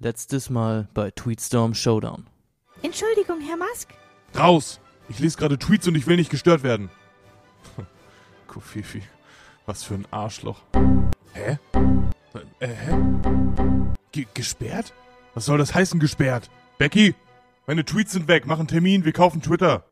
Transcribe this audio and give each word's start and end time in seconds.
Letztes 0.00 0.48
Mal 0.48 0.86
bei 0.94 1.10
Tweetstorm 1.10 1.74
Showdown. 1.74 2.28
Entschuldigung, 2.82 3.40
Herr 3.40 3.56
Musk. 3.56 3.88
Raus! 4.38 4.80
Ich 5.08 5.18
lese 5.18 5.36
gerade 5.38 5.58
Tweets 5.58 5.88
und 5.88 5.96
ich 5.96 6.06
will 6.06 6.16
nicht 6.16 6.30
gestört 6.30 6.62
werden. 6.62 6.88
Kofifi, 8.46 9.02
was 9.66 9.82
für 9.82 9.94
ein 9.94 10.06
Arschloch. 10.12 10.60
Hä? 11.32 11.58
Äh, 12.60 12.68
hä? 12.68 12.96
Ge 14.12 14.26
gesperrt? 14.34 14.92
Was 15.34 15.46
soll 15.46 15.58
das 15.58 15.74
heißen, 15.74 15.98
gesperrt? 15.98 16.48
Becky, 16.78 17.16
meine 17.66 17.84
Tweets 17.84 18.12
sind 18.12 18.28
weg. 18.28 18.44
Mach 18.46 18.60
einen 18.60 18.68
Termin, 18.68 19.04
wir 19.04 19.12
kaufen 19.12 19.42
Twitter. 19.42 19.84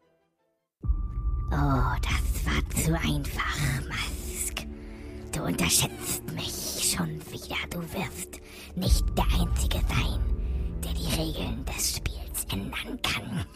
Oh, 0.85 1.97
das 2.01 2.45
war 2.45 2.85
zu 2.85 2.95
einfach, 2.95 3.57
Musk. 3.89 4.67
Du 5.33 5.43
unterschätzt 5.43 6.23
mich 6.33 6.95
schon 6.95 7.21
wieder. 7.33 7.57
Du 7.71 7.81
wirst 7.93 8.36
nicht 8.77 9.05
der 9.17 9.25
Einzige 9.25 9.79
sein, 9.89 10.21
der 10.85 10.93
die 10.93 11.21
Regeln 11.21 11.65
des 11.65 11.97
Spiels 11.97 12.45
ändern 12.53 12.99
kann. 13.03 13.47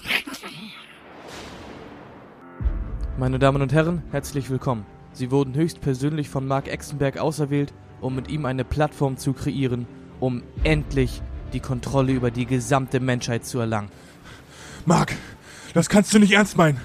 Meine 3.19 3.39
Damen 3.39 3.61
und 3.61 3.73
Herren, 3.73 4.03
herzlich 4.13 4.49
willkommen. 4.49 4.87
Sie 5.13 5.31
wurden 5.31 5.55
höchstpersönlich 5.55 6.31
von 6.31 6.47
Mark 6.47 6.69
Exenberg 6.69 7.19
auserwählt, 7.19 7.75
um 8.01 8.15
mit 8.15 8.31
ihm 8.31 8.47
eine 8.47 8.65
Plattform 8.65 9.19
zu 9.19 9.35
kreieren, 9.35 9.87
um 10.21 10.43
endlich 10.65 11.21
die 11.53 11.61
Kontrolle 11.61 12.13
über 12.13 12.31
die 12.31 12.47
gesamte 12.47 12.99
Menschheit 12.99 13.45
zu 13.45 13.59
erlangen. 13.59 13.91
Marc, 14.87 15.15
das 15.75 15.91
kannst 15.91 16.15
du 16.15 16.19
nicht 16.19 16.33
ernst 16.33 16.57
meinen. 16.57 16.81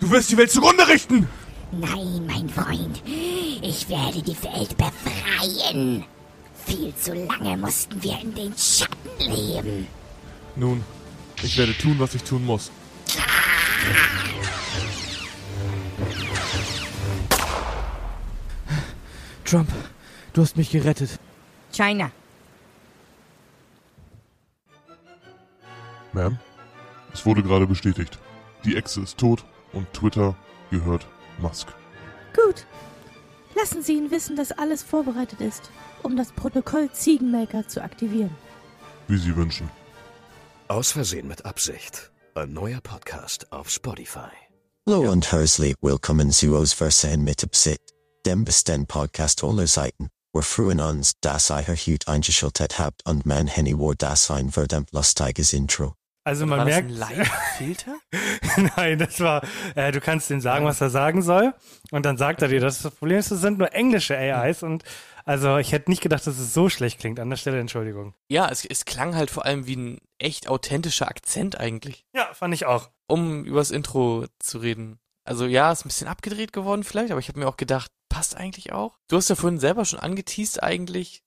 Du 0.00 0.10
wirst 0.10 0.32
die 0.32 0.36
Welt 0.36 0.50
zugrunde 0.50 0.88
richten. 0.88 1.28
Nein, 1.70 2.26
mein 2.26 2.48
Freund, 2.48 3.02
ich 3.04 3.88
werde 3.88 4.22
die 4.22 4.36
Welt 4.42 4.76
befreien. 4.76 6.04
Viel 6.68 6.94
zu 6.94 7.14
lange 7.14 7.56
mussten 7.56 8.02
wir 8.02 8.20
in 8.20 8.34
den 8.34 8.54
Schatten 8.56 9.18
leben. 9.18 9.86
Nun, 10.54 10.84
ich 11.42 11.56
werde 11.56 11.76
tun, 11.76 11.96
was 11.98 12.14
ich 12.14 12.22
tun 12.22 12.44
muss. 12.44 12.70
Trump, 19.46 19.72
du 20.34 20.42
hast 20.42 20.58
mich 20.58 20.70
gerettet. 20.70 21.18
China. 21.72 22.10
Ma'am, 26.12 26.36
es 27.14 27.24
wurde 27.24 27.42
gerade 27.42 27.66
bestätigt. 27.66 28.18
Die 28.64 28.76
Echse 28.76 29.00
ist 29.00 29.16
tot 29.16 29.42
und 29.72 29.90
Twitter 29.94 30.36
gehört 30.70 31.06
Musk. 31.38 31.68
Gut. 32.34 32.66
Lassen 33.58 33.82
Sie 33.82 33.94
ihn 33.94 34.12
wissen, 34.12 34.36
dass 34.36 34.52
alles 34.52 34.84
vorbereitet 34.84 35.40
ist, 35.40 35.70
um 36.04 36.16
das 36.16 36.30
Protokoll 36.30 36.92
Ziegenmelker 36.92 37.66
zu 37.66 37.82
aktivieren. 37.82 38.30
Wie 39.08 39.18
Sie 39.18 39.34
wünschen. 39.34 39.68
Aus 40.68 40.92
Versehen 40.92 41.26
mit 41.26 41.44
Absicht. 41.44 42.12
Ein 42.36 42.52
neuer 42.52 42.80
Podcast 42.80 43.50
auf 43.50 43.68
Spotify. 43.68 44.30
Hallo 44.86 45.10
und 45.10 45.32
herzlich 45.32 45.74
willkommen 45.80 46.30
zu 46.30 46.54
Os 46.54 46.72
Versen 46.72 47.24
mit 47.24 47.42
Absicht, 47.42 47.82
dem 48.24 48.44
besten 48.44 48.86
Podcast 48.86 49.42
aller 49.42 49.66
Seiten. 49.66 50.08
Wir 50.32 50.42
freuen 50.42 50.80
uns, 50.80 51.14
dass 51.20 51.50
ihr 51.50 51.66
heute 51.66 52.06
eingeschaltet 52.06 52.78
habt 52.78 53.04
und 53.08 53.26
man 53.26 53.48
Henny 53.48 53.76
war 53.76 53.96
das 53.96 54.30
ein 54.30 54.52
verdammt 54.52 54.92
lustiges 54.92 55.52
Intro. 55.52 55.97
Also 56.28 56.44
man 56.44 56.58
War 56.58 56.66
das 56.66 56.74
merkt. 56.74 56.90
ein 56.90 56.94
Live-Filter? 56.96 57.96
Nein, 58.76 58.98
das 58.98 59.18
war, 59.20 59.42
äh, 59.74 59.92
du 59.92 60.00
kannst 60.00 60.30
ihm 60.30 60.42
sagen, 60.42 60.66
was 60.66 60.78
er 60.82 60.90
sagen 60.90 61.22
soll. 61.22 61.54
Und 61.90 62.04
dann 62.04 62.18
sagt 62.18 62.42
er 62.42 62.48
dir, 62.48 62.60
das, 62.60 62.82
das 62.82 62.94
Problem 62.94 63.16
ist, 63.18 63.30
es 63.30 63.40
sind 63.40 63.56
nur 63.58 63.72
englische 63.72 64.14
AIs. 64.14 64.62
Und 64.62 64.84
also 65.24 65.56
ich 65.56 65.72
hätte 65.72 65.90
nicht 65.90 66.02
gedacht, 66.02 66.26
dass 66.26 66.38
es 66.38 66.52
so 66.52 66.68
schlecht 66.68 67.00
klingt. 67.00 67.18
An 67.18 67.30
der 67.30 67.38
Stelle 67.38 67.58
Entschuldigung. 67.60 68.12
Ja, 68.28 68.46
es, 68.50 68.64
es 68.66 68.84
klang 68.84 69.14
halt 69.16 69.30
vor 69.30 69.46
allem 69.46 69.66
wie 69.66 69.76
ein 69.76 69.98
echt 70.18 70.48
authentischer 70.48 71.08
Akzent 71.08 71.58
eigentlich, 71.58 72.04
Ja, 72.14 72.28
fand 72.34 72.52
ich 72.52 72.66
auch. 72.66 72.90
um 73.06 73.44
übers 73.46 73.70
Intro 73.70 74.26
zu 74.38 74.58
reden. 74.58 74.98
Also 75.24 75.46
ja, 75.46 75.72
ist 75.72 75.86
ein 75.86 75.88
bisschen 75.88 76.08
abgedreht 76.08 76.52
geworden 76.52 76.84
vielleicht, 76.84 77.10
aber 77.10 77.20
ich 77.20 77.28
habe 77.28 77.38
mir 77.38 77.48
auch 77.48 77.56
gedacht, 77.56 77.90
passt 78.10 78.36
eigentlich 78.36 78.72
auch. 78.74 78.98
Du 79.08 79.16
hast 79.16 79.30
ja 79.30 79.34
vorhin 79.34 79.58
selber 79.60 79.86
schon 79.86 79.98
angeteased 79.98 80.62
eigentlich, 80.62 81.22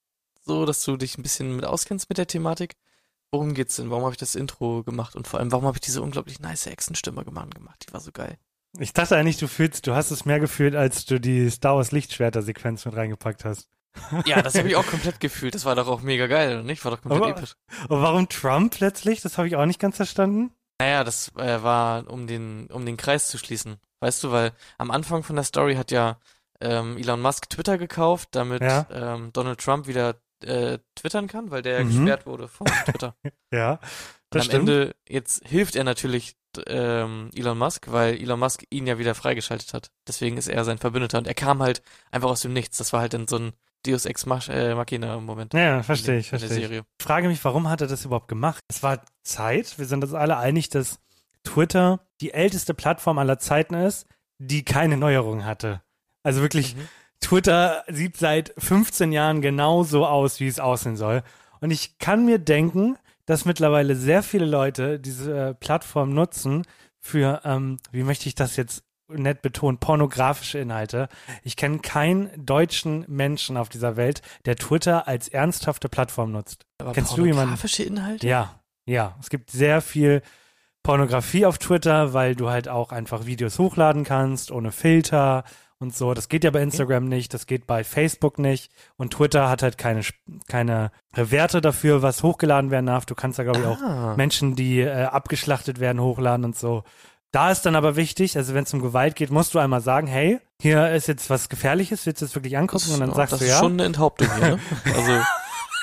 so 0.45 0.65
dass 0.65 0.83
du 0.83 0.95
dich 0.95 1.17
ein 1.17 1.23
bisschen 1.23 1.55
mit 1.55 1.65
auskennst 1.65 2.07
mit 2.09 2.19
der 2.19 2.27
Thematik. 2.27 2.75
Worum 3.31 3.53
geht's 3.53 3.77
denn? 3.77 3.89
Warum 3.89 4.03
habe 4.03 4.13
ich 4.13 4.17
das 4.19 4.35
Intro 4.35 4.83
gemacht? 4.83 5.15
Und 5.15 5.27
vor 5.27 5.39
allem, 5.39 5.51
warum 5.51 5.65
habe 5.65 5.77
ich 5.77 5.81
diese 5.81 6.01
unglaublich 6.01 6.39
nice 6.39 6.67
Echsenstimme 6.67 7.23
gemacht? 7.23 7.85
Die 7.87 7.93
war 7.93 8.01
so 8.01 8.11
geil. 8.11 8.37
Ich 8.79 8.93
dachte 8.93 9.15
eigentlich, 9.17 9.37
du 9.37 9.47
fühlst, 9.47 9.87
du 9.87 9.93
hast 9.95 10.11
es 10.11 10.25
mehr 10.25 10.39
gefühlt, 10.39 10.75
als 10.75 11.05
du 11.05 11.19
die 11.19 11.49
Star 11.49 11.75
Wars 11.75 11.91
Lichtschwerter-Sequenz 11.91 12.85
mit 12.85 12.95
reingepackt 12.95 13.45
hast. 13.45 13.67
Ja, 14.25 14.41
das 14.41 14.55
habe 14.57 14.67
ich 14.69 14.75
auch 14.75 14.85
komplett 14.87 15.19
gefühlt. 15.19 15.55
Das 15.55 15.65
war 15.65 15.75
doch 15.75 15.87
auch 15.87 16.01
mega 16.01 16.27
geil, 16.27 16.53
oder 16.55 16.63
nicht? 16.63 16.83
War 16.83 16.91
doch 16.91 17.01
komplett 17.01 17.21
Aber- 17.23 17.31
episch. 17.37 17.55
Und 17.89 18.01
warum 18.01 18.27
Trump 18.29 18.79
letztlich? 18.79 19.21
Das 19.21 19.37
habe 19.37 19.47
ich 19.47 19.55
auch 19.55 19.65
nicht 19.65 19.79
ganz 19.79 19.95
verstanden. 19.97 20.51
Naja, 20.79 21.03
das 21.03 21.31
äh, 21.37 21.61
war, 21.63 22.09
um 22.09 22.27
den, 22.27 22.67
um 22.67 22.85
den 22.85 22.97
Kreis 22.97 23.27
zu 23.27 23.37
schließen. 23.37 23.77
Weißt 23.99 24.23
du, 24.23 24.31
weil 24.31 24.51
am 24.77 24.91
Anfang 24.91 25.23
von 25.23 25.35
der 25.35 25.45
Story 25.45 25.75
hat 25.75 25.91
ja 25.91 26.17
ähm, 26.59 26.97
Elon 26.97 27.21
Musk 27.21 27.49
Twitter 27.49 27.77
gekauft, 27.77 28.29
damit 28.31 28.61
Ja. 28.61 28.87
ähm, 28.91 29.31
Donald 29.33 29.59
Trump 29.59 29.87
wieder 29.87 30.15
äh, 30.43 30.79
twittern 30.95 31.27
kann, 31.27 31.51
weil 31.51 31.61
der 31.61 31.79
ja 31.79 31.83
Mhm. 31.83 31.89
gesperrt 32.05 32.25
wurde 32.25 32.47
von 32.47 32.67
Twitter. 32.85 33.15
Ja, 33.51 33.73
Und 33.73 33.79
das 34.31 34.41
am 34.43 34.45
stimmt. 34.45 34.69
Ende, 34.69 34.95
jetzt 35.07 35.45
hilft 35.47 35.75
er 35.75 35.83
natürlich 35.83 36.35
ähm, 36.67 37.29
Elon 37.33 37.57
Musk, 37.57 37.91
weil 37.91 38.15
Elon 38.19 38.39
Musk 38.39 38.63
ihn 38.69 38.85
ja 38.87 38.97
wieder 38.97 39.15
freigeschaltet 39.15 39.73
hat. 39.73 39.89
Deswegen 40.07 40.37
ist 40.37 40.47
er 40.49 40.63
sein 40.65 40.77
Verbündeter 40.79 41.17
und 41.17 41.27
er 41.27 41.33
kam 41.33 41.61
halt 41.61 41.81
einfach 42.11 42.29
aus 42.29 42.41
dem 42.41 42.53
Nichts. 42.53 42.77
Das 42.77 42.91
war 42.93 42.99
halt 43.01 43.13
dann 43.13 43.27
so 43.27 43.37
ein 43.37 43.53
Deus 43.85 44.05
Ex 44.05 44.25
Mach 44.25 44.47
äh, 44.49 44.75
Machina 44.75 45.19
Moment. 45.19 45.53
Ja, 45.53 45.81
verstehe 45.81 46.17
ich, 46.19 46.29
verstehe 46.29 46.59
ich. 46.59 46.71
Ich 46.71 46.83
frage 47.01 47.27
mich, 47.29 47.43
warum 47.45 47.69
hat 47.69 47.81
er 47.81 47.87
das 47.87 48.03
überhaupt 48.05 48.27
gemacht? 48.27 48.59
Es 48.67 48.83
war 48.83 49.01
Zeit. 49.23 49.77
Wir 49.79 49.85
sind 49.85 50.03
uns 50.03 50.13
alle 50.13 50.37
einig, 50.37 50.69
dass 50.69 50.99
Twitter 51.43 52.05
die 52.19 52.31
älteste 52.33 52.73
Plattform 52.73 53.17
aller 53.17 53.39
Zeiten 53.39 53.73
ist, 53.73 54.05
die 54.37 54.63
keine 54.63 54.97
Neuerung 54.97 55.45
hatte. 55.45 55.81
Also 56.23 56.41
wirklich, 56.41 56.75
Mhm. 56.75 56.87
Twitter 57.21 57.83
sieht 57.87 58.17
seit 58.17 58.53
15 58.57 59.11
Jahren 59.11 59.41
genauso 59.41 60.05
aus, 60.05 60.39
wie 60.39 60.47
es 60.47 60.59
aussehen 60.59 60.97
soll. 60.97 61.23
Und 61.61 61.71
ich 61.71 61.97
kann 61.99 62.25
mir 62.25 62.39
denken, 62.39 62.97
dass 63.25 63.45
mittlerweile 63.45 63.95
sehr 63.95 64.23
viele 64.23 64.45
Leute 64.45 64.99
diese 64.99 65.49
äh, 65.49 65.53
Plattform 65.53 66.13
nutzen 66.13 66.63
für, 66.99 67.41
ähm, 67.45 67.77
wie 67.91 68.03
möchte 68.03 68.27
ich 68.27 68.35
das 68.35 68.55
jetzt 68.57 68.83
nett 69.07 69.41
betonen, 69.41 69.77
pornografische 69.77 70.57
Inhalte. 70.59 71.07
Ich 71.43 71.55
kenne 71.57 71.79
keinen 71.79 72.29
deutschen 72.45 73.05
Menschen 73.07 73.57
auf 73.57 73.69
dieser 73.69 73.97
Welt, 73.97 74.21
der 74.45 74.55
Twitter 74.55 75.07
als 75.07 75.27
ernsthafte 75.27 75.89
Plattform 75.89 76.31
nutzt. 76.31 76.65
Aber 76.79 76.93
Kennst 76.93 77.11
du 77.11 77.25
jemanden? 77.25 77.35
pornografische 77.35 77.83
Inhalte? 77.83 78.27
Ja, 78.27 78.59
ja. 78.85 79.15
Es 79.19 79.29
gibt 79.29 79.51
sehr 79.51 79.81
viel 79.81 80.21
Pornografie 80.83 81.45
auf 81.45 81.57
Twitter, 81.57 82.13
weil 82.13 82.35
du 82.35 82.49
halt 82.49 82.67
auch 82.67 82.91
einfach 82.91 83.25
Videos 83.25 83.59
hochladen 83.59 84.03
kannst, 84.03 84.49
ohne 84.51 84.71
Filter 84.71 85.43
und 85.81 85.95
so. 85.95 86.13
Das 86.13 86.29
geht 86.29 86.43
ja 86.43 86.51
bei 86.51 86.61
Instagram 86.61 87.05
nicht, 87.05 87.33
das 87.33 87.45
geht 87.47 87.67
bei 87.67 87.83
Facebook 87.83 88.39
nicht. 88.39 88.71
Und 88.97 89.13
Twitter 89.13 89.49
hat 89.49 89.63
halt 89.63 89.77
keine, 89.77 90.01
keine 90.47 90.91
Werte 91.13 91.59
dafür, 91.61 92.01
was 92.01 92.23
hochgeladen 92.23 92.71
werden 92.71 92.85
darf. 92.85 93.05
Du 93.05 93.15
kannst 93.15 93.39
da, 93.39 93.43
glaube 93.43 93.59
ich, 93.59 93.65
auch 93.65 93.81
Ah. 93.81 94.13
Menschen, 94.15 94.55
die 94.55 94.79
äh, 94.81 95.03
abgeschlachtet 95.03 95.79
werden, 95.79 96.01
hochladen 96.01 96.45
und 96.45 96.57
so. 96.57 96.83
Da 97.31 97.49
ist 97.49 97.65
dann 97.65 97.75
aber 97.75 97.95
wichtig, 97.95 98.35
also 98.37 98.53
wenn 98.53 98.63
es 98.65 98.73
um 98.73 98.81
Gewalt 98.81 99.15
geht, 99.15 99.31
musst 99.31 99.53
du 99.55 99.59
einmal 99.59 99.79
sagen, 99.81 100.05
hey, 100.05 100.39
hier 100.61 100.89
ist 100.91 101.07
jetzt 101.07 101.29
was 101.29 101.47
Gefährliches, 101.47 102.05
willst 102.05 102.21
du 102.21 102.25
es 102.25 102.35
wirklich 102.35 102.57
angucken? 102.57 102.83
Das, 102.87 102.93
und 102.93 102.99
dann 102.99 103.09
ist- 103.09 103.15
sagst 103.15 103.31
das 103.33 103.39
du 103.39 103.45
ist 103.45 103.51
ja. 103.51 103.59
schon 103.59 103.73
eine 103.73 103.85
Enthauptung 103.85 104.27
hier, 104.37 104.49
ne? 104.49 104.59
Also 104.95 105.11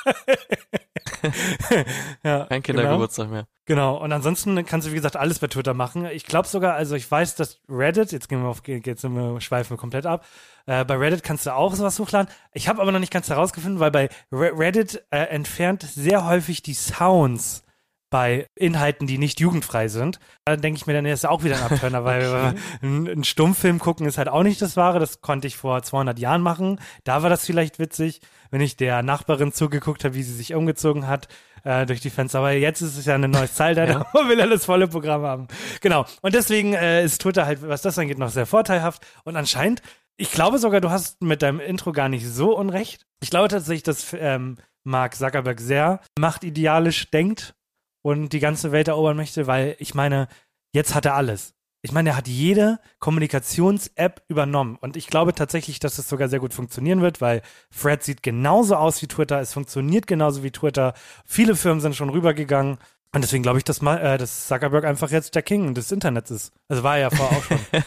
ja 2.23 2.47
kein 2.47 2.63
genau. 2.63 2.63
Kindergeburtstag 2.63 3.31
mehr. 3.31 3.47
Genau, 3.65 4.03
und 4.03 4.13
ansonsten 4.13 4.65
kannst 4.65 4.87
du, 4.87 4.93
wie 4.93 4.97
gesagt, 4.97 5.17
alles 5.17 5.39
bei 5.39 5.47
Twitter 5.47 5.75
machen. 5.75 6.07
Ich 6.07 6.25
glaube 6.25 6.49
sogar, 6.49 6.75
also 6.75 6.95
ich 6.95 7.11
weiß, 7.11 7.37
dass 7.37 7.61
Reddit, 7.69 8.13
jetzt 8.13 8.29
gehen 8.29 8.43
wir 8.43 8.49
auf, 8.49 8.63
jetzt 8.67 9.05
wir, 9.05 9.41
schweifen 9.41 9.71
wir 9.71 9.77
komplett 9.77 10.07
ab, 10.07 10.25
äh, 10.67 10.85
bei 10.85 10.97
Reddit 10.97 11.23
kannst 11.23 11.47
du 11.47 11.55
auch 11.55 11.75
sowas 11.75 11.99
hochladen. 11.99 12.33
Ich 12.53 12.69
habe 12.69 12.81
aber 12.81 12.93
noch 12.93 13.01
nicht 13.01 13.13
ganz 13.13 13.29
herausgefunden, 13.29 13.81
weil 13.81 13.91
bei 13.91 14.09
Re 14.33 14.53
Reddit 14.57 15.05
äh, 15.11 15.19
entfernt 15.19 15.83
sehr 15.83 16.25
häufig 16.25 16.63
die 16.63 16.75
Sounds 16.75 17.65
bei 18.11 18.47
Inhalten, 18.55 19.07
die 19.07 19.19
nicht 19.19 19.41
jugendfrei 19.41 19.89
sind. 19.89 20.19
Da 20.45 20.57
denke 20.57 20.79
ich 20.79 20.87
mir 20.87 20.95
dann, 20.95 21.05
ist 21.07 21.27
auch 21.27 21.45
wieder 21.45 21.57
ein 21.57 21.73
Abturner, 21.73 22.05
weil 22.05 22.55
ein, 22.83 23.07
ein 23.07 23.25
Stummfilm 23.25 23.79
gucken 23.79 24.07
ist 24.07 24.19
halt 24.19 24.29
auch 24.29 24.43
nicht 24.43 24.63
das 24.63 24.77
Wahre. 24.77 24.99
Das 24.99 25.21
konnte 25.21 25.47
ich 25.47 25.57
vor 25.57 25.83
200 25.83 26.19
Jahren 26.19 26.43
machen. 26.43 26.81
Da 27.05 27.23
war 27.23 27.31
das 27.31 27.45
vielleicht 27.45 27.79
witzig, 27.79 28.21
wenn 28.51 28.61
ich 28.61 28.77
der 28.77 29.03
Nachbarin 29.03 29.53
zugeguckt 29.53 30.05
habe, 30.05 30.15
wie 30.15 30.23
sie 30.23 30.35
sich 30.35 30.55
umgezogen 30.55 31.07
hat 31.07 31.29
äh, 31.65 31.87
durch 31.87 32.01
die 32.01 32.11
Fenster. 32.11 32.39
Aber 32.39 32.53
jetzt 32.53 32.81
ist 32.81 32.97
es 32.97 33.05
ja 33.05 33.15
eine 33.15 33.29
neue 33.29 33.51
Zeitalter, 33.51 34.07
ja. 34.15 34.29
will 34.29 34.41
er 34.41 34.49
das 34.49 34.65
volle 34.65 34.89
Programm 34.89 35.23
haben. 35.23 35.49
Genau. 35.81 36.07
Und 36.23 36.35
deswegen 36.35 36.75
äh, 36.75 37.05
ist 37.05 37.21
Twitter 37.21 37.47
halt, 37.47 37.67
was 37.67 37.83
das 37.83 37.99
angeht, 37.99 38.19
noch 38.19 38.31
sehr 38.31 38.47
vorteilhaft. 38.47 39.07
Und 39.25 39.37
anscheinend, 39.37 39.83
ich 40.17 40.33
glaube 40.33 40.59
sogar, 40.59 40.81
du 40.81 40.91
hast 40.91 41.23
mit 41.23 41.43
deinem 41.43 41.61
Intro 41.61 41.93
gar 41.93 42.09
nicht 42.09 42.27
so 42.27 42.57
unrecht. 42.57 43.07
Ich 43.21 43.31
glaube 43.31 43.49
tatsächlich, 43.49 43.83
dass 43.83 44.15
ähm, 44.19 44.57
Mark 44.85 45.15
Zuckerberg 45.15 45.61
sehr 45.61 46.01
machtidealisch 46.19 47.11
denkt 47.11 47.55
und 48.03 48.33
die 48.33 48.41
ganze 48.41 48.73
Welt 48.73 48.89
erobern 48.89 49.17
möchte, 49.17 49.47
weil 49.47 49.77
ich 49.79 49.95
meine, 49.95 50.29
jetzt 50.73 50.95
hat 50.95 51.05
er 51.05 51.15
alles. 51.15 51.55
Ich 51.81 51.93
meine, 51.93 52.11
er 52.11 52.17
hat 52.17 52.27
jede 52.27 52.81
Kommunikations-App 52.99 54.23
übernommen. 54.29 54.77
Und 54.81 54.97
ich 54.97 55.07
glaube 55.07 55.33
tatsächlich, 55.33 55.79
dass 55.79 55.99
es 55.99 56.09
sogar 56.09 56.29
sehr 56.29 56.41
gut 56.41 56.53
funktionieren 56.53 57.03
wird, 57.03 57.21
weil 57.21 57.43
Fred 57.71 58.03
sieht 58.03 58.23
genauso 58.23 58.75
aus 58.75 59.01
wie 59.01 59.07
Twitter. 59.07 59.41
Es 59.41 59.53
funktioniert 59.53 60.09
genauso 60.09 60.43
wie 60.43 60.51
Twitter. 60.51 60.95
Viele 61.25 61.55
Firmen 61.55 61.81
sind 61.81 61.95
schon 61.95 62.11
rübergegangen. 62.11 62.79
Und 63.15 63.23
deswegen 63.23 63.43
glaube 63.43 63.59
ich, 63.59 63.65
dass, 63.65 63.81
mal, 63.81 63.99
äh, 63.99 64.19
dass 64.19 64.49
Zuckerberg 64.49 64.85
einfach 64.85 65.11
jetzt 65.11 65.35
der 65.35 65.43
King 65.43 65.75
des 65.75 65.93
Internets 65.93 66.31
ist. 66.31 66.53
Also 66.69 66.83
war 66.83 66.97
er 66.97 67.03
ja 67.03 67.11
vorher 67.11 67.39
auch 67.39 67.45
schon. 67.45 67.59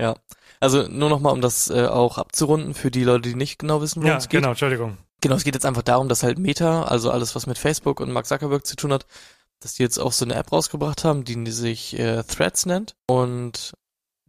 ja. 0.00 0.16
Also 0.60 0.86
nur 0.88 1.08
nochmal, 1.08 1.32
um 1.32 1.40
das 1.40 1.70
äh, 1.70 1.86
auch 1.86 2.18
abzurunden 2.18 2.74
für 2.74 2.90
die 2.90 3.04
Leute, 3.04 3.30
die 3.30 3.34
nicht 3.34 3.58
genau 3.58 3.80
wissen, 3.80 4.02
worum 4.02 4.10
ja, 4.10 4.16
es 4.18 4.28
geht. 4.28 4.40
Genau, 4.40 4.50
Entschuldigung. 4.50 4.98
Genau, 5.22 5.34
es 5.34 5.44
geht 5.44 5.54
jetzt 5.54 5.66
einfach 5.66 5.82
darum, 5.82 6.08
dass 6.08 6.22
halt 6.22 6.38
Meta, 6.38 6.84
also 6.84 7.10
alles, 7.10 7.34
was 7.34 7.46
mit 7.46 7.58
Facebook 7.58 8.00
und 8.00 8.12
Mark 8.12 8.26
Zuckerberg 8.26 8.66
zu 8.66 8.76
tun 8.76 8.92
hat, 8.92 9.06
dass 9.60 9.74
die 9.74 9.82
jetzt 9.82 9.98
auch 9.98 10.12
so 10.12 10.24
eine 10.24 10.34
App 10.34 10.52
rausgebracht 10.52 11.04
haben, 11.04 11.24
die 11.24 11.50
sich 11.50 11.98
äh, 11.98 12.22
Threads 12.24 12.66
nennt. 12.66 12.94
Und 13.06 13.72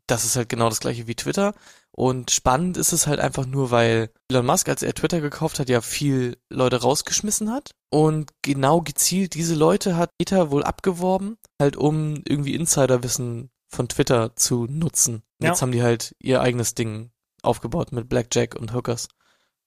das 0.08 0.26
ist 0.26 0.36
halt 0.36 0.50
genau 0.50 0.70
das 0.70 0.82
gleiche 0.82 1.08
wie 1.08 1.16
Twitter. 1.16 1.54
Und 1.94 2.32
spannend 2.32 2.78
ist 2.78 2.94
es 2.94 3.06
halt 3.08 3.20
einfach 3.20 3.46
nur, 3.46 3.72
weil 3.72 4.12
Elon 4.30 4.46
Musk, 4.46 4.70
als 4.70 4.82
er 4.82 4.94
Twitter 4.94 5.20
gekauft 5.20 5.60
hat, 5.60 5.70
ja 5.70 5.82
viel 5.82 6.38
Leute 6.50 6.82
rausgeschmissen 6.82 7.52
hat. 7.52 7.72
Und 7.90 8.32
genau 8.42 8.82
gezielt 8.82 9.34
diese 9.34 9.56
Leute 9.56 9.98
hat 9.98 10.10
Meta 10.20 10.52
wohl 10.52 10.64
abgeworben, 10.64 11.38
halt 11.62 11.76
um 11.76 12.22
irgendwie 12.26 12.56
Insiderwissen 12.56 13.50
von 13.68 13.90
Twitter 13.90 14.36
zu 14.36 14.68
nutzen. 14.70 15.24
Ja. 15.42 15.50
Jetzt 15.50 15.62
haben 15.62 15.72
die 15.72 15.84
halt 15.84 16.16
ihr 16.20 16.42
eigenes 16.42 16.76
Ding 16.76 17.12
aufgebaut 17.42 17.92
mit 17.92 18.08
Blackjack 18.08 18.56
und 18.56 18.74
Hookers. 18.74 19.08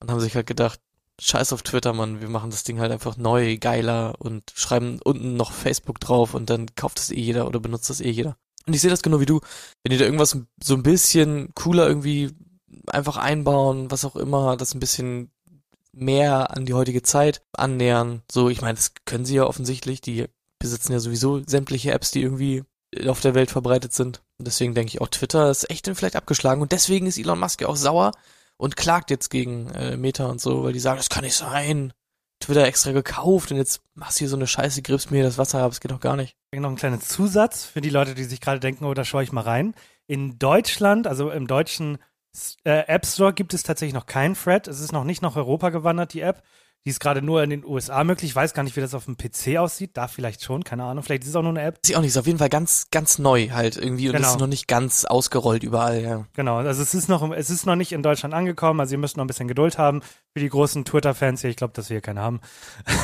Und 0.00 0.10
haben 0.10 0.20
sich 0.20 0.34
halt 0.34 0.46
gedacht, 0.46 0.80
scheiß 1.20 1.52
auf 1.52 1.62
Twitter, 1.62 1.92
Mann, 1.92 2.20
wir 2.20 2.28
machen 2.28 2.50
das 2.50 2.64
Ding 2.64 2.80
halt 2.80 2.92
einfach 2.92 3.16
neu, 3.16 3.56
geiler 3.58 4.14
und 4.18 4.52
schreiben 4.54 5.00
unten 5.02 5.36
noch 5.36 5.52
Facebook 5.52 6.00
drauf 6.00 6.34
und 6.34 6.50
dann 6.50 6.74
kauft 6.74 6.98
das 6.98 7.10
eh 7.10 7.20
jeder 7.20 7.46
oder 7.46 7.60
benutzt 7.60 7.90
das 7.90 8.00
eh 8.00 8.10
jeder. 8.10 8.36
Und 8.66 8.74
ich 8.74 8.80
sehe 8.80 8.90
das 8.90 9.02
genau 9.02 9.20
wie 9.20 9.26
du. 9.26 9.40
Wenn 9.82 9.90
die 9.90 9.98
da 9.98 10.04
irgendwas 10.04 10.36
so 10.62 10.74
ein 10.74 10.82
bisschen 10.82 11.50
cooler 11.54 11.86
irgendwie 11.86 12.32
einfach 12.86 13.16
einbauen, 13.16 13.90
was 13.90 14.04
auch 14.04 14.16
immer, 14.16 14.56
das 14.56 14.74
ein 14.74 14.80
bisschen 14.80 15.30
mehr 15.92 16.50
an 16.56 16.66
die 16.66 16.74
heutige 16.74 17.02
Zeit 17.02 17.42
annähern. 17.52 18.22
So, 18.30 18.48
ich 18.48 18.62
meine, 18.62 18.74
das 18.74 18.92
können 19.04 19.24
sie 19.24 19.36
ja 19.36 19.44
offensichtlich. 19.44 20.00
Die 20.00 20.26
besitzen 20.58 20.92
ja 20.92 20.98
sowieso 20.98 21.42
sämtliche 21.46 21.92
Apps, 21.92 22.10
die 22.10 22.22
irgendwie 22.22 22.64
auf 23.06 23.20
der 23.20 23.34
Welt 23.34 23.50
verbreitet 23.50 23.92
sind. 23.92 24.22
Und 24.38 24.46
deswegen 24.46 24.74
denke 24.74 24.88
ich 24.88 25.00
auch, 25.00 25.08
Twitter 25.08 25.50
ist 25.50 25.70
echt 25.70 25.88
vielleicht 25.94 26.16
abgeschlagen. 26.16 26.62
Und 26.62 26.72
deswegen 26.72 27.06
ist 27.06 27.18
Elon 27.18 27.38
Musk 27.38 27.60
ja 27.60 27.68
auch 27.68 27.76
sauer, 27.76 28.12
und 28.64 28.76
klagt 28.76 29.10
jetzt 29.10 29.28
gegen 29.28 29.68
äh, 29.72 29.98
Meta 29.98 30.24
und 30.24 30.40
so, 30.40 30.64
weil 30.64 30.72
die 30.72 30.80
sagen, 30.80 30.96
das 30.96 31.10
kann 31.10 31.22
nicht 31.22 31.36
sein. 31.36 31.92
Twitter 32.40 32.64
extra 32.64 32.92
gekauft 32.92 33.50
und 33.50 33.58
jetzt 33.58 33.82
machst 33.94 34.18
du 34.18 34.20
hier 34.20 34.28
so 34.30 34.36
eine 34.36 34.46
Scheiße, 34.46 34.80
griffst 34.80 35.10
mir 35.10 35.22
das 35.22 35.36
Wasser 35.36 35.60
ab, 35.60 35.70
das 35.70 35.80
geht 35.80 35.90
doch 35.90 36.00
gar 36.00 36.16
nicht. 36.16 36.34
Noch 36.54 36.70
ein 36.70 36.76
kleiner 36.76 36.98
Zusatz 36.98 37.66
für 37.66 37.82
die 37.82 37.90
Leute, 37.90 38.14
die 38.14 38.24
sich 38.24 38.40
gerade 38.40 38.60
denken, 38.60 38.86
oh, 38.86 38.94
da 38.94 39.04
schaue 39.04 39.22
ich 39.22 39.32
mal 39.32 39.42
rein. 39.42 39.74
In 40.06 40.38
Deutschland, 40.38 41.06
also 41.06 41.30
im 41.30 41.46
deutschen 41.46 41.98
äh, 42.64 42.86
App 42.86 43.04
Store 43.04 43.34
gibt 43.34 43.52
es 43.52 43.64
tatsächlich 43.64 43.92
noch 43.92 44.06
keinen 44.06 44.34
Thread. 44.34 44.66
Es 44.66 44.80
ist 44.80 44.92
noch 44.92 45.04
nicht 45.04 45.20
nach 45.20 45.36
Europa 45.36 45.68
gewandert, 45.68 46.14
die 46.14 46.20
App. 46.22 46.42
Die 46.86 46.90
ist 46.90 47.00
gerade 47.00 47.22
nur 47.22 47.42
in 47.42 47.48
den 47.48 47.64
USA 47.64 48.04
möglich. 48.04 48.32
Ich 48.32 48.36
weiß 48.36 48.52
gar 48.52 48.62
nicht, 48.62 48.76
wie 48.76 48.82
das 48.82 48.92
auf 48.92 49.06
dem 49.06 49.16
PC 49.16 49.56
aussieht. 49.56 49.92
Da 49.94 50.06
vielleicht 50.06 50.42
schon, 50.42 50.64
keine 50.64 50.84
Ahnung. 50.84 51.02
Vielleicht 51.02 51.22
ist 51.22 51.30
es 51.30 51.36
auch 51.36 51.42
nur 51.42 51.52
eine 51.52 51.62
App. 51.62 51.78
Ist 51.82 51.96
auch 51.96 52.02
nicht. 52.02 52.10
Ist 52.10 52.18
auf 52.18 52.26
jeden 52.26 52.38
Fall 52.38 52.50
ganz, 52.50 52.88
ganz 52.90 53.18
neu 53.18 53.48
halt 53.52 53.78
irgendwie 53.78 54.08
und 54.10 54.16
genau. 54.16 54.28
ist 54.28 54.38
noch 54.38 54.46
nicht 54.46 54.68
ganz 54.68 55.06
ausgerollt 55.06 55.62
überall, 55.62 56.02
ja. 56.02 56.26
Genau. 56.34 56.58
Also 56.58 56.82
es 56.82 56.92
ist 56.92 57.08
noch, 57.08 57.32
es 57.32 57.48
ist 57.48 57.64
noch 57.64 57.76
nicht 57.76 57.92
in 57.92 58.02
Deutschland 58.02 58.34
angekommen. 58.34 58.80
Also 58.80 58.92
ihr 58.96 58.98
müsst 58.98 59.16
noch 59.16 59.24
ein 59.24 59.28
bisschen 59.28 59.48
Geduld 59.48 59.78
haben 59.78 60.02
für 60.34 60.40
die 60.40 60.48
großen 60.50 60.84
Twitter-Fans 60.84 61.40
hier. 61.40 61.48
Ich 61.48 61.56
glaube, 61.56 61.72
dass 61.72 61.88
wir 61.88 61.94
hier 61.94 62.02
keine 62.02 62.20
haben. 62.20 62.42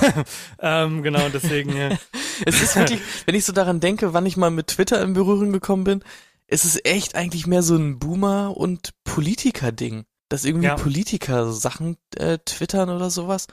ähm, 0.60 1.02
genau, 1.02 1.30
deswegen. 1.32 1.74
es 2.44 2.60
ist 2.60 2.76
wirklich, 2.76 3.00
wenn 3.24 3.34
ich 3.34 3.46
so 3.46 3.54
daran 3.54 3.80
denke, 3.80 4.12
wann 4.12 4.26
ich 4.26 4.36
mal 4.36 4.50
mit 4.50 4.66
Twitter 4.66 5.00
in 5.00 5.14
Berührung 5.14 5.52
gekommen 5.52 5.84
bin, 5.84 6.04
ist 6.48 6.66
es 6.66 6.84
echt 6.84 7.14
eigentlich 7.14 7.46
mehr 7.46 7.62
so 7.62 7.76
ein 7.76 7.98
Boomer- 7.98 8.54
und 8.54 8.90
Politiker-Ding 9.04 10.04
dass 10.30 10.44
irgendwie 10.44 10.68
ja. 10.68 10.76
Politiker 10.76 11.52
Sachen 11.52 11.98
äh, 12.16 12.38
twittern 12.38 12.88
oder 12.88 13.10
sowas. 13.10 13.46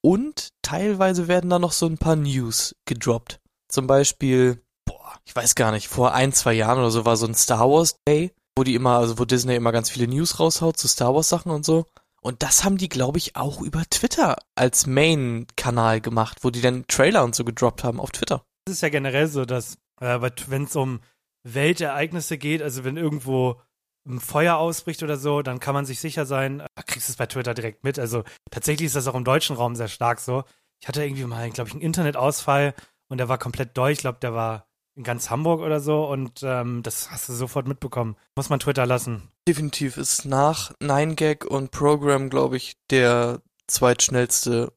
Und 0.00 0.50
teilweise 0.62 1.26
werden 1.26 1.50
da 1.50 1.58
noch 1.58 1.72
so 1.72 1.86
ein 1.86 1.98
paar 1.98 2.14
News 2.14 2.76
gedroppt. 2.84 3.40
Zum 3.68 3.88
Beispiel, 3.88 4.62
boah, 4.84 5.18
ich 5.24 5.34
weiß 5.34 5.56
gar 5.56 5.72
nicht, 5.72 5.88
vor 5.88 6.14
ein, 6.14 6.32
zwei 6.32 6.52
Jahren 6.52 6.78
oder 6.78 6.90
so 6.90 7.04
war 7.04 7.16
so 7.16 7.26
ein 7.26 7.34
Star 7.34 7.68
Wars 7.68 7.96
Day, 8.06 8.32
wo 8.56 8.62
die 8.62 8.74
immer, 8.74 8.98
also 8.98 9.18
wo 9.18 9.24
Disney 9.24 9.56
immer 9.56 9.72
ganz 9.72 9.90
viele 9.90 10.06
News 10.06 10.38
raushaut 10.38 10.76
zu 10.76 10.86
Star 10.86 11.14
Wars 11.14 11.28
Sachen 11.28 11.50
und 11.50 11.64
so. 11.64 11.86
Und 12.20 12.42
das 12.42 12.64
haben 12.64 12.76
die, 12.76 12.88
glaube 12.88 13.18
ich, 13.18 13.36
auch 13.36 13.60
über 13.60 13.82
Twitter 13.90 14.36
als 14.54 14.86
Main-Kanal 14.86 16.00
gemacht, 16.00 16.38
wo 16.42 16.50
die 16.50 16.60
dann 16.60 16.86
Trailer 16.88 17.24
und 17.24 17.34
so 17.34 17.44
gedroppt 17.44 17.84
haben 17.84 18.00
auf 18.00 18.10
Twitter. 18.10 18.44
Es 18.66 18.74
ist 18.74 18.82
ja 18.82 18.88
generell 18.88 19.28
so, 19.28 19.44
dass, 19.44 19.78
äh, 20.00 20.18
wenn 20.48 20.64
es 20.64 20.76
um 20.76 21.00
Weltereignisse 21.44 22.36
geht, 22.36 22.60
also 22.62 22.84
wenn 22.84 22.96
irgendwo 22.96 23.60
ein 24.08 24.20
Feuer 24.20 24.56
ausbricht 24.56 25.02
oder 25.02 25.16
so, 25.16 25.42
dann 25.42 25.60
kann 25.60 25.74
man 25.74 25.86
sich 25.86 26.00
sicher 26.00 26.26
sein, 26.26 26.60
äh, 26.60 26.66
kriegst 26.86 27.08
du 27.08 27.12
es 27.12 27.16
bei 27.16 27.26
Twitter 27.26 27.54
direkt 27.54 27.84
mit. 27.84 27.98
Also 27.98 28.24
tatsächlich 28.50 28.86
ist 28.86 28.96
das 28.96 29.06
auch 29.06 29.14
im 29.14 29.24
deutschen 29.24 29.56
Raum 29.56 29.76
sehr 29.76 29.88
stark 29.88 30.20
so. 30.20 30.44
Ich 30.80 30.88
hatte 30.88 31.04
irgendwie 31.04 31.24
mal, 31.24 31.50
glaube 31.50 31.68
ich, 31.68 31.74
einen 31.74 31.82
Internetausfall 31.82 32.74
und 33.08 33.18
der 33.18 33.28
war 33.28 33.38
komplett 33.38 33.76
durch. 33.76 33.92
Ich 33.92 33.98
glaube, 33.98 34.18
der 34.20 34.34
war 34.34 34.68
in 34.94 35.04
ganz 35.04 35.30
Hamburg 35.30 35.60
oder 35.60 35.80
so 35.80 36.06
und 36.06 36.40
ähm, 36.42 36.82
das 36.82 37.10
hast 37.10 37.28
du 37.28 37.32
sofort 37.32 37.68
mitbekommen. 37.68 38.16
Muss 38.34 38.48
man 38.48 38.60
Twitter 38.60 38.86
lassen. 38.86 39.30
Definitiv 39.46 39.96
ist 39.96 40.24
nach 40.24 40.72
9gag 40.80 41.46
und 41.46 41.70
Program, 41.70 42.30
glaube 42.30 42.56
ich, 42.56 42.74
der 42.90 43.40
zweitschnellste 43.68 44.72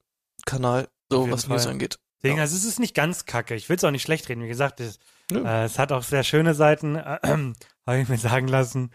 Kanal, 0.45 0.87
so 1.09 1.29
was 1.31 1.45
Fall. 1.45 1.57
News 1.57 1.67
angeht. 1.67 1.99
Deswegen, 2.17 2.37
ja. 2.37 2.43
also 2.43 2.55
es 2.55 2.65
ist 2.65 2.79
nicht 2.79 2.93
ganz 2.93 3.25
kacke. 3.25 3.55
Ich 3.55 3.67
will 3.67 3.77
es 3.77 3.83
auch 3.83 3.91
nicht 3.91 4.03
schlecht 4.03 4.29
reden. 4.29 4.43
Wie 4.43 4.47
gesagt, 4.47 4.79
es, 4.79 4.99
äh, 5.31 5.65
es 5.65 5.79
hat 5.79 5.91
auch 5.91 6.03
sehr 6.03 6.23
schöne 6.23 6.53
Seiten, 6.53 6.95
äh, 6.95 7.19
äh, 7.23 7.53
habe 7.87 7.99
ich 7.99 8.07
mir 8.07 8.17
sagen 8.17 8.47
lassen. 8.47 8.91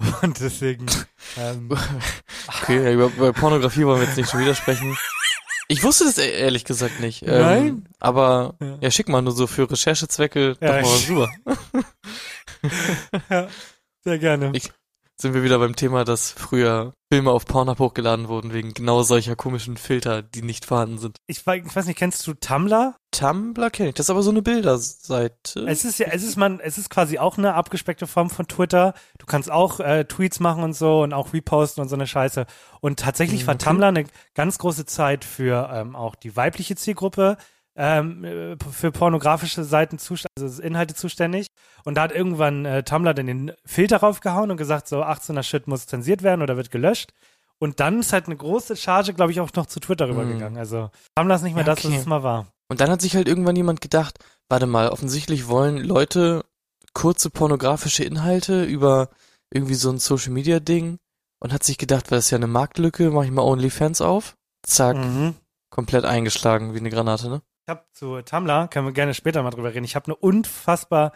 Und 0.22 0.40
deswegen. 0.40 0.86
Ähm, 1.36 1.70
okay, 2.62 2.94
über, 2.94 3.06
über 3.06 3.32
Pornografie 3.32 3.84
wollen 3.84 4.00
wir 4.00 4.06
jetzt 4.06 4.16
nicht 4.16 4.30
schon 4.30 4.40
widersprechen. 4.40 4.96
Ich 5.68 5.82
wusste 5.82 6.04
das 6.04 6.18
e-, 6.18 6.30
ehrlich 6.30 6.64
gesagt 6.64 7.00
nicht. 7.00 7.22
Ähm, 7.22 7.40
Nein. 7.40 7.88
Aber 7.98 8.54
ja. 8.60 8.78
ja, 8.80 8.90
schick 8.90 9.08
mal 9.08 9.22
nur 9.22 9.34
so 9.34 9.46
für 9.46 9.70
Recherchezwecke 9.70 10.56
ja, 10.60 10.66
doch 10.66 10.82
mal 10.82 10.82
was 10.82 11.08
rüber. 11.08 11.30
ja, 13.30 13.48
sehr 14.04 14.18
gerne. 14.18 14.52
Ich, 14.54 14.70
sind 15.20 15.34
wir 15.34 15.42
wieder 15.42 15.58
beim 15.58 15.74
Thema, 15.74 16.04
dass 16.04 16.30
früher 16.30 16.94
Filme 17.12 17.30
auf 17.30 17.44
Pornhub 17.46 17.78
hochgeladen 17.78 18.28
wurden, 18.28 18.52
wegen 18.52 18.74
genau 18.74 19.02
solcher 19.02 19.34
komischen 19.34 19.76
Filter, 19.76 20.22
die 20.22 20.42
nicht 20.42 20.64
vorhanden 20.64 20.98
sind. 20.98 21.16
Ich, 21.26 21.38
ich 21.38 21.76
weiß 21.76 21.86
nicht, 21.86 21.98
kennst 21.98 22.26
du 22.26 22.34
Tumblr? 22.34 22.94
Tumblr 23.10 23.70
kenne 23.70 23.88
ich, 23.88 23.94
das 23.94 24.06
ist 24.06 24.10
aber 24.10 24.22
so 24.22 24.30
eine 24.30 24.42
Bilderseite. 24.42 25.60
Es 25.66 25.84
ist 25.84 25.98
ja, 25.98 26.08
es 26.08 26.22
ist 26.22 26.36
man, 26.36 26.60
es 26.60 26.78
ist 26.78 26.90
quasi 26.90 27.18
auch 27.18 27.38
eine 27.38 27.54
abgespeckte 27.54 28.06
Form 28.06 28.30
von 28.30 28.46
Twitter. 28.46 28.94
Du 29.18 29.26
kannst 29.26 29.50
auch 29.50 29.80
äh, 29.80 30.04
Tweets 30.04 30.38
machen 30.38 30.62
und 30.62 30.74
so 30.74 31.02
und 31.02 31.12
auch 31.12 31.32
reposten 31.32 31.82
und 31.82 31.88
so 31.88 31.96
eine 31.96 32.06
Scheiße. 32.06 32.46
Und 32.80 33.00
tatsächlich 33.00 33.42
mhm, 33.42 33.48
okay. 33.48 33.64
war 33.64 33.70
Tumblr 33.72 33.86
eine 33.88 34.04
ganz 34.34 34.58
große 34.58 34.86
Zeit 34.86 35.24
für 35.24 35.70
ähm, 35.72 35.96
auch 35.96 36.14
die 36.14 36.36
weibliche 36.36 36.76
Zielgruppe 36.76 37.38
ähm, 37.78 38.24
äh, 38.24 38.56
für 38.72 38.90
pornografische 38.90 39.62
Seiten 39.62 39.98
zuständig, 39.98 40.42
also 40.42 40.60
Inhalte 40.60 40.94
zuständig. 40.94 41.46
Und 41.84 41.94
da 41.94 42.02
hat 42.02 42.12
irgendwann 42.12 42.64
äh, 42.64 42.82
Tumblr 42.82 43.14
dann 43.14 43.28
den 43.28 43.52
Filter 43.64 43.98
raufgehauen 43.98 44.50
und 44.50 44.56
gesagt, 44.56 44.88
so 44.88 45.02
18er 45.02 45.44
Shit 45.44 45.68
muss 45.68 45.86
zensiert 45.86 46.22
werden 46.22 46.42
oder 46.42 46.56
wird 46.56 46.72
gelöscht. 46.72 47.12
Und 47.60 47.78
dann 47.78 48.00
ist 48.00 48.12
halt 48.12 48.26
eine 48.26 48.36
große 48.36 48.76
Charge, 48.76 49.14
glaube 49.14 49.30
ich, 49.32 49.40
auch 49.40 49.52
noch 49.54 49.66
zu 49.66 49.78
Twitter 49.78 50.08
rübergegangen. 50.08 50.54
Mm. 50.54 50.58
Also 50.58 50.90
Tumblr 51.14 51.34
ist 51.36 51.42
nicht 51.42 51.54
mehr 51.54 51.64
ja, 51.64 51.72
okay. 51.72 51.82
das, 51.82 51.92
was 51.92 52.00
es 52.00 52.06
mal 52.06 52.22
war. 52.24 52.48
Und 52.68 52.80
dann 52.80 52.90
hat 52.90 53.00
sich 53.00 53.14
halt 53.14 53.28
irgendwann 53.28 53.56
jemand 53.56 53.80
gedacht, 53.80 54.18
warte 54.48 54.66
mal, 54.66 54.88
offensichtlich 54.88 55.46
wollen 55.46 55.78
Leute 55.78 56.44
kurze 56.94 57.30
pornografische 57.30 58.02
Inhalte 58.02 58.64
über 58.64 59.08
irgendwie 59.50 59.74
so 59.74 59.90
ein 59.90 59.98
Social 59.98 60.32
Media 60.32 60.58
Ding 60.58 60.98
und 61.38 61.52
hat 61.52 61.62
sich 61.62 61.78
gedacht, 61.78 62.10
weil 62.10 62.18
das 62.18 62.26
ist 62.26 62.30
ja 62.32 62.38
eine 62.38 62.48
Marktlücke, 62.48 63.10
mache 63.10 63.26
ich 63.26 63.30
mal 63.30 63.42
OnlyFans 63.42 64.00
auf. 64.00 64.34
Zack. 64.66 64.96
Mhm. 64.96 65.36
Komplett 65.70 66.04
eingeschlagen 66.04 66.74
wie 66.74 66.78
eine 66.78 66.90
Granate, 66.90 67.28
ne? 67.28 67.42
Ich 67.68 67.70
habe 67.70 67.84
zu 67.92 68.22
Tumblr, 68.22 68.68
können 68.68 68.86
wir 68.86 68.94
gerne 68.94 69.12
später 69.12 69.42
mal 69.42 69.50
drüber 69.50 69.74
reden. 69.74 69.84
Ich 69.84 69.94
habe 69.94 70.06
eine 70.06 70.16
unfassbar 70.16 71.12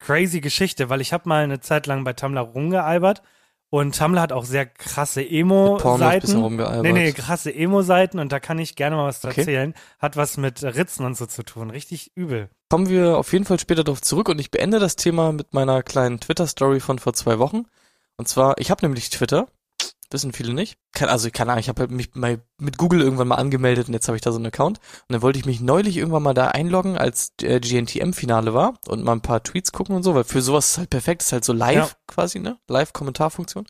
crazy 0.00 0.40
Geschichte, 0.40 0.90
weil 0.90 1.00
ich 1.00 1.12
habe 1.12 1.28
mal 1.28 1.44
eine 1.44 1.60
Zeit 1.60 1.86
lang 1.86 2.02
bei 2.02 2.12
Tumblr 2.12 2.40
rumgealbert 2.40 3.22
Und 3.70 3.96
Tumblr 3.96 4.20
hat 4.20 4.32
auch 4.32 4.44
sehr 4.44 4.66
krasse 4.66 5.22
Emo-Seiten. 5.24 6.56
Nee, 6.82 6.92
nee, 6.92 7.12
krasse 7.12 7.54
Emo-Seiten 7.54 8.18
und 8.18 8.32
da 8.32 8.40
kann 8.40 8.58
ich 8.58 8.74
gerne 8.74 8.96
mal 8.96 9.06
was 9.06 9.24
Okay. 9.24 9.42
erzählen. 9.42 9.74
Hat 10.00 10.16
was 10.16 10.38
mit 10.38 10.64
Ritzen 10.64 11.06
und 11.06 11.16
so 11.16 11.26
zu 11.26 11.44
tun. 11.44 11.70
Richtig 11.70 12.10
übel. 12.16 12.50
Kommen 12.68 12.88
wir 12.88 13.16
auf 13.16 13.32
jeden 13.32 13.44
Fall 13.44 13.60
später 13.60 13.84
darauf 13.84 14.02
zurück 14.02 14.28
und 14.28 14.40
ich 14.40 14.50
beende 14.50 14.80
das 14.80 14.96
Thema 14.96 15.30
mit 15.30 15.54
meiner 15.54 15.84
kleinen 15.84 16.18
Twitter-Story 16.18 16.80
von 16.80 16.98
vor 16.98 17.12
zwei 17.12 17.38
Wochen. 17.38 17.66
Und 18.16 18.26
zwar, 18.26 18.58
ich 18.58 18.72
habe 18.72 18.84
nämlich 18.84 19.08
Twitter, 19.10 19.46
wissen 20.12 20.32
viele 20.32 20.54
nicht. 20.54 20.78
Kein, 20.92 21.08
also 21.08 21.28
keine 21.30 21.52
Ahnung, 21.52 21.60
ich 21.60 21.68
habe 21.68 21.80
halt 21.80 21.90
mich 21.90 22.14
mal 22.14 22.40
mit 22.58 22.78
Google 22.78 23.00
irgendwann 23.00 23.28
mal 23.28 23.36
angemeldet 23.36 23.88
und 23.88 23.94
jetzt 23.94 24.08
habe 24.08 24.16
ich 24.16 24.22
da 24.22 24.30
so 24.32 24.36
einen 24.38 24.46
Account. 24.46 24.78
Und 24.78 25.12
dann 25.12 25.22
wollte 25.22 25.38
ich 25.38 25.44
mich 25.46 25.60
neulich 25.60 25.96
irgendwann 25.96 26.22
mal 26.22 26.34
da 26.34 26.48
einloggen, 26.48 26.96
als 26.98 27.32
äh, 27.42 27.60
GNTM-Finale 27.60 28.54
war 28.54 28.74
und 28.88 29.04
mal 29.04 29.12
ein 29.12 29.20
paar 29.20 29.42
Tweets 29.42 29.72
gucken 29.72 29.96
und 29.96 30.02
so, 30.02 30.14
weil 30.14 30.24
für 30.24 30.42
sowas 30.42 30.72
ist 30.72 30.78
halt 30.78 30.90
perfekt, 30.90 31.22
ist 31.22 31.32
halt 31.32 31.44
so 31.44 31.52
live 31.52 31.76
Ja. 31.76 31.88
quasi, 32.06 32.38
ne? 32.38 32.58
Live-Kommentarfunktion. 32.68 33.66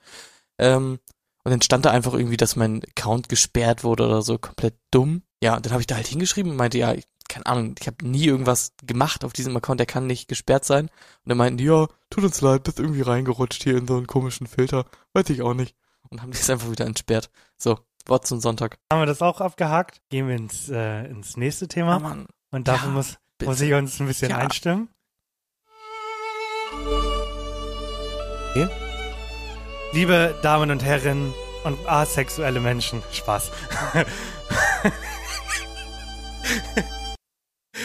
Ähm, 0.59 0.99
und 1.45 1.51
dann 1.51 1.63
stand 1.63 1.85
da 1.85 1.91
einfach 1.91 2.15
irgendwie, 2.15 2.37
dass 2.37 2.57
mein 2.57 2.83
Account 2.97 3.29
gesperrt 3.29 3.83
wurde 3.85 4.07
oder 4.07 4.23
so, 4.23 4.39
komplett 4.39 4.75
dumm. 4.91 5.23
Ja, 5.43 5.57
und 5.57 5.67
dann 5.67 5.73
habe 5.73 5.81
ich 5.83 5.89
da 5.89 5.97
halt 5.97 6.07
hingeschrieben 6.07 6.53
und 6.53 6.57
meinte, 6.57 6.79
ja, 6.79 6.93
ich, 6.95 7.05
keine 7.29 7.47
Ahnung, 7.47 7.75
ich 7.81 7.87
habe 7.87 8.07
nie 8.07 8.27
irgendwas 8.27 8.73
gemacht 8.85 9.25
auf 9.25 9.33
diesem 9.33 9.57
Account, 9.57 9.81
der 9.81 9.87
kann 9.87 10.07
nicht 10.07 10.29
gesperrt 10.29 10.65
sein. 10.65 10.85
Und 10.87 10.91
dann 11.29 11.39
meinten 11.39 11.57
die, 11.59 11.65
ja, 11.65 11.89
tut 12.11 12.25
uns 12.25 12.41
leid, 12.43 12.63
bist 12.63 12.79
irgendwie 12.79 13.01
reingerutscht 13.03 13.63
hier 13.65 13.77
in 13.77 13.89
so 13.89 13.97
einen 13.97 14.07
komischen 14.07 14.47
Filter. 14.47 14.85
Weiß 15.15 15.31
ich 15.31 15.43
auch 15.43 15.55
nicht. 15.55 15.75
Und 16.13 16.23
haben 16.23 16.31
die 16.31 16.39
es 16.39 16.49
einfach 16.51 16.71
wieder 16.71 16.85
entsperrt. 16.87 17.31
So, 17.57 17.81
Wort 18.07 18.27
zum 18.27 18.39
Sonntag. 18.41 18.79
Haben 18.93 19.01
wir 19.03 19.07
das 19.07 19.23
auch 19.23 19.41
abgehakt? 19.41 20.03
Gehen 20.11 20.29
wir 20.29 20.37
ins, 20.37 20.69
äh, 20.69 21.07
ins 21.07 21.37
nächste 21.39 21.67
Thema. 21.69 21.99
Mann, 21.99 22.27
und 22.51 22.69
dafür 22.69 22.89
ja, 22.89 22.95
muss, 22.95 23.17
bitte. 23.39 23.51
muss 23.51 23.61
ich 23.61 23.73
uns 23.73 23.99
ein 23.99 24.07
bisschen 24.07 24.31
Ja. 24.31 24.37
einstimmen. 24.39 24.89
Okay. 28.51 28.69
Liebe 29.93 30.39
Damen 30.43 30.71
und 30.71 30.85
Herren 30.85 31.33
und 31.65 31.79
asexuelle 31.89 32.61
Menschen, 32.61 33.03
Spaß. 33.13 33.51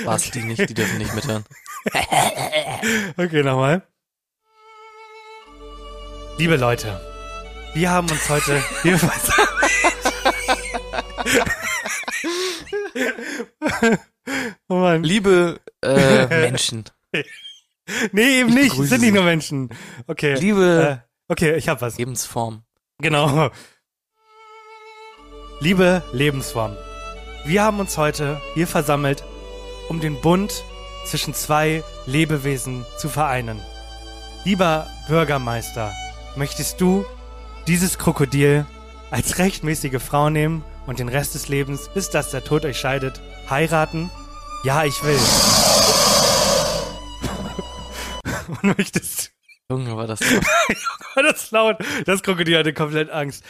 War's 0.03 0.29
die 0.31 0.43
nicht, 0.43 0.69
die 0.69 0.73
dürfen 0.73 0.97
nicht 0.97 1.13
mithören. 1.15 1.45
Okay, 3.17 3.43
nochmal. 3.43 3.81
Liebe 6.37 6.57
Leute, 6.57 6.99
wir 7.77 7.91
haben 7.91 8.09
uns 8.09 8.27
heute 8.27 8.63
hier 8.81 8.99
Oh 14.67 14.75
Mann. 14.75 15.03
Liebe 15.03 15.59
äh, 15.81 16.25
Menschen, 16.41 16.85
Nee, 18.11 18.39
eben 18.39 18.49
Ich 18.49 18.55
nicht. 18.55 18.89
Sind 18.89 19.01
nicht 19.01 19.13
nur 19.13 19.23
Menschen. 19.23 19.69
Okay. 20.07 20.33
liebe 20.35 21.03
Äh, 21.03 21.31
okay, 21.31 21.55
ich 21.55 21.69
hab 21.69 21.81
was. 21.81 21.97
Lebensform. 21.97 22.63
Genau. 22.99 23.51
Liebe 25.59 26.03
Lebensform, 26.11 26.75
wir 27.45 27.63
haben 27.63 27.79
uns 27.79 27.97
heute 27.97 28.41
hier 28.55 28.67
versammelt, 28.67 29.23
um 29.87 30.01
den 30.01 30.19
Bund 30.19 30.63
zwischen 31.05 31.33
zwei 31.35 31.83
Lebewesen 32.07 32.85
zu 32.97 33.07
vereinen. 33.07 33.61
Lieber 34.45 34.87
Bürgermeister, 35.07 35.93
möchtest 36.35 36.81
du 36.81 37.05
dieses 37.67 37.97
Krokodil 37.97 38.65
als 39.11 39.37
rechtmäßige 39.37 40.01
Frau 40.01 40.29
nehmen 40.29 40.63
und 40.85 40.99
den 40.99 41.09
Rest 41.09 41.35
des 41.35 41.49
Lebens, 41.49 41.89
bis 41.93 42.09
dass 42.09 42.31
der 42.31 42.43
Tod 42.43 42.65
euch 42.65 42.79
scheidet, 42.79 43.21
heiraten? 43.49 44.09
Ja, 44.63 44.85
ich 44.85 45.03
will. 45.03 45.19
Und 48.47 48.77
möchtest 48.77 49.33
Junge, 49.69 49.97
war 49.97 50.07
das 50.07 50.19
so. 50.19 50.35
war 51.15 51.23
das 51.23 51.51
laut. 51.51 51.75
Das 52.05 52.23
Krokodil 52.23 52.57
hatte 52.57 52.73
komplett 52.73 53.09
Angst. 53.09 53.43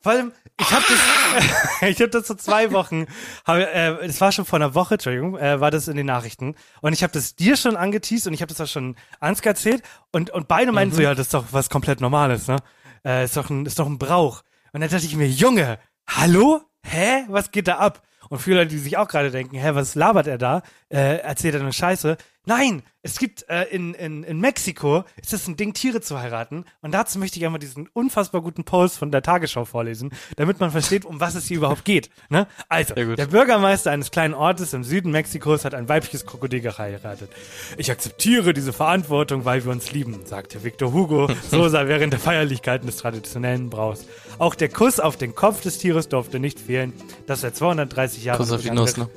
Vor 0.00 0.12
allem, 0.12 0.32
ich 0.60 0.70
habe 0.70 0.84
das, 0.88 1.80
ich 1.88 2.00
habe 2.00 2.10
das 2.10 2.28
vor 2.28 2.38
zwei 2.38 2.70
Wochen, 2.70 3.06
hab, 3.44 3.56
äh, 3.56 3.94
es 4.04 4.20
war 4.20 4.30
schon 4.30 4.44
vor 4.44 4.60
einer 4.60 4.76
Woche, 4.76 4.94
Entschuldigung, 4.94 5.36
äh, 5.36 5.60
war 5.60 5.72
das 5.72 5.88
in 5.88 5.96
den 5.96 6.06
Nachrichten. 6.06 6.54
Und 6.80 6.92
ich 6.92 7.02
habe 7.02 7.12
das 7.12 7.34
dir 7.34 7.56
schon 7.56 7.76
angeteased 7.76 8.28
und 8.28 8.34
ich 8.34 8.40
habe 8.40 8.54
das 8.54 8.60
auch 8.60 8.72
schon 8.72 8.94
Ansgar 9.18 9.54
erzählt. 9.54 9.82
Und, 10.12 10.30
und 10.30 10.46
beide 10.46 10.70
meinten 10.70 10.94
so, 10.94 11.02
ja, 11.02 11.16
das 11.16 11.26
ist 11.26 11.34
doch 11.34 11.46
was 11.50 11.70
komplett 11.70 12.00
Normales, 12.00 12.46
ne? 12.46 12.58
Äh, 13.04 13.24
ist 13.24 13.36
doch 13.36 13.50
ein, 13.50 13.66
ist 13.66 13.78
doch 13.78 13.86
ein 13.86 13.98
Brauch. 13.98 14.42
Und 14.72 14.80
dann 14.80 14.90
dachte 14.90 15.06
ich 15.06 15.16
mir, 15.16 15.28
Junge, 15.28 15.78
hallo? 16.08 16.60
Hä? 16.84 17.24
Was 17.28 17.50
geht 17.50 17.68
da 17.68 17.76
ab? 17.78 18.02
Und 18.28 18.40
viele 18.40 18.56
Leute, 18.56 18.70
die 18.70 18.78
sich 18.78 18.96
auch 18.96 19.08
gerade 19.08 19.30
denken, 19.30 19.56
hä, 19.56 19.70
was 19.74 19.94
labert 19.94 20.26
er 20.26 20.38
da? 20.38 20.62
Äh, 20.94 21.18
erzählt 21.18 21.54
er 21.54 21.60
eine 21.60 21.72
Scheiße? 21.72 22.16
Nein, 22.46 22.82
es 23.02 23.18
gibt 23.18 23.48
äh, 23.48 23.64
in, 23.64 23.94
in, 23.94 24.22
in 24.22 24.38
Mexiko 24.38 25.04
ist 25.20 25.32
es 25.32 25.48
ein 25.48 25.56
Ding, 25.56 25.72
Tiere 25.72 26.02
zu 26.02 26.18
heiraten. 26.18 26.66
Und 26.82 26.92
dazu 26.92 27.18
möchte 27.18 27.38
ich 27.38 27.44
einmal 27.44 27.58
diesen 27.58 27.88
unfassbar 27.94 28.42
guten 28.42 28.64
Post 28.64 28.98
von 28.98 29.10
der 29.10 29.22
Tagesschau 29.22 29.64
vorlesen, 29.64 30.12
damit 30.36 30.60
man 30.60 30.70
versteht, 30.70 31.06
um 31.06 31.20
was 31.20 31.34
es 31.34 31.46
hier 31.46 31.56
überhaupt 31.56 31.86
geht. 31.86 32.10
Ne? 32.28 32.46
Also, 32.68 32.94
der 32.94 33.26
Bürgermeister 33.26 33.90
eines 33.90 34.10
kleinen 34.10 34.34
Ortes 34.34 34.74
im 34.74 34.84
Süden 34.84 35.10
Mexikos 35.10 35.64
hat 35.64 35.74
ein 35.74 35.88
weibliches 35.88 36.26
Krokodil 36.26 36.60
geheiratet. 36.60 37.30
Ich 37.78 37.90
akzeptiere 37.90 38.52
diese 38.52 38.74
Verantwortung, 38.74 39.46
weil 39.46 39.64
wir 39.64 39.72
uns 39.72 39.90
lieben, 39.92 40.20
sagte 40.26 40.64
Victor 40.64 40.92
Hugo 40.92 41.28
Sosa 41.50 41.88
während 41.88 42.12
der 42.12 42.20
Feierlichkeiten 42.20 42.86
des 42.86 42.98
traditionellen 42.98 43.70
Brauchs. 43.70 44.04
Auch 44.38 44.54
der 44.54 44.68
Kuss 44.68 45.00
auf 45.00 45.16
den 45.16 45.34
Kopf 45.34 45.62
des 45.62 45.78
Tieres 45.78 46.08
durfte 46.08 46.40
nicht 46.40 46.60
fehlen. 46.60 46.92
Das 47.26 47.40
seit 47.40 47.56
230 47.56 48.24
Jahren 48.24 48.44
begangene- 48.46 49.08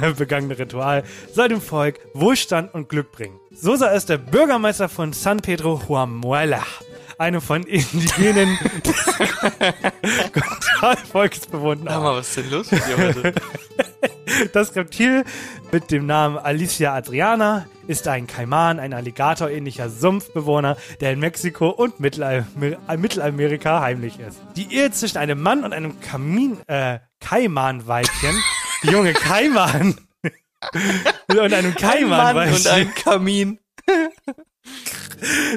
ne? 0.00 0.12
begangene 0.18 0.58
Ritual 0.58 1.02
soll 1.32 1.48
dem 1.48 1.60
Volk 1.60 2.00
Wohlstand 2.14 2.74
und 2.74 2.88
Glück 2.88 3.12
bringen. 3.12 3.38
Sosa 3.50 3.88
ist 3.88 4.08
der 4.08 4.18
Bürgermeister 4.18 4.88
von 4.88 5.12
San 5.12 5.38
Pedro 5.38 5.82
Huamuela, 5.88 6.62
einem 7.18 7.40
von 7.40 7.62
indigenen 7.64 8.58
Volks 11.12 11.46
bewohnten 11.46 11.86
Sag 11.86 12.02
mal, 12.02 12.16
was 12.16 12.28
ist 12.28 12.36
denn 12.36 12.50
los 12.50 12.70
mit 12.70 12.82
dir 12.86 12.98
heute? 12.98 13.34
Das 14.52 14.74
Reptil 14.74 15.24
mit 15.70 15.90
dem 15.90 16.06
Namen 16.06 16.38
Alicia 16.38 16.94
Adriana 16.94 17.66
ist 17.86 18.08
ein 18.08 18.26
Kaiman, 18.26 18.80
ein 18.80 18.92
Alligator-ähnlicher 18.92 19.90
Sumpfbewohner, 19.90 20.76
der 21.00 21.12
in 21.12 21.20
Mexiko 21.20 21.68
und 21.68 22.00
Mittelal 22.00 22.46
äh, 22.88 22.96
Mittelamerika 22.96 23.80
heimlich 23.80 24.18
ist. 24.18 24.40
Die 24.56 24.74
Ehe 24.74 24.90
zwischen 24.90 25.18
einem 25.18 25.40
Mann 25.42 25.64
und 25.64 25.72
einem 25.72 26.00
Kamin, 26.00 26.58
äh, 26.66 27.00
Kaiman-Weibchen, 27.20 28.34
Junge 28.82 29.12
Kaiman, 29.12 29.96
und 31.28 31.52
einem 31.52 31.54
Ein 31.54 31.62
Mann 31.62 31.74
Kaiman-Weibchen. 31.74 32.54
und 32.56 32.66
ein 32.68 32.94
Kamin. 32.94 33.58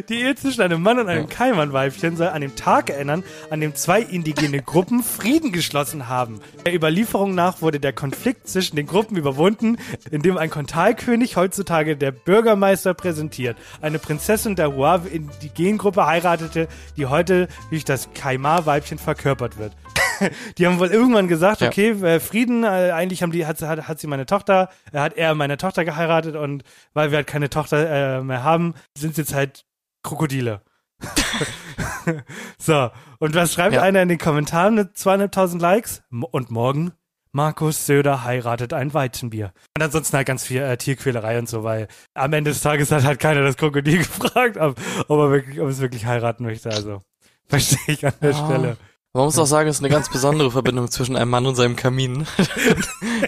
Die 0.10 0.22
Ehe 0.22 0.36
zwischen 0.36 0.62
einem 0.62 0.82
Mann 0.82 1.00
und 1.00 1.08
einem. 1.08 1.28
Kaimanweibchen 1.28 2.16
soll 2.18 2.28
an 2.28 2.42
dem 2.42 2.56
Tag 2.56 2.90
erinnern, 2.90 3.24
an 3.50 3.60
dem 3.60 3.76
zwei 3.76 4.02
indigene 4.02 4.62
Gruppen 4.62 5.04
Frieden 5.04 5.52
geschlossen 5.52 6.08
haben. 6.08 6.42
Der 6.66 6.74
Überlieferung 6.76 7.36
nach 7.36 7.62
wurde 7.62 7.80
der 7.80 7.94
Konflikt 7.94 8.48
zwischen 8.48 8.76
den 8.76 8.86
Gruppen 8.86 9.18
überwunden, 9.18 9.78
indem 10.12 10.38
ein 10.38 10.50
Kontalkönig 10.50 11.36
heutzutage 11.36 11.98
der 11.98 12.12
Bürgermeister 12.12 12.94
präsentiert. 12.94 13.58
Eine 13.82 14.00
Prinzessin 14.00 14.56
der 14.56 14.76
Huave-Indigengruppe 14.76 16.06
heiratete, 16.06 16.68
die 16.96 17.06
heute 17.08 17.48
durch 17.70 17.86
das 17.86 18.10
Kaimar-Weibchen 18.14 19.00
verkörpert 19.00 19.58
wird. 19.58 19.74
Die 20.58 20.66
haben 20.68 20.80
wohl 20.80 20.90
irgendwann 20.90 21.28
gesagt, 21.28 21.62
Ja. 21.62 21.68
okay, 21.68 21.90
äh, 21.92 22.20
Frieden, 22.20 22.64
äh, 22.64 22.92
eigentlich 22.92 23.22
haben 23.24 23.32
die, 23.32 23.46
hat, 23.46 23.62
hat, 23.62 23.88
hat 23.88 24.00
sie 24.00 24.08
meine 24.08 24.26
Tochter, 24.26 24.70
äh, 24.92 25.00
hat 25.00 25.14
er 25.18 25.36
meine 25.36 25.58
Tochter 25.58 25.86
geheiratet 25.86 26.36
und 26.36 26.64
weil 26.94 27.12
wir 27.12 27.18
halt 27.18 27.28
keine 27.28 27.50
Tochter 27.50 28.18
äh, 28.20 28.24
mehr 28.24 28.44
haben, 28.44 28.74
sind 28.98 29.12
es 29.12 29.18
jetzt 29.18 29.34
halt 29.34 29.66
Krokodile. 30.04 30.62
so, 32.60 32.90
und 33.20 33.36
was 33.36 33.54
schreibt 33.54 33.76
Ja. 33.76 33.82
einer 33.82 34.02
in 34.02 34.10
den 34.10 34.18
Kommentaren 34.18 34.76
mit 34.76 34.98
zweieinhalbtausend 34.98 35.62
Likes? 35.62 36.02
Und 36.10 36.52
morgen? 36.52 36.94
Markus 37.34 37.86
Söder 37.86 38.24
heiratet 38.24 38.74
ein 38.74 38.94
Weizenbier. 38.94 39.52
Und 39.76 39.84
ansonsten 39.84 40.18
halt 40.18 40.26
ganz 40.28 40.44
viel 40.46 40.62
äh, 40.62 40.78
Tierquälerei 40.78 41.38
und 41.38 41.48
so, 41.48 41.64
weil 41.64 41.88
am 42.16 42.34
Ende 42.34 42.52
des 42.52 42.62
Tages 42.62 42.92
hat 42.92 43.04
halt 43.04 43.20
keiner 43.20 43.44
das 43.44 43.58
Krokodil 43.58 43.98
gefragt, 44.00 44.58
ob, 44.58 44.80
ob, 45.08 45.20
er 45.20 45.32
wirklich, 45.32 45.60
ob 45.60 45.68
es 45.68 45.80
wirklich 45.80 46.06
heiraten 46.06 46.46
möchte. 46.46 46.70
Also, 46.70 47.02
verstehe 47.48 47.94
ich 47.96 48.06
an 48.06 48.14
der 48.22 48.34
Ah. 48.34 48.46
Stelle. 48.46 48.78
Man 49.18 49.26
muss 49.26 49.40
auch 49.40 49.48
sagen, 49.48 49.68
es 49.68 49.78
ist 49.78 49.82
eine 49.82 49.90
ganz 49.90 50.10
besondere 50.10 50.52
Verbindung 50.52 50.92
zwischen 50.92 51.16
einem 51.16 51.32
Mann 51.32 51.48
und 51.48 51.56
seinem 51.56 51.76
Kamin. 51.76 52.28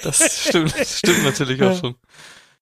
Das 0.03 0.45
stimmt, 0.47 0.75
stimmt 0.85 1.23
natürlich 1.23 1.61
auch 1.63 1.75
schon. 1.75 1.95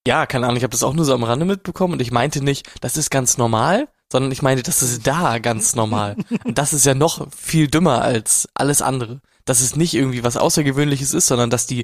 Ja, 0.07 0.25
keine 0.25 0.45
Ahnung, 0.45 0.55
ich 0.55 0.63
habe 0.63 0.71
das 0.71 0.81
auch 0.81 0.93
nur 0.93 1.03
so 1.03 1.13
am 1.13 1.25
Rande 1.25 1.45
mitbekommen 1.45 1.93
und 1.93 2.01
ich 2.01 2.09
meinte 2.09 2.41
nicht, 2.41 2.69
das 2.79 2.95
ist 2.95 3.11
ganz 3.11 3.37
normal, 3.37 3.89
sondern 4.09 4.31
ich 4.31 4.41
meinte, 4.41 4.63
das 4.63 4.81
ist 4.81 5.05
da 5.05 5.39
ganz 5.39 5.75
normal. 5.75 6.15
Und 6.45 6.57
das 6.57 6.71
ist 6.71 6.85
ja 6.85 6.93
noch 6.93 7.27
viel 7.33 7.67
dümmer 7.67 8.01
als 8.01 8.47
alles 8.53 8.81
andere. 8.81 9.19
Dass 9.43 9.59
es 9.59 9.75
nicht 9.75 9.93
irgendwie 9.93 10.23
was 10.23 10.37
Außergewöhnliches 10.37 11.13
ist, 11.13 11.27
sondern 11.27 11.49
dass 11.49 11.67
die, 11.67 11.83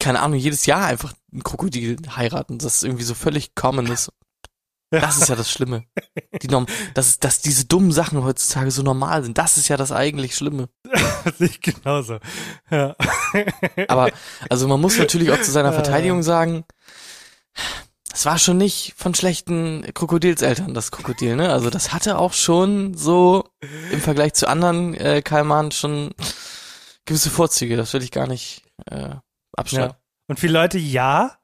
keine 0.00 0.20
Ahnung, 0.20 0.36
jedes 0.36 0.66
Jahr 0.66 0.84
einfach 0.86 1.12
ein 1.32 1.44
Krokodil 1.44 1.96
heiraten. 2.16 2.58
Das 2.58 2.74
ist 2.74 2.82
irgendwie 2.82 3.04
so 3.04 3.14
völlig 3.14 3.54
common 3.54 3.86
ist. 3.86 4.10
Das 4.90 5.16
ist 5.16 5.28
ja 5.28 5.34
das 5.34 5.50
Schlimme. 5.50 5.84
Die 6.42 6.48
Norm 6.48 6.66
dass, 6.94 7.18
dass 7.18 7.40
diese 7.40 7.64
dummen 7.64 7.92
Sachen 7.92 8.22
heutzutage 8.22 8.70
so 8.70 8.82
normal 8.82 9.24
sind. 9.24 9.36
Das 9.36 9.56
ist 9.56 9.68
ja 9.68 9.76
das 9.76 9.92
eigentlich 9.92 10.34
Schlimme. 10.34 10.68
Das 11.24 11.40
ich 11.40 11.60
genauso. 11.60 12.20
Ja. 12.70 12.94
Aber, 13.88 14.12
also 14.48 14.68
man 14.68 14.80
muss 14.80 14.96
natürlich 14.96 15.32
auch 15.32 15.40
zu 15.40 15.50
seiner. 15.50 15.72
Verteidigung 15.76 16.22
sagen, 16.22 16.64
das 18.10 18.24
war 18.24 18.38
schon 18.38 18.56
nicht 18.56 18.94
von 18.96 19.12
schlechten 19.12 19.84
Krokodilseltern, 19.92 20.72
das 20.72 20.92
Krokodil, 20.92 21.34
ne? 21.36 21.52
Also 21.52 21.68
das 21.68 21.92
hatte 21.92 22.16
auch 22.16 22.32
schon 22.32 22.94
so 22.94 23.48
im 23.90 24.00
Vergleich 24.00 24.34
zu 24.34 24.48
anderen 24.48 24.94
äh, 24.94 25.20
Kalmanen 25.20 25.72
schon 25.72 26.14
gewisse 27.04 27.28
Vorzüge. 27.28 27.76
Das 27.76 27.92
will 27.92 28.02
ich 28.02 28.12
gar 28.12 28.28
nicht 28.28 28.62
äh, 28.88 29.16
abschneiden. 29.56 29.90
Ja. 29.90 30.00
Und 30.28 30.38
viele 30.38 30.52
Leute, 30.52 30.78
ja, 30.78 31.36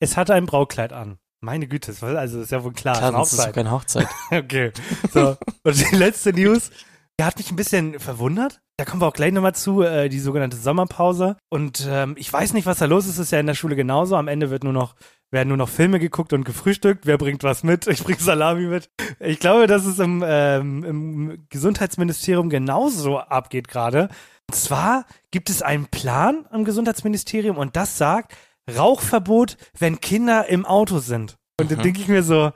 es 0.00 0.16
hatte 0.16 0.34
ein 0.34 0.46
Braukleid 0.46 0.92
an. 0.92 1.19
Meine 1.42 1.66
Güte, 1.66 1.92
also 2.02 2.14
das 2.14 2.34
ist 2.34 2.52
ja 2.52 2.62
wohl 2.62 2.72
klar. 2.72 2.98
Klar, 2.98 3.12
das 3.12 3.32
ist 3.32 3.38
doch 3.38 3.44
Hochzeit. 3.44 3.54
keine 3.54 3.70
Hochzeit. 3.70 4.08
Okay. 4.30 4.72
So. 5.12 5.36
Und 5.62 5.90
die 5.90 5.96
letzte 5.96 6.32
News, 6.32 6.70
die 7.18 7.24
hat 7.24 7.38
mich 7.38 7.50
ein 7.50 7.56
bisschen 7.56 7.98
verwundert. 7.98 8.60
Da 8.76 8.84
kommen 8.84 9.00
wir 9.02 9.06
auch 9.06 9.14
gleich 9.14 9.32
nochmal 9.32 9.54
zu, 9.54 9.82
äh, 9.82 10.08
die 10.08 10.20
sogenannte 10.20 10.56
Sommerpause. 10.56 11.36
Und 11.48 11.86
ähm, 11.88 12.14
ich 12.18 12.30
weiß 12.32 12.52
nicht, 12.52 12.66
was 12.66 12.78
da 12.78 12.86
los 12.86 13.06
ist. 13.06 13.18
Ist 13.18 13.32
ja 13.32 13.40
in 13.40 13.46
der 13.46 13.54
Schule 13.54 13.76
genauso. 13.76 14.16
Am 14.16 14.28
Ende 14.28 14.50
wird 14.50 14.64
nur 14.64 14.72
noch, 14.72 14.94
werden 15.30 15.48
nur 15.48 15.56
noch 15.56 15.68
Filme 15.68 15.98
geguckt 15.98 16.32
und 16.34 16.44
gefrühstückt. 16.44 17.06
Wer 17.06 17.16
bringt 17.18 17.42
was 17.42 17.62
mit? 17.62 17.86
Ich 17.86 18.04
bring 18.04 18.18
Salami 18.18 18.66
mit. 18.66 18.90
Ich 19.18 19.38
glaube, 19.38 19.66
dass 19.66 19.86
es 19.86 19.98
im, 19.98 20.22
ähm, 20.26 20.84
im 20.84 21.46
Gesundheitsministerium 21.48 22.50
genauso 22.50 23.18
abgeht 23.18 23.68
gerade. 23.68 24.08
Und 24.50 24.54
zwar 24.54 25.06
gibt 25.30 25.48
es 25.48 25.62
einen 25.62 25.86
Plan 25.86 26.46
am 26.50 26.64
Gesundheitsministerium 26.64 27.56
und 27.56 27.76
das 27.76 27.98
sagt 27.98 28.32
Rauchverbot, 28.76 29.56
wenn 29.78 30.00
Kinder 30.00 30.46
im 30.46 30.66
Auto 30.66 30.98
sind. 30.98 31.38
Und 31.58 31.70
dann 31.70 31.82
denke 31.82 32.00
ich 32.00 32.08
mir 32.08 32.22
so, 32.22 32.52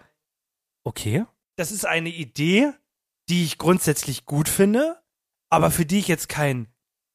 okay, 0.84 1.24
das 1.56 1.72
ist 1.72 1.84
eine 1.86 2.08
Idee, 2.08 2.72
die 3.28 3.44
ich 3.44 3.58
grundsätzlich 3.58 4.24
gut 4.24 4.48
finde, 4.48 5.00
aber 5.50 5.70
für 5.70 5.86
die 5.86 5.98
ich 5.98 6.08
jetzt 6.08 6.28
kein 6.28 6.68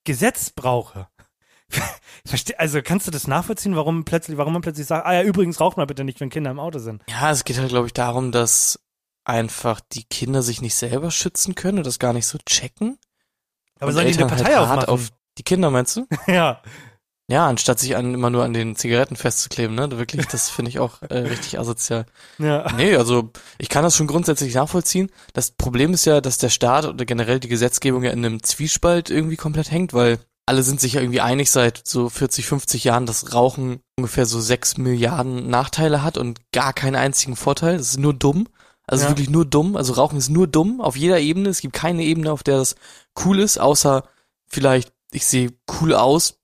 Gesetz 0.04 0.52
brauche. 0.52 1.08
Also 2.58 2.82
kannst 2.84 3.08
du 3.08 3.12
das 3.12 3.28
nachvollziehen, 3.28 3.76
warum 3.76 4.04
plötzlich, 4.04 4.38
warum 4.38 4.54
man 4.54 4.62
plötzlich 4.62 4.86
sagt, 4.86 5.06
ah 5.06 5.14
ja, 5.14 5.24
übrigens 5.24 5.60
raucht 5.60 5.78
mal 5.78 5.86
bitte 5.86 6.04
nicht, 6.04 6.20
wenn 6.20 6.30
Kinder 6.30 6.52
im 6.52 6.60
Auto 6.60 6.80
sind. 6.80 7.02
Ja, 7.08 7.32
es 7.32 7.44
geht 7.44 7.58
halt, 7.58 7.70
glaube 7.70 7.88
ich, 7.88 7.94
darum, 7.94 8.32
dass 8.32 8.80
einfach 9.24 9.80
die 9.80 10.04
Kinder 10.04 10.42
sich 10.42 10.62
nicht 10.62 10.76
selber 10.76 11.12
schützen 11.12 11.56
können 11.56 11.78
und 11.80 11.88
das 11.88 11.98
gar 11.98 12.14
nicht 12.14 12.28
so 12.28 12.38
checken. 12.46 12.98
Aber 13.80 13.94
sollen 13.94 14.08
die 14.08 14.14
eine 14.14 14.24
Eltern 14.24 14.38
Partei 14.38 14.56
halt 14.56 14.80
aufmachen? 14.80 14.90
auf 14.90 15.10
die 15.38 15.44
Kinder, 15.44 15.72
meinst 15.72 15.96
du? 15.96 16.08
ja. 16.28 16.62
Ja, 17.30 17.48
anstatt 17.48 17.80
sich 17.80 17.96
an, 17.96 18.14
immer 18.16 18.30
nur 18.32 18.44
an 18.44 18.54
den 18.54 18.76
Zigaretten 18.76 19.16
festzukleben, 19.16 19.76
ne? 19.76 19.90
Wirklich, 19.98 20.26
das 20.26 20.50
finde 20.50 20.70
ich 20.70 20.80
auch 20.80 21.02
äh, 21.04 21.20
richtig 21.20 21.60
asozial. 21.60 22.06
Ja. 22.40 22.72
Nee, 22.76 22.96
also 22.96 23.30
ich 23.60 23.70
kann 23.70 23.84
das 23.84 23.96
schon 23.96 24.08
grundsätzlich 24.08 24.56
nachvollziehen. 24.56 25.12
Das 25.34 25.52
Problem 25.52 25.94
ist 25.94 26.06
ja, 26.06 26.22
dass 26.22 26.40
der 26.40 26.50
Staat 26.50 26.86
oder 26.86 27.06
generell 27.06 27.40
die 27.40 27.48
Gesetzgebung 27.48 28.04
ja 28.04 28.12
in 28.12 28.26
einem 28.26 28.42
Zwiespalt 28.42 29.10
irgendwie 29.12 29.38
komplett 29.38 29.70
hängt, 29.70 29.94
weil 29.94 30.18
alle 30.48 30.64
sind 30.64 30.82
sich 30.82 30.94
ja 30.94 31.02
irgendwie 31.02 31.22
einig 31.22 31.52
seit 31.52 31.88
so 31.88 32.10
40, 32.10 32.48
50 32.48 32.84
Jahren, 32.84 33.06
dass 33.06 33.36
Rauchen 33.36 33.82
ungefähr 34.00 34.26
so 34.26 34.40
6 34.42 34.78
Milliarden 34.78 35.48
Nachteile 35.48 36.02
hat 36.02 36.18
und 36.18 36.42
gar 36.52 36.74
keinen 36.74 36.96
einzigen 36.96 37.36
Vorteil. 37.36 37.78
Das 37.78 37.90
ist 37.90 38.00
nur 38.00 38.16
dumm. 38.16 38.48
Also 38.88 39.04
Ja. 39.04 39.12
wirklich 39.12 39.30
nur 39.30 39.46
dumm. 39.46 39.76
Also 39.76 39.94
Rauchen 39.94 40.18
ist 40.18 40.30
nur 40.30 40.48
dumm 40.48 40.82
auf 40.82 40.96
jeder 40.96 41.20
Ebene. 41.20 41.50
Es 41.50 41.62
gibt 41.62 41.76
keine 41.76 42.02
Ebene, 42.04 42.32
auf 42.32 42.42
der 42.42 42.58
das 42.58 42.76
cool 43.24 43.40
ist, 43.40 43.60
außer 43.60 44.04
vielleicht, 44.48 44.92
ich 45.12 45.28
sehe 45.28 45.52
cool 45.80 45.94
aus 45.94 46.39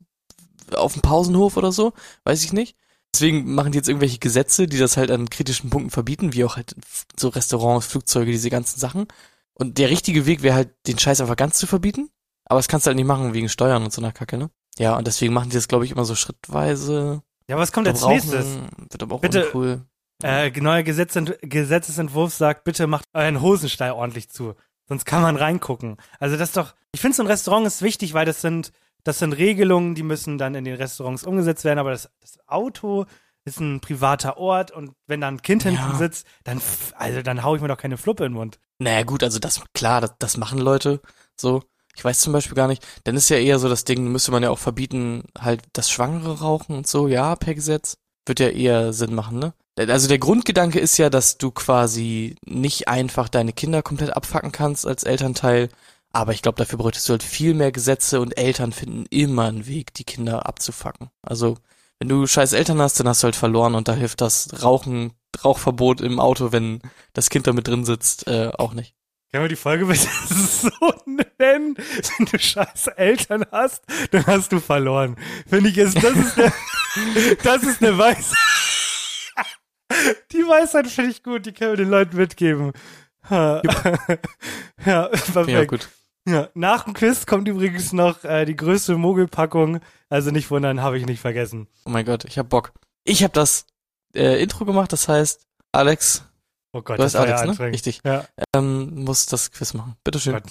auf 0.73 0.93
dem 0.93 1.01
Pausenhof 1.01 1.57
oder 1.57 1.71
so. 1.71 1.93
Weiß 2.23 2.43
ich 2.43 2.53
nicht. 2.53 2.75
Deswegen 3.13 3.53
machen 3.53 3.71
die 3.71 3.77
jetzt 3.77 3.87
irgendwelche 3.87 4.19
Gesetze, 4.19 4.67
die 4.67 4.77
das 4.77 4.97
halt 4.97 5.09
an 5.09 5.29
kritischen 5.29 5.69
Punkten 5.69 5.89
verbieten, 5.89 6.33
wie 6.33 6.43
auch 6.43 6.57
halt 6.57 6.75
so 7.17 7.29
Restaurants, 7.29 7.87
Flugzeuge, 7.87 8.31
diese 8.31 8.49
ganzen 8.49 8.79
Sachen. 8.79 9.07
Und 9.53 9.77
der 9.77 9.89
richtige 9.89 10.25
Weg 10.25 10.43
wäre 10.43 10.55
halt, 10.55 10.69
den 10.85 10.99
Scheiß 10.99 11.21
einfach 11.21 11.37
ganz 11.37 11.57
zu 11.57 11.65
verbieten. 11.65 12.09
Aber 12.43 12.59
das 12.59 12.67
kannst 12.67 12.85
du 12.85 12.89
halt 12.89 12.97
nicht 12.97 13.07
machen 13.07 13.33
wegen 13.33 13.49
Steuern 13.49 13.83
und 13.83 13.93
so 13.93 14.01
einer 14.01 14.11
Kacke, 14.11 14.37
ne? 14.37 14.49
Ja, 14.77 14.97
und 14.97 15.07
deswegen 15.07 15.33
machen 15.33 15.49
die 15.49 15.55
das, 15.55 15.67
glaube 15.67 15.85
ich, 15.85 15.91
immer 15.91 16.05
so 16.05 16.15
schrittweise. 16.15 17.23
Ja, 17.47 17.57
was 17.57 17.71
kommt 17.71 17.87
als 17.87 17.99
glaub, 17.99 18.11
nächstes? 18.11 18.45
Wird 18.77 19.01
aber 19.03 19.15
auch 19.15 19.21
Bitte. 19.21 19.45
uncool. 19.45 19.85
Äh, 20.23 20.49
neuer 20.59 20.83
Gesetzent 20.83 21.37
Gesetzesentwurf 21.41 22.33
sagt, 22.33 22.63
bitte 22.63 22.87
macht 22.87 23.05
euren 23.13 23.41
Hosenstall 23.41 23.91
ordentlich 23.91 24.29
zu. 24.29 24.55
Sonst 24.87 25.05
kann 25.05 25.21
man 25.21 25.35
reingucken. 25.35 25.97
Also 26.19 26.37
das 26.37 26.49
ist 26.49 26.57
doch, 26.57 26.75
ich 26.93 27.01
finde 27.01 27.17
so 27.17 27.23
ein 27.23 27.27
Restaurant 27.27 27.65
ist 27.65 27.81
wichtig, 27.81 28.13
weil 28.13 28.25
das 28.25 28.41
sind, 28.41 28.71
das 29.05 29.19
sind 29.19 29.31
Regelungen, 29.33 29.95
die 29.95 30.03
müssen 30.03 30.37
dann 30.37 30.55
in 30.55 30.65
den 30.65 30.75
Restaurants 30.75 31.23
umgesetzt 31.23 31.63
werden, 31.63 31.79
aber 31.79 31.91
das, 31.91 32.09
das 32.19 32.37
Auto 32.47 33.05
ist 33.45 33.59
ein 33.59 33.79
privater 33.79 34.37
Ort 34.37 34.71
und 34.71 34.91
wenn 35.07 35.21
da 35.21 35.27
ein 35.27 35.41
Kind 35.41 35.63
Ja. 35.63 35.71
hinten 35.71 35.97
sitzt, 35.97 36.27
dann, 36.43 36.59
also 36.95 37.21
dann 37.21 37.43
hau 37.43 37.55
ich 37.55 37.61
mir 37.61 37.67
doch 37.67 37.77
keine 37.77 37.97
Fluppe 37.97 38.25
in 38.25 38.31
den 38.31 38.37
Mund. 38.37 38.59
Naja, 38.79 39.03
gut, 39.03 39.23
also 39.23 39.39
das, 39.39 39.61
klar, 39.73 40.01
das, 40.01 40.15
das 40.19 40.37
machen 40.37 40.57
Leute 40.59 40.99
so. 41.39 41.63
Ich 41.95 42.03
weiß 42.03 42.19
zum 42.19 42.33
Beispiel 42.33 42.55
gar 42.55 42.67
nicht. 42.67 42.85
Dann 43.05 43.15
ist 43.15 43.29
ja 43.29 43.37
eher 43.37 43.57
so 43.57 43.69
das 43.69 43.85
Ding, 43.85 44.11
müsste 44.11 44.31
man 44.31 44.43
ja 44.43 44.49
auch 44.49 44.59
verbieten, 44.59 45.23
halt 45.39 45.61
das 45.71 45.89
Schwangere 45.89 46.39
rauchen 46.39 46.75
und 46.75 46.87
so, 46.87 47.07
ja, 47.07 47.35
per 47.37 47.53
Gesetz. 47.55 47.97
Wird 48.25 48.39
ja 48.39 48.49
eher 48.49 48.91
Sinn 48.91 49.13
machen, 49.13 49.39
ne? 49.39 49.53
Also 49.77 50.07
der 50.07 50.17
Grundgedanke 50.19 50.79
ist 50.79 50.97
ja, 50.97 51.09
dass 51.09 51.37
du 51.37 51.51
quasi 51.51 52.35
nicht 52.45 52.87
einfach 52.87 53.29
deine 53.29 53.53
Kinder 53.53 53.83
komplett 53.83 54.15
abfacken 54.15 54.51
kannst 54.51 54.87
als 54.87 55.03
Elternteil. 55.03 55.69
Aber 56.15 56.31
ich 56.31 56.41
glaube, 56.41 56.57
dafür 56.57 56.77
bräuchtest 56.77 57.09
du 57.09 57.11
halt 57.11 57.23
viel 57.23 57.53
mehr 57.53 57.73
Gesetze 57.73 58.21
und 58.21 58.37
Eltern 58.37 58.71
finden 58.71 59.05
immer 59.09 59.47
einen 59.47 59.67
Weg, 59.67 59.93
die 59.95 60.05
Kinder 60.05 60.45
abzufacken. 60.45 61.09
Also, 61.21 61.57
wenn 61.99 62.07
du 62.07 62.25
scheiß 62.25 62.53
Eltern 62.53 62.79
hast, 62.79 62.97
dann 62.97 63.09
hast 63.09 63.21
du 63.21 63.25
halt 63.25 63.35
verloren 63.35 63.75
und 63.75 63.89
da 63.89 63.95
hilft 63.95 64.21
das 64.21 64.63
Rauchen, 64.63 65.11
Rauchverbot 65.43 65.99
im 65.99 66.21
Auto, 66.21 66.53
wenn 66.53 66.79
das 67.11 67.29
Kind 67.29 67.47
da 67.47 67.51
mit 67.51 67.67
drin 67.67 67.83
sitzt, 67.83 68.27
äh, 68.27 68.49
auch 68.57 68.71
nicht. 68.71 68.95
Können 69.29 69.43
wir 69.43 69.49
die 69.49 69.57
Folge 69.57 69.85
bitte 69.87 70.07
so 70.29 70.69
nennen? 71.05 71.75
Wenn 71.75 72.25
du 72.31 72.39
scheiß 72.39 72.87
Eltern 72.95 73.45
hast, 73.51 73.83
dann 74.11 74.25
hast 74.25 74.53
du 74.53 74.61
verloren. 74.61 75.17
Finde 75.49 75.69
ich, 75.69 75.77
ist, 75.77 75.95
das 76.01 76.15
ist 76.15 76.39
eine, 76.39 76.53
das 77.43 77.63
ist 77.63 77.83
eine 77.83 77.97
Weisheit. 77.97 78.37
Die 80.31 80.47
Weisheit 80.47 80.87
finde 80.87 81.11
ich 81.11 81.23
gut, 81.23 81.45
die 81.45 81.51
können 81.51 81.71
wir 81.71 81.77
den 81.77 81.89
Leuten 81.89 82.15
mitgeben. 82.15 82.71
Ja, 84.85 85.07
perfekt. 85.07 85.49
Ja, 85.49 85.65
gut. 85.65 85.89
Ja, 86.27 86.49
nach 86.55 86.85
dem 86.85 86.93
Quiz 86.93 87.25
kommt 87.25 87.47
übrigens 87.47 87.93
noch 87.93 88.23
äh, 88.23 88.45
die 88.45 88.55
größte 88.55 88.97
Mogelpackung. 88.97 89.79
Also 90.09 90.31
nicht 90.31 90.49
wundern, 90.49 90.81
habe 90.81 90.97
ich 90.97 91.05
nicht 91.05 91.19
vergessen. 91.19 91.67
Oh 91.85 91.89
mein 91.89 92.05
Gott, 92.05 92.25
ich 92.25 92.37
hab 92.39 92.49
Bock. 92.49 92.73
Ich 93.03 93.23
habe 93.23 93.33
das 93.33 93.67
äh, 94.15 94.41
Intro 94.41 94.65
gemacht, 94.65 94.91
das 94.91 95.07
heißt, 95.07 95.45
Alex, 95.71 96.23
Oh 96.75 96.81
Gott, 96.81 96.99
du 96.99 97.03
war 97.03 97.09
ja 97.09 97.19
Alex, 97.19 97.41
ne? 97.41 97.47
anstrengend. 97.49 97.73
Richtig. 97.73 98.01
Ja. 98.03 98.25
Ähm, 98.53 99.05
muss 99.05 99.27
das 99.27 99.51
Quiz 99.51 99.73
machen. 99.73 99.95
Bitteschön. 100.03 100.33
Gott. 100.33 100.43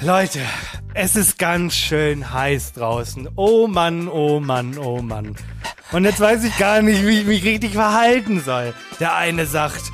Leute, 0.00 0.40
es 0.94 1.16
ist 1.16 1.40
ganz 1.40 1.74
schön 1.74 2.32
heiß 2.32 2.74
draußen. 2.74 3.28
Oh 3.34 3.66
Mann, 3.66 4.06
oh 4.06 4.38
Mann, 4.38 4.78
oh 4.78 5.02
Mann. 5.02 5.34
Und 5.90 6.04
jetzt 6.04 6.20
weiß 6.20 6.44
ich 6.44 6.56
gar 6.56 6.82
nicht, 6.82 7.04
wie 7.04 7.20
ich 7.20 7.26
mich 7.26 7.42
richtig 7.42 7.72
verhalten 7.72 8.40
soll. 8.40 8.74
Der 9.00 9.16
eine 9.16 9.46
sagt, 9.46 9.90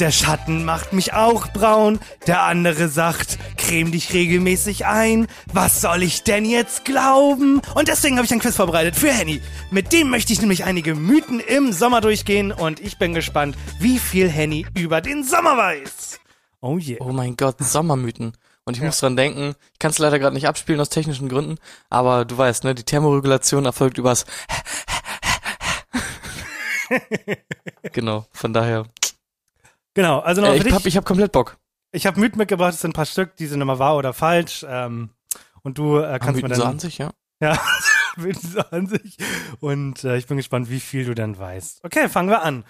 der 0.00 0.10
Schatten 0.10 0.64
macht 0.64 0.92
mich 0.92 1.12
auch 1.12 1.48
braun. 1.52 1.98
Der 2.26 2.42
andere 2.42 2.88
sagt, 2.88 3.38
creme 3.56 3.92
dich 3.92 4.12
regelmäßig 4.12 4.86
ein. 4.86 5.26
Was 5.52 5.80
soll 5.80 6.02
ich 6.02 6.22
denn 6.22 6.44
jetzt 6.44 6.84
glauben? 6.84 7.60
Und 7.74 7.88
deswegen 7.88 8.16
habe 8.16 8.26
ich 8.26 8.32
ein 8.32 8.40
Quiz 8.40 8.56
vorbereitet 8.56 8.96
für 8.96 9.12
Henny. 9.12 9.40
Mit 9.70 9.92
dem 9.92 10.10
möchte 10.10 10.32
ich 10.32 10.40
nämlich 10.40 10.64
einige 10.64 10.94
Mythen 10.94 11.40
im 11.40 11.72
Sommer 11.72 12.00
durchgehen. 12.00 12.52
Und 12.52 12.80
ich 12.80 12.98
bin 12.98 13.14
gespannt, 13.14 13.56
wie 13.78 13.98
viel 13.98 14.28
Henny 14.28 14.66
über 14.74 15.00
den 15.00 15.24
Sommer 15.24 15.56
weiß. 15.56 16.20
Oh 16.60 16.78
yeah. 16.78 16.98
Oh 17.00 17.12
mein 17.12 17.36
Gott, 17.36 17.56
Sommermythen. 17.58 18.36
Und 18.64 18.76
ich 18.76 18.82
muss 18.82 18.98
dran 18.98 19.16
denken, 19.16 19.54
ich 19.74 19.78
kann 19.78 19.90
es 19.90 19.98
leider 19.98 20.18
gerade 20.18 20.34
nicht 20.34 20.48
abspielen 20.48 20.80
aus 20.80 20.88
technischen 20.88 21.28
Gründen, 21.28 21.58
aber 21.90 22.24
du 22.24 22.38
weißt, 22.38 22.64
ne, 22.64 22.74
die 22.74 22.82
Thermoregulation 22.82 23.66
erfolgt 23.66 23.98
übers 23.98 24.24
Genau, 27.92 28.26
von 28.32 28.52
daher. 28.54 28.86
Genau, 29.94 30.18
also 30.20 30.40
noch 30.42 30.48
Äh, 30.50 30.56
ich 30.56 30.82
dich. 30.82 30.96
hab, 30.96 31.04
komplett 31.04 31.32
Bock. 31.32 31.56
Ich 31.92 32.06
habe 32.06 32.18
Mythen 32.18 32.38
mitgebracht, 32.38 32.72
das 32.74 32.80
sind 32.80 32.90
ein 32.90 32.94
paar 32.94 33.06
Stück, 33.06 33.36
die 33.36 33.46
sind 33.46 33.60
immer 33.60 33.78
wahr 33.78 33.96
oder 33.96 34.12
falsch. 34.12 34.66
Ähm, 34.68 35.10
und 35.62 35.78
du 35.78 35.98
äh, 35.98 36.18
kannst 36.20 36.42
mir 36.42 36.48
Mythen 36.48 36.54
so 36.56 36.62
dann 36.62 36.72
an 36.72 36.78
sich, 36.80 36.98
ja? 36.98 37.10
Ja, 37.40 37.58
Mythen 38.16 38.50
so 38.50 38.60
an 38.70 38.86
sich. 38.88 39.16
Und 39.60 40.02
äh, 40.04 40.16
ich 40.16 40.26
bin 40.26 40.36
gespannt, 40.36 40.68
wie 40.70 40.80
viel 40.80 41.04
du 41.04 41.14
dann 41.14 41.38
weißt. 41.38 41.84
Okay, 41.84 42.08
fangen 42.08 42.28
wir 42.28 42.42
an. 42.42 42.64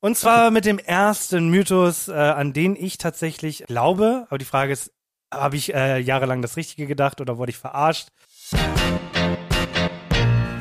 Und 0.00 0.16
zwar 0.16 0.50
mit 0.50 0.66
dem 0.66 0.78
ersten 0.78 1.48
Mythos, 1.48 2.08
äh, 2.08 2.12
an 2.12 2.52
den 2.52 2.76
ich 2.76 2.98
tatsächlich 2.98 3.64
glaube. 3.66 4.26
Aber 4.28 4.36
die 4.38 4.44
Frage 4.44 4.72
ist, 4.72 4.92
habe 5.32 5.56
ich 5.56 5.74
äh, 5.74 5.98
jahrelang 5.98 6.42
das 6.42 6.56
Richtige 6.56 6.86
gedacht 6.86 7.20
oder 7.22 7.38
wurde 7.38 7.50
ich 7.50 7.56
verarscht? 7.58 8.08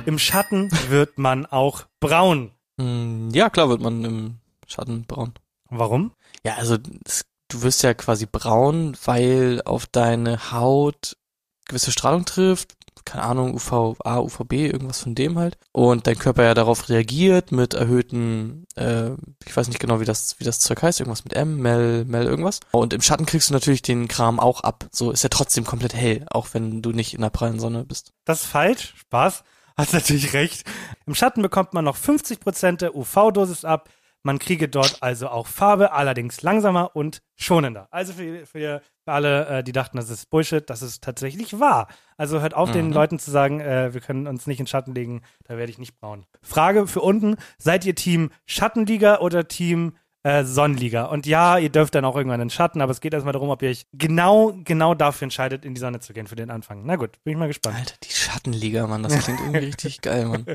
Im 0.06 0.18
Schatten 0.20 0.72
wird 0.90 1.18
man 1.18 1.46
auch 1.46 1.84
braun. 2.00 2.52
Hm, 2.80 3.30
ja, 3.34 3.50
klar 3.50 3.70
wird 3.70 3.82
man 3.82 4.04
im 4.06 4.36
Schatten 4.68 5.04
braun. 5.06 5.34
Warum? 5.70 6.12
Ja, 6.44 6.56
also 6.56 6.78
es, 7.06 7.26
du 7.50 7.62
wirst 7.62 7.84
ja 7.84 7.94
quasi 7.94 8.26
braun, 8.26 8.98
weil 9.06 9.62
auf 9.66 9.88
deine 9.88 10.52
Haut 10.52 11.18
gewisse 11.66 11.92
Strahlung 11.92 12.26
trifft. 12.26 12.74
Keine 13.04 13.24
Ahnung, 13.24 13.54
UVA, 13.54 14.20
UVB, 14.20 14.54
irgendwas 14.54 15.02
von 15.02 15.14
dem 15.14 15.38
halt. 15.38 15.58
Und 15.72 16.08
dein 16.08 16.18
Körper 16.18 16.44
ja 16.44 16.54
darauf 16.56 16.90
reagiert 16.90 17.52
mit 17.52 17.76
erhöhten, 17.76 18.66
äh, 18.76 19.12
ich 19.46 19.56
weiß 19.56 19.68
nicht 19.68 19.80
genau, 19.80 20.00
wie 20.00 20.06
das, 20.06 20.40
wie 20.40 20.44
das 20.44 20.60
Zeug 20.60 20.82
heißt, 20.82 21.02
irgendwas 21.02 21.24
mit 21.24 21.34
M, 21.34 21.58
Mel, 21.58 22.06
Mel, 22.06 22.26
irgendwas. 22.26 22.62
Und 22.72 22.94
im 22.94 23.02
Schatten 23.02 23.28
kriegst 23.28 23.50
du 23.50 23.54
natürlich 23.54 23.84
den 23.84 24.08
Kram 24.08 24.40
auch 24.40 24.62
ab. 24.62 24.88
So 24.92 25.12
ist 25.12 25.24
er 25.24 25.30
trotzdem 25.30 25.66
komplett 25.66 25.94
hell, 25.94 26.26
auch 26.32 26.48
wenn 26.54 26.82
du 26.82 26.92
nicht 26.94 27.14
in 27.14 27.22
der 27.22 27.30
prallen 27.30 27.60
Sonne 27.60 27.86
bist. 27.86 28.12
Das 28.24 28.42
ist 28.42 28.48
falsch. 28.48 28.96
Spaß. 28.98 29.44
hast 29.78 29.94
natürlich 29.94 30.34
recht. 30.34 30.64
Im 31.06 31.14
Schatten 31.14 31.44
bekommt 31.44 31.74
man 31.74 31.86
noch 31.86 31.98
50% 31.98 32.78
der 32.78 32.96
UV-Dosis 32.96 33.66
ab. 33.66 33.90
Man 34.26 34.40
kriege 34.40 34.68
dort 34.68 34.98
also 35.02 35.28
auch 35.30 35.46
Farbe, 35.48 35.92
allerdings 35.94 36.42
langsamer 36.42 36.96
und 36.96 37.22
schonender. 37.36 37.88
Also 37.92 38.14
für, 38.14 38.46
für, 38.46 38.82
alle, 39.06 39.46
äh, 39.48 39.64
die 39.64 39.72
dachten, 39.72 39.98
das 39.98 40.10
ist 40.10 40.32
Bullshit, 40.32 40.68
das 40.68 40.82
ist 40.82 41.04
tatsächlich 41.04 41.60
wahr. 41.60 41.88
Also 42.18 42.42
hört 42.42 42.56
auf, 42.56 42.72
den 42.72 42.88
Mhm. 42.88 42.94
Leuten 42.94 43.20
zu 43.20 43.30
sagen, 43.30 43.60
äh, 43.62 43.94
wir 43.94 44.02
können 44.02 44.26
uns 44.26 44.48
nicht 44.48 44.60
in 44.60 44.66
Schatten 44.66 44.96
legen, 44.96 45.22
da 45.44 45.58
werde 45.58 45.72
ich 45.72 45.78
nicht 45.78 46.00
braun. 46.00 46.26
Frage 46.42 46.88
für 46.88 47.02
unten, 47.02 47.36
seid 47.60 47.86
ihr 47.86 47.94
Team 47.94 48.32
Schattenliga 48.48 49.20
oder 49.20 49.48
Team 49.48 49.96
äh, 50.24 50.44
Sonnenliga? 50.44 51.06
Und 51.06 51.28
ja, 51.28 51.60
ihr 51.60 51.70
dürft 51.70 51.94
dann 51.94 52.04
auch 52.04 52.16
irgendwann 52.16 52.42
in 52.42 52.48
den 52.48 52.50
Schatten, 52.50 52.82
aber 52.82 52.92
es 52.92 53.02
geht 53.02 53.14
erstmal 53.14 53.34
darum, 53.34 53.50
ob 53.50 53.62
ihr 53.62 53.70
euch 53.70 53.86
genau, 53.94 54.54
genau 54.64 54.96
dafür 54.96 55.26
entscheidet, 55.26 55.66
in 55.66 55.76
die 55.76 55.80
Sonne 55.80 56.00
zu 56.00 56.14
gehen 56.14 56.26
für 56.26 56.36
den 56.36 56.50
Anfang. 56.50 56.82
Na 56.84 56.96
gut, 56.96 57.12
bin 57.24 57.34
ich 57.34 57.38
mal 57.38 57.48
gespannt. 57.48 57.76
Alter, 57.78 57.96
die 58.04 58.10
Schattenliga, 58.10 58.88
Mann, 58.88 59.04
das 59.04 59.20
klingt 59.24 59.40
irgendwie 59.40 59.60
richtig 59.68 60.02
geil, 60.02 60.26
Mann. 60.26 60.46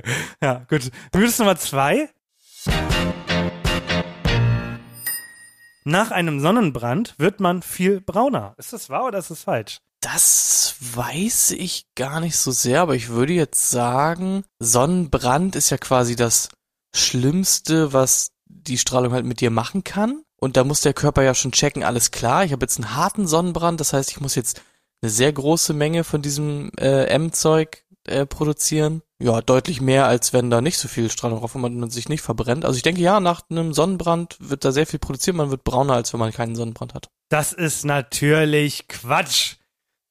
Ja, 0.42 0.66
gut. 0.68 0.90
Mythos 1.14 1.38
Nummer 1.38 1.54
zwei. 1.54 2.08
Nach 5.84 6.10
einem 6.10 6.40
Sonnenbrand 6.40 7.14
wird 7.18 7.40
man 7.40 7.62
viel 7.62 8.00
brauner. 8.00 8.54
Ist 8.58 8.72
das 8.72 8.90
wahr 8.90 9.06
oder 9.06 9.18
ist 9.18 9.30
das 9.30 9.42
falsch? 9.42 9.78
Das 10.00 10.76
weiß 10.80 11.52
ich 11.52 11.84
gar 11.94 12.20
nicht 12.20 12.36
so 12.36 12.50
sehr, 12.50 12.80
aber 12.80 12.94
ich 12.94 13.08
würde 13.08 13.34
jetzt 13.34 13.70
sagen, 13.70 14.44
Sonnenbrand 14.58 15.56
ist 15.56 15.70
ja 15.70 15.78
quasi 15.78 16.16
das 16.16 16.48
Schlimmste, 16.94 17.92
was 17.92 18.30
die 18.46 18.78
Strahlung 18.78 19.12
halt 19.12 19.26
mit 19.26 19.40
dir 19.40 19.50
machen 19.50 19.84
kann. 19.84 20.22
Und 20.38 20.56
da 20.56 20.64
muss 20.64 20.80
der 20.80 20.94
Körper 20.94 21.22
ja 21.22 21.34
schon 21.34 21.52
checken, 21.52 21.84
alles 21.84 22.10
klar, 22.10 22.44
ich 22.44 22.52
habe 22.52 22.64
jetzt 22.64 22.78
einen 22.78 22.94
harten 22.94 23.26
Sonnenbrand, 23.26 23.78
das 23.78 23.92
heißt, 23.92 24.10
ich 24.10 24.20
muss 24.20 24.34
jetzt 24.34 24.62
eine 25.02 25.10
sehr 25.10 25.32
große 25.32 25.74
Menge 25.74 26.02
von 26.02 26.22
diesem 26.22 26.70
äh, 26.78 27.04
M-Zeug 27.04 27.84
äh, 28.10 28.26
produzieren. 28.26 29.02
Ja, 29.22 29.40
deutlich 29.42 29.80
mehr, 29.80 30.06
als 30.06 30.32
wenn 30.32 30.50
da 30.50 30.60
nicht 30.60 30.78
so 30.78 30.88
viel 30.88 31.10
Strahlung 31.10 31.40
drauf 31.40 31.54
ist 31.54 31.62
und 31.62 31.78
man 31.78 31.90
sich 31.90 32.08
nicht 32.08 32.22
verbrennt. 32.22 32.64
Also 32.64 32.76
ich 32.76 32.82
denke, 32.82 33.00
ja, 33.02 33.20
nach 33.20 33.42
einem 33.50 33.72
Sonnenbrand 33.74 34.36
wird 34.40 34.64
da 34.64 34.72
sehr 34.72 34.86
viel 34.86 34.98
produziert, 34.98 35.36
man 35.36 35.50
wird 35.50 35.62
brauner, 35.64 35.94
als 35.94 36.12
wenn 36.12 36.20
man 36.20 36.32
keinen 36.32 36.54
Sonnenbrand 36.56 36.94
hat. 36.94 37.08
Das 37.28 37.52
ist 37.52 37.84
natürlich 37.84 38.88
Quatsch. 38.88 39.56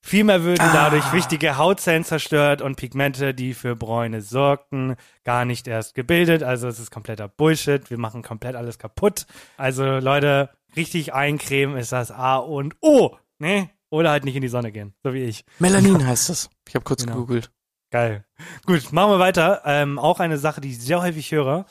Vielmehr 0.01 0.43
würden 0.43 0.65
dadurch 0.73 1.11
wichtige 1.11 1.57
Hautzellen 1.57 2.05
zerstört 2.05 2.61
und 2.61 2.75
Pigmente, 2.77 3.33
die 3.33 3.53
für 3.53 3.75
Bräune 3.75 4.21
sorgten, 4.21 4.95
gar 5.25 5.43
nicht 5.43 5.67
erst 5.67 5.93
gebildet. 5.93 6.41
Also 6.41 6.67
es 6.67 6.79
ist 6.79 6.89
kompletter 6.89 7.27
Bullshit. 7.27 7.89
Wir 7.89 7.97
machen 7.97 8.21
komplett 8.23 8.55
alles 8.55 8.79
kaputt. 8.79 9.25
Also 9.57 9.83
Leute, 9.97 10.49
richtig 10.77 11.13
eincremen 11.13 11.75
ist 11.77 11.91
das 11.91 12.11
A 12.11 12.37
und 12.37 12.75
O. 12.81 13.17
Ne? 13.39 13.69
Oder 13.89 14.11
halt 14.11 14.23
nicht 14.23 14.35
in 14.35 14.41
die 14.41 14.47
Sonne 14.47 14.71
gehen, 14.71 14.93
so 15.03 15.13
wie 15.13 15.23
ich. 15.23 15.43
Melanin 15.59 16.05
heißt 16.07 16.29
das. 16.29 16.49
Ich 16.67 16.75
habe 16.75 16.85
kurz 16.85 17.03
Genau. 17.03 17.15
gegoogelt. 17.15 17.51
Geil. 17.91 18.23
Gut, 18.65 18.91
machen 18.91 19.11
wir 19.11 19.19
weiter. 19.19 19.63
Ähm, 19.65 19.97
auch 19.97 20.19
eine 20.19 20.37
Sache, 20.37 20.61
die 20.61 20.69
ich 20.69 20.79
sehr 20.79 21.01
häufig 21.01 21.31
höre. 21.31 21.65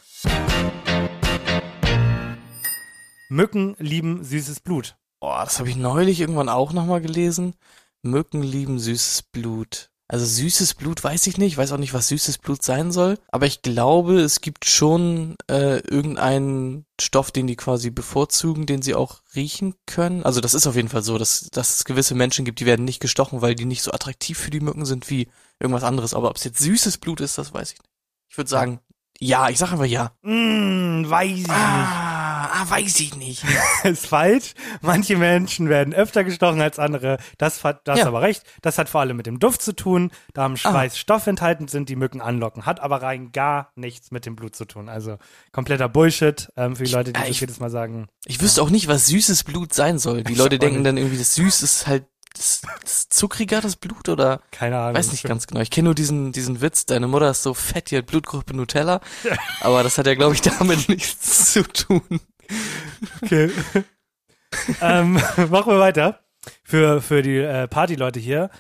Mücken 3.29 3.77
lieben 3.79 4.25
süßes 4.25 4.61
Blut. 4.61 4.97
Boah, 5.21 5.45
das 5.45 5.59
habe 5.59 5.69
ich 5.69 5.77
neulich 5.77 6.21
irgendwann 6.21 6.49
auch 6.49 6.73
nochmal 6.73 7.01
gelesen. 7.01 7.55
Mücken 8.03 8.43
lieben 8.43 8.79
süßes 8.79 9.25
Blut. 9.25 9.91
Also 10.11 10.25
süßes 10.25 10.73
Blut 10.75 11.05
weiß 11.05 11.27
ich 11.27 11.37
nicht, 11.37 11.59
weiß 11.59 11.73
auch 11.73 11.79
nicht, 11.79 11.93
was 11.93 12.09
süßes 12.09 12.39
Blut 12.39 12.63
sein 12.63 12.93
soll. 12.93 13.19
Aber 13.29 13.45
ich 13.45 13.61
glaube, 13.61 14.21
es 14.21 14.41
gibt 14.41 14.65
schon 14.65 15.37
äh, 15.51 15.81
irgendeinen 15.81 16.87
Stoff, 16.99 17.31
den 17.31 17.47
die 17.47 17.57
quasi 17.57 17.91
bevorzugen, 17.91 18.65
den 18.65 18.81
sie 18.81 18.95
auch 18.95 19.21
riechen 19.35 19.75
können. 19.85 20.23
Also 20.23 20.41
das 20.41 20.55
ist 20.55 20.67
auf 20.67 20.77
jeden 20.77 20.89
Fall 20.89 21.03
so, 21.03 21.19
dass, 21.19 21.51
dass 21.53 21.77
es 21.77 21.85
gewisse 21.85 22.15
Menschen 22.15 22.47
gibt, 22.47 22.61
die 22.61 22.67
werden 22.67 22.87
nicht 22.87 23.01
gestochen, 23.01 23.43
weil 23.43 23.55
die 23.55 23.67
nicht 23.67 23.83
so 23.83 23.93
attraktiv 23.93 24.39
für 24.39 24.51
die 24.51 24.61
Mücken 24.61 24.87
sind 24.87 25.11
wie 25.11 25.29
irgendwas 25.61 25.85
anderes. 25.85 26.15
Aber 26.15 26.31
ob 26.31 26.37
es 26.37 26.45
jetzt 26.45 26.61
süßes 26.61 26.97
Blut 26.97 27.21
ist, 27.21 27.37
das 27.37 27.53
weiß 27.53 27.73
ich 27.73 27.79
nicht. 27.79 27.91
Ich 28.31 28.39
würde 28.39 28.49
sagen, 28.49 28.81
ja, 29.21 29.51
ich 29.51 29.59
sage 29.59 29.73
einfach 29.73 29.85
ja. 29.85 30.13
Hm, 30.23 31.05
weiß 31.07 31.31
ich 31.31 31.47
nicht. 31.47 32.18
Ah, 32.59 32.65
ah, 32.67 32.71
weiß 32.71 33.01
ich 33.01 33.17
nicht. 33.17 33.45
ist 33.85 34.07
falsch. 34.07 34.55
Manche 34.81 35.17
Menschen 35.17 35.69
werden 35.69 35.95
öfter 35.95 36.25
gestochen 36.25 36.61
als 36.61 36.79
andere. 36.79 37.19
Das 37.39 37.63
hat 37.65 37.87
das 37.87 38.01
Ja. 38.01 38.07
aber 38.07 38.23
recht. 38.23 38.43
Das 38.63 38.79
hat 38.79 38.89
vor 38.89 39.01
allem 39.01 39.17
mit 39.17 39.27
dem 39.27 39.39
Duft 39.39 39.63
zu 39.63 39.75
tun. 39.75 40.11
Da 40.35 40.45
am 40.45 40.57
Schweiß 40.57 40.99
Stoffe 40.99 41.31
enthalten 41.31 41.69
sind, 41.69 41.89
die 41.89 41.97
Mücken 41.97 42.21
anlocken. 42.21 42.67
Hat 42.67 42.81
aber 42.81 43.03
rein 43.03 43.33
gar 43.33 43.71
nichts 43.77 44.11
mit 44.11 44.27
dem 44.27 44.35
Blut 44.37 44.57
zu 44.57 44.65
tun. 44.65 44.89
Also 44.89 45.19
kompletter 45.53 45.89
Bullshit 45.89 46.49
ähm, 46.57 46.77
für 46.77 46.85
die 46.85 46.93
Leute, 46.93 47.13
die 47.13 47.19
Ja, 47.21 47.27
das 47.27 47.31
ich- 47.31 47.41
jedes 47.41 47.61
Mal 47.61 47.71
sagen. 47.71 48.09
Ich 48.27 48.41
wüsste 48.41 48.63
auch 48.63 48.71
nicht, 48.71 48.89
was 48.89 49.07
süßes 49.07 49.45
Blut 49.45 49.73
sein 49.73 49.99
soll. 49.99 50.25
Die 50.25 50.33
Ich 50.33 50.39
Leute 50.39 50.59
denken 50.59 50.85
dann 50.85 50.97
irgendwie, 50.97 51.19
das 51.19 51.35
süß 51.37 51.63
ist 51.63 51.87
halt 51.87 52.05
das, 52.35 52.61
das 52.83 53.09
zuckriger, 53.09 53.61
das 53.61 53.77
Blut 53.77 54.09
oder 54.09 54.43
Keine 54.53 54.79
Ahnung. 54.79 54.95
weiß 54.97 55.11
nicht 55.13 55.25
ganz 55.25 55.47
genau. 55.47 55.61
Ich 55.61 55.71
kenne 55.71 55.87
nur 55.87 55.95
diesen 55.95 56.31
diesen 56.31 56.61
Witz, 56.61 56.85
deine 56.87 57.09
Mutter 57.09 57.31
ist 57.31 57.43
so 57.43 57.55
fett, 57.55 57.91
die 57.91 57.97
hat 57.97 58.07
Blutgruppe 58.07 58.55
Nutella, 58.55 59.01
aber 59.61 59.83
das 59.83 59.97
hat 59.99 60.07
ja 60.07 60.15
glaube 60.15 60.35
ich 60.35 60.41
damit 60.59 60.89
nichts 60.89 61.53
zu 61.53 61.63
tun. 61.65 62.03
Okay. 63.23 63.51
ähm, 64.81 65.13
machen 65.51 65.73
wir 65.73 65.79
weiter. 65.81 66.21
Für, 66.65 67.01
für 67.03 67.23
die 67.23 67.37
äh, 67.39 67.67
Partyleute 67.69 68.19
hier. 68.21 68.51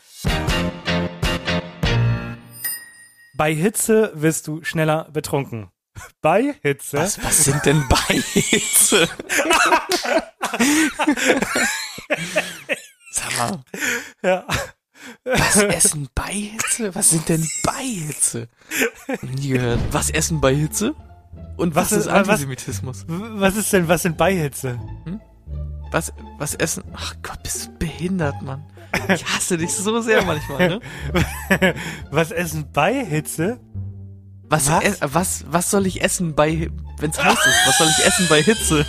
Bei 3.37 3.55
Hitze 3.55 4.11
wirst 4.15 4.47
du 4.49 4.63
schneller 4.65 5.09
betrunken. 5.13 5.71
Bei 6.21 6.55
Hitze? 6.63 6.99
Was, 6.99 7.23
was 7.25 7.45
sind 7.45 7.65
denn 7.65 7.85
Beihitze? 7.89 9.09
Sag 13.13 13.37
mal, 13.39 13.63
Ja. 14.23 14.45
was 15.25 15.57
essen 15.63 16.09
Beihitze? 16.15 16.95
Was 16.95 17.11
sind 17.11 17.29
denn 17.29 17.47
Beihitze? 17.65 18.49
Nie 19.23 19.49
gehört. 19.51 19.81
Was 19.93 20.11
essen 20.11 20.41
bei 20.41 20.55
Hitze? 20.55 20.95
Und 21.59 21.75
was, 21.75 21.91
Was 21.91 21.93
ist 21.93 21.99
ist- 21.99 22.07
was- 22.07 22.29
Antisemitismus? 22.29 23.05
Was 23.09 23.57
ist 23.57 23.73
denn, 23.73 23.87
was 23.89 24.03
sind 24.03 24.17
Beihitze? 24.17 24.79
Was, 25.91 26.13
was 26.39 26.55
essen? 26.55 26.85
Ach 26.95 27.15
Gott, 27.23 27.43
bist 27.43 27.67
du 27.67 27.79
behindert, 27.79 28.41
Mann. 28.43 28.65
Ich 29.13 29.25
hasse 29.27 29.59
dich 29.59 29.73
so 29.75 30.01
sehr 30.01 30.25
manchmal, 30.25 30.69
ne? 30.69 30.81
was 32.11 32.31
essen 32.31 32.71
Beihitze? 32.73 33.61
Was, 34.49 34.71
Was? 34.71 34.85
was? 35.03 35.15
was, 35.15 35.45
was 35.51 35.71
soll 35.71 35.87
ich 35.87 36.01
essen 36.03 36.35
bei, 36.35 36.71
wenn's 36.99 37.23
heiß 37.23 37.33
ist? 37.39 37.67
Was 37.67 37.79
soll 37.79 37.89
ich 37.89 38.07
essen 38.07 38.27
bei 38.31 38.43
Hitze? 38.43 38.87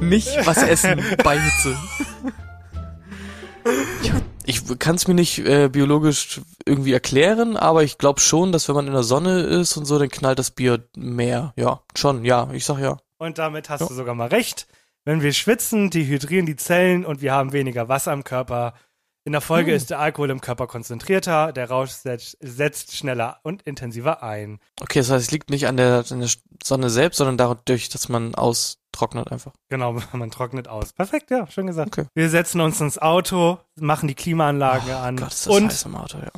Nicht 0.00 0.46
was 0.46 0.58
essen 0.62 1.00
bei 1.24 1.38
Hitze. 1.38 1.76
Ich 4.50 4.78
kann 4.78 4.96
es 4.96 5.06
mir 5.06 5.14
nicht 5.14 5.38
äh, 5.38 5.68
biologisch 5.68 6.40
irgendwie 6.66 6.92
erklären, 6.92 7.56
aber 7.56 7.84
ich 7.84 7.98
glaube 7.98 8.20
schon, 8.20 8.50
dass 8.52 8.68
wenn 8.68 8.74
man 8.74 8.86
in 8.88 8.92
der 8.92 9.02
Sonne 9.04 9.40
ist 9.42 9.76
und 9.76 9.84
so, 9.84 9.98
dann 9.98 10.08
knallt 10.08 10.38
das 10.38 10.50
Bier 10.50 10.84
mehr. 10.96 11.52
Ja, 11.56 11.82
schon, 11.96 12.24
ja, 12.24 12.50
ich 12.52 12.64
sag 12.64 12.78
ja. 12.80 12.96
Und 13.18 13.38
damit 13.38 13.70
hast 13.70 13.80
Ja. 13.80 13.86
du 13.86 13.94
sogar 13.94 14.14
mal 14.14 14.28
recht. 14.28 14.66
Wenn 15.04 15.22
wir 15.22 15.32
schwitzen, 15.32 15.90
dehydrieren 15.90 16.46
die 16.46 16.56
Zellen 16.56 17.04
und 17.06 17.22
wir 17.22 17.32
haben 17.32 17.52
weniger 17.52 17.88
Wasser 17.88 18.12
im 18.12 18.24
Körper. 18.24 18.74
In 19.24 19.32
der 19.32 19.40
Folge 19.40 19.70
Hm. 19.70 19.76
ist 19.76 19.90
der 19.90 19.98
Alkohol 20.00 20.30
im 20.30 20.40
Körper 20.40 20.66
konzentrierter, 20.66 21.52
der 21.52 21.68
Rausch 21.68 21.90
setzt, 21.90 22.36
setzt 22.40 22.96
schneller 22.96 23.38
und 23.42 23.62
intensiver 23.62 24.22
ein. 24.22 24.58
Okay, 24.80 24.98
das 25.00 25.10
heißt, 25.10 25.26
es 25.26 25.30
liegt 25.30 25.50
nicht 25.50 25.66
an 25.68 25.76
der, 25.76 26.04
an 26.10 26.20
der 26.20 26.30
Sonne 26.64 26.90
selbst, 26.90 27.18
sondern 27.18 27.36
dadurch, 27.36 27.88
dass 27.90 28.08
man 28.08 28.34
austrocknet 28.90 29.30
einfach. 29.32 29.52
Genau, 29.68 29.96
man 30.12 30.30
trocknet 30.30 30.68
aus. 30.68 30.92
Perfekt, 30.92 31.30
ja, 31.30 31.46
schön 31.46 31.66
gesagt. 31.66 31.98
Okay. 31.98 32.06
Wir 32.14 32.28
setzen 32.30 32.60
uns 32.60 32.80
ins 32.80 32.98
Auto, 32.98 33.58
machen 33.76 34.08
die 34.08 34.14
Klimaanlage 34.14 34.96
an 34.96 35.16
Gott, 35.16 35.32
ist 35.32 35.46
das 35.46 35.56
und 35.56 35.70
heiß 35.70 35.84
im 35.86 35.96
Auto, 35.96 36.18
ja. 36.18 36.30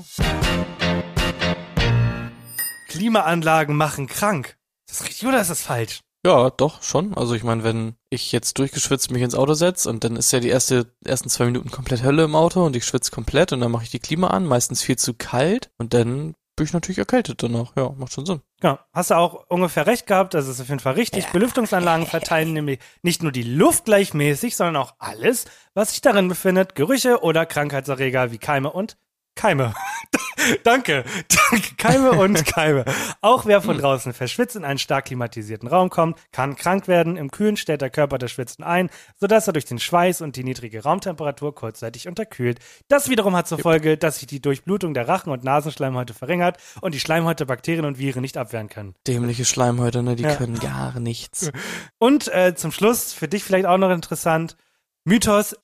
Klimaanlagen 2.88 3.76
machen 3.76 4.06
krank. 4.06 4.56
Ist 4.88 5.00
das 5.00 5.08
richtig 5.08 5.28
oder 5.28 5.40
ist 5.40 5.50
das 5.50 5.62
falsch? 5.62 6.00
Ja, 6.24 6.50
doch, 6.50 6.82
schon. 6.82 7.14
Also 7.14 7.34
ich 7.34 7.42
meine, 7.42 7.64
wenn 7.64 7.96
ich 8.10 8.30
jetzt 8.30 8.58
durchgeschwitzt 8.58 9.10
mich 9.10 9.22
ins 9.22 9.34
Auto 9.34 9.54
setze 9.54 9.88
und 9.90 10.04
dann 10.04 10.14
ist 10.14 10.30
ja 10.30 10.38
die 10.38 10.50
erste, 10.50 10.94
ersten 11.04 11.28
zwei 11.28 11.46
Minuten 11.46 11.72
komplett 11.72 12.04
Hölle 12.04 12.22
im 12.22 12.36
Auto 12.36 12.64
und 12.64 12.76
ich 12.76 12.84
schwitze 12.84 13.10
komplett 13.10 13.52
und 13.52 13.60
dann 13.60 13.72
mache 13.72 13.84
ich 13.84 13.90
die 13.90 13.98
Klima 13.98 14.28
an, 14.28 14.46
meistens 14.46 14.82
viel 14.82 14.96
zu 14.96 15.14
kalt 15.14 15.70
und 15.78 15.94
dann 15.94 16.34
bin 16.62 16.66
ich 16.68 16.72
natürlich 16.74 16.98
erkältet 16.98 17.42
danach. 17.42 17.72
Ja, 17.76 17.90
macht 17.96 18.12
schon 18.12 18.24
Sinn. 18.24 18.40
Ja, 18.62 18.86
hast 18.92 19.10
du 19.10 19.16
auch 19.16 19.46
ungefähr 19.48 19.84
recht 19.84 20.06
gehabt, 20.06 20.32
das 20.32 20.46
ist 20.46 20.60
auf 20.60 20.68
jeden 20.68 20.78
Fall 20.78 20.92
richtig. 20.94 21.26
Belüftungsanlagen 21.32 22.06
verteilen 22.06 22.52
nämlich 22.52 22.78
nicht 23.02 23.20
nur 23.20 23.32
die 23.32 23.42
Luft 23.42 23.86
gleichmäßig, 23.86 24.54
sondern 24.54 24.76
auch 24.76 24.94
alles, 25.00 25.46
was 25.74 25.90
sich 25.90 26.02
darin 26.02 26.28
befindet, 26.28 26.76
Gerüche 26.76 27.20
oder 27.24 27.46
Krankheitserreger 27.46 28.30
wie 28.30 28.38
Keime 28.38 28.70
und 28.70 28.96
Keime. 29.34 29.74
Danke. 30.64 31.04
Danke. 31.50 31.74
Keime 31.78 32.12
und 32.12 32.44
Keime. 32.46 32.84
Auch 33.20 33.46
wer 33.46 33.60
von 33.62 33.78
draußen 33.78 34.12
verschwitzt 34.12 34.56
in 34.56 34.64
einen 34.64 34.78
stark 34.78 35.06
klimatisierten 35.06 35.68
Raum 35.68 35.88
kommt, 35.90 36.18
kann 36.32 36.56
krank 36.56 36.88
werden. 36.88 37.16
Im 37.16 37.30
Kühlen 37.30 37.56
stellt 37.56 37.80
der 37.80 37.90
Körper 37.90 38.18
das 38.18 38.30
Schwitzen 38.32 38.64
ein, 38.64 38.90
sodass 39.20 39.46
er 39.46 39.52
durch 39.52 39.64
den 39.64 39.78
Schweiß 39.78 40.20
und 40.20 40.36
die 40.36 40.44
niedrige 40.44 40.82
Raumtemperatur 40.82 41.54
kurzzeitig 41.54 42.08
unterkühlt. 42.08 42.58
Das 42.88 43.08
wiederum 43.08 43.36
hat 43.36 43.48
zur 43.48 43.58
Folge, 43.58 43.96
dass 43.96 44.18
sich 44.18 44.26
die 44.26 44.40
Durchblutung 44.42 44.94
der 44.94 45.08
Rachen- 45.08 45.30
und 45.32 45.44
Nasenschleimhäute 45.44 46.14
verringert 46.14 46.58
und 46.80 46.94
die 46.94 47.00
Schleimhäute 47.00 47.46
Bakterien 47.46 47.84
und 47.84 47.98
Viren 47.98 48.22
nicht 48.22 48.36
abwehren 48.36 48.68
können. 48.68 48.94
Dämliche 49.06 49.44
Schleimhäute, 49.44 50.02
ne, 50.02 50.16
die 50.16 50.24
Ja. 50.24 50.34
können 50.34 50.58
gar 50.58 50.98
nichts. 51.00 51.50
Und 51.98 52.28
äh, 52.32 52.54
zum 52.54 52.72
Schluss, 52.72 53.12
für 53.12 53.28
dich 53.28 53.44
vielleicht 53.44 53.66
auch 53.66 53.78
noch 53.78 53.90
interessant, 53.90 54.56
Mythos. 55.04 55.56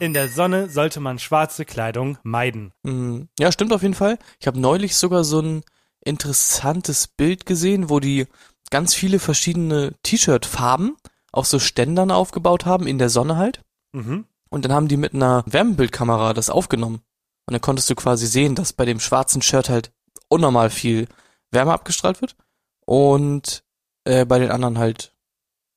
In 0.00 0.12
der 0.14 0.28
Sonne 0.28 0.68
sollte 0.68 1.00
man 1.00 1.18
schwarze 1.18 1.64
Kleidung 1.64 2.18
meiden. 2.22 2.72
Mhm. 2.82 3.28
Ja, 3.38 3.52
stimmt 3.52 3.72
auf 3.72 3.82
jeden 3.82 3.94
Fall. 3.94 4.18
Ich 4.40 4.46
habe 4.46 4.60
neulich 4.60 4.96
sogar 4.96 5.24
so 5.24 5.40
ein 5.40 5.62
interessantes 6.04 7.06
Bild 7.08 7.46
gesehen, 7.46 7.90
wo 7.90 8.00
die 8.00 8.26
ganz 8.70 8.94
viele 8.94 9.18
verschiedene 9.18 9.94
T-Shirt-Farben 10.02 10.96
auf 11.32 11.46
so 11.46 11.58
Ständern 11.58 12.10
aufgebaut 12.10 12.66
haben, 12.66 12.86
in 12.86 12.98
der 12.98 13.10
Sonne 13.10 13.36
halt. 13.36 13.62
Mhm. 13.92 14.24
Und 14.50 14.64
dann 14.64 14.72
haben 14.72 14.88
die 14.88 14.96
mit 14.96 15.14
einer 15.14 15.44
Wärmebildkamera 15.46 16.32
das 16.32 16.50
aufgenommen. 16.50 17.02
Und 17.46 17.52
dann 17.52 17.60
konntest 17.60 17.90
du 17.90 17.94
quasi 17.94 18.26
sehen, 18.26 18.54
dass 18.54 18.72
bei 18.72 18.84
dem 18.84 19.00
schwarzen 19.00 19.42
Shirt 19.42 19.68
halt 19.68 19.92
unnormal 20.28 20.70
viel 20.70 21.08
Wärme 21.50 21.72
abgestrahlt 21.72 22.20
wird. 22.20 22.36
Und 22.84 23.62
äh, 24.04 24.24
bei 24.24 24.38
den 24.38 24.50
anderen 24.50 24.78
halt 24.78 25.14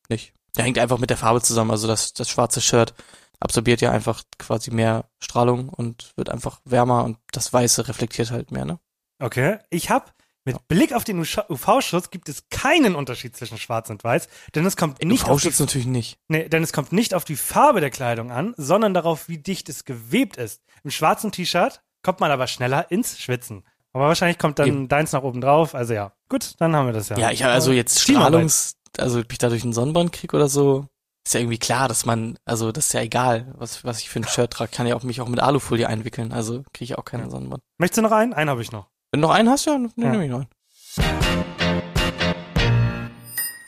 nicht. 0.09 0.33
Der 0.55 0.65
hängt 0.65 0.79
einfach 0.79 0.97
mit 0.97 1.09
der 1.09 1.17
Farbe 1.17 1.41
zusammen. 1.41 1.71
Also 1.71 1.87
das, 1.87 2.13
das 2.13 2.29
schwarze 2.29 2.61
Shirt 2.61 2.93
absorbiert 3.41 3.81
ja 3.81 3.91
einfach 3.91 4.23
quasi 4.37 4.71
mehr 4.71 5.09
Strahlung 5.19 5.67
und 5.69 6.13
wird 6.15 6.29
einfach 6.29 6.61
wärmer 6.63 7.03
und 7.03 7.17
das 7.31 7.51
Weiße 7.51 7.87
reflektiert 7.87 8.31
halt 8.31 8.51
mehr, 8.51 8.65
ne? 8.65 8.79
Okay. 9.19 9.57
Ich 9.69 9.89
habe 9.89 10.05
mit 10.43 10.67
Blick 10.67 10.93
auf 10.93 11.03
den 11.03 11.19
UV-Schutz 11.19 12.09
gibt 12.09 12.27
es 12.27 12.49
keinen 12.49 12.95
Unterschied 12.95 13.35
zwischen 13.35 13.59
Schwarz 13.59 13.89
und 13.91 14.03
Weiß, 14.03 14.27
denn 14.55 14.65
es 14.65 14.75
kommt 14.75 15.03
nicht 15.03 15.29
auf 15.29 15.41
die, 15.41 15.51
natürlich 15.59 15.85
nicht. 15.85 16.17
nee, 16.29 16.49
denn 16.49 16.63
es 16.63 16.73
kommt 16.73 16.91
nicht 16.91 17.13
auf 17.13 17.25
die 17.25 17.35
Farbe 17.35 17.79
der 17.79 17.91
Kleidung 17.91 18.31
an, 18.31 18.55
sondern 18.57 18.93
darauf, 18.93 19.27
wie 19.27 19.37
dicht 19.37 19.69
es 19.69 19.85
gewebt 19.85 20.37
ist. 20.37 20.61
Im 20.83 20.89
schwarzen 20.89 21.31
T-Shirt 21.31 21.81
kommt 22.01 22.19
man 22.21 22.31
aber 22.31 22.47
schneller 22.47 22.89
ins 22.89 23.19
Schwitzen. 23.19 23.63
Aber 23.93 24.07
wahrscheinlich 24.07 24.39
kommt 24.39 24.57
dann 24.57 24.67
Eben. 24.67 24.87
deins 24.87 25.11
nach 25.11 25.21
oben 25.21 25.41
drauf. 25.41 25.75
Also 25.75 25.93
ja, 25.93 26.13
gut, 26.29 26.55
dann 26.59 26.75
haben 26.75 26.87
wir 26.87 26.93
das 26.93 27.09
ja. 27.09 27.17
Ja, 27.17 27.31
ich 27.31 27.45
also 27.45 27.71
jetzt. 27.71 27.99
Strahlungs, 27.99 28.77
also 28.97 29.19
ob 29.19 29.31
ich 29.31 29.37
dadurch 29.37 29.63
einen 29.63 29.73
Sonnenbrand 29.73 30.11
krieg 30.11 30.33
oder 30.33 30.47
so, 30.47 30.87
ist 31.23 31.33
ja 31.33 31.39
irgendwie 31.39 31.59
klar, 31.59 31.87
dass 31.87 32.05
man, 32.05 32.37
also 32.45 32.71
das 32.71 32.87
ist 32.87 32.93
ja 32.93 33.01
egal, 33.01 33.53
was, 33.57 33.83
was 33.83 33.99
ich 33.99 34.09
für 34.09 34.19
ein 34.19 34.27
Shirt 34.27 34.51
trage, 34.51 34.71
kann 34.71 34.87
ja 34.87 34.95
auch 34.95 35.03
mich 35.03 35.21
auch 35.21 35.27
mit 35.27 35.39
Alufolie 35.39 35.87
einwickeln, 35.87 36.31
also 36.31 36.63
kriege 36.73 36.85
ich 36.93 36.97
auch 36.97 37.05
keinen 37.05 37.29
Sonnenbrand. 37.29 37.61
Möchtest 37.77 37.99
du 37.99 38.01
noch 38.01 38.11
einen? 38.11 38.33
Einen 38.33 38.49
habe 38.49 38.61
ich 38.61 38.71
noch. 38.71 38.87
Wenn 39.11 39.21
du 39.21 39.27
noch 39.27 39.33
einen 39.35 39.49
hast, 39.49 39.65
ja, 39.65 39.73
dann 39.73 39.91
Ja. 39.97 40.09
nehme 40.11 40.25
ich 40.25 40.31
noch 40.31 40.39
einen. 40.39 41.51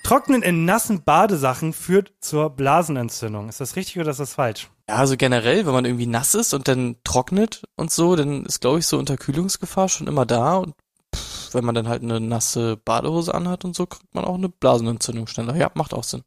Trocknen 0.04 0.42
in 0.42 0.66
nassen 0.66 1.04
Badesachen 1.04 1.74
führt 1.74 2.12
zur 2.20 2.50
Blasenentzündung. 2.50 3.50
Ist 3.50 3.62
das 3.62 3.76
richtig 3.76 4.00
oder 4.00 4.12
ist 4.12 4.20
das 4.20 4.34
falsch? 4.34 4.70
Ja, 4.90 4.96
also 4.98 5.16
generell, 5.16 5.66
wenn 5.66 5.74
man 5.74 5.86
irgendwie 5.86 6.08
nass 6.08 6.36
ist 6.36 6.54
und 6.54 6.68
dann 6.68 6.98
trocknet 7.04 7.64
und 7.78 7.90
so, 7.92 8.16
dann 8.16 8.46
ist, 8.46 8.60
glaube 8.60 8.80
ich, 8.80 8.86
so 8.88 8.98
Unterkühlungsgefahr 8.98 9.88
schon 9.90 10.08
immer 10.08 10.26
da 10.26 10.58
und 10.58 10.76
pff, 11.16 11.54
wenn 11.54 11.64
man 11.64 11.74
dann 11.74 11.88
halt 11.88 12.04
eine 12.04 12.20
nasse 12.20 12.76
Badehose 12.78 13.34
anhat 13.34 13.64
und 13.64 13.76
so, 13.76 13.86
kriegt 13.86 14.14
man 14.14 14.26
auch 14.26 14.36
eine 14.36 14.50
Blasenentzündung 14.50 15.28
schneller. 15.28 15.56
Ja, 15.56 15.72
macht 15.76 15.94
auch 15.94 16.04
Sinn. 16.04 16.24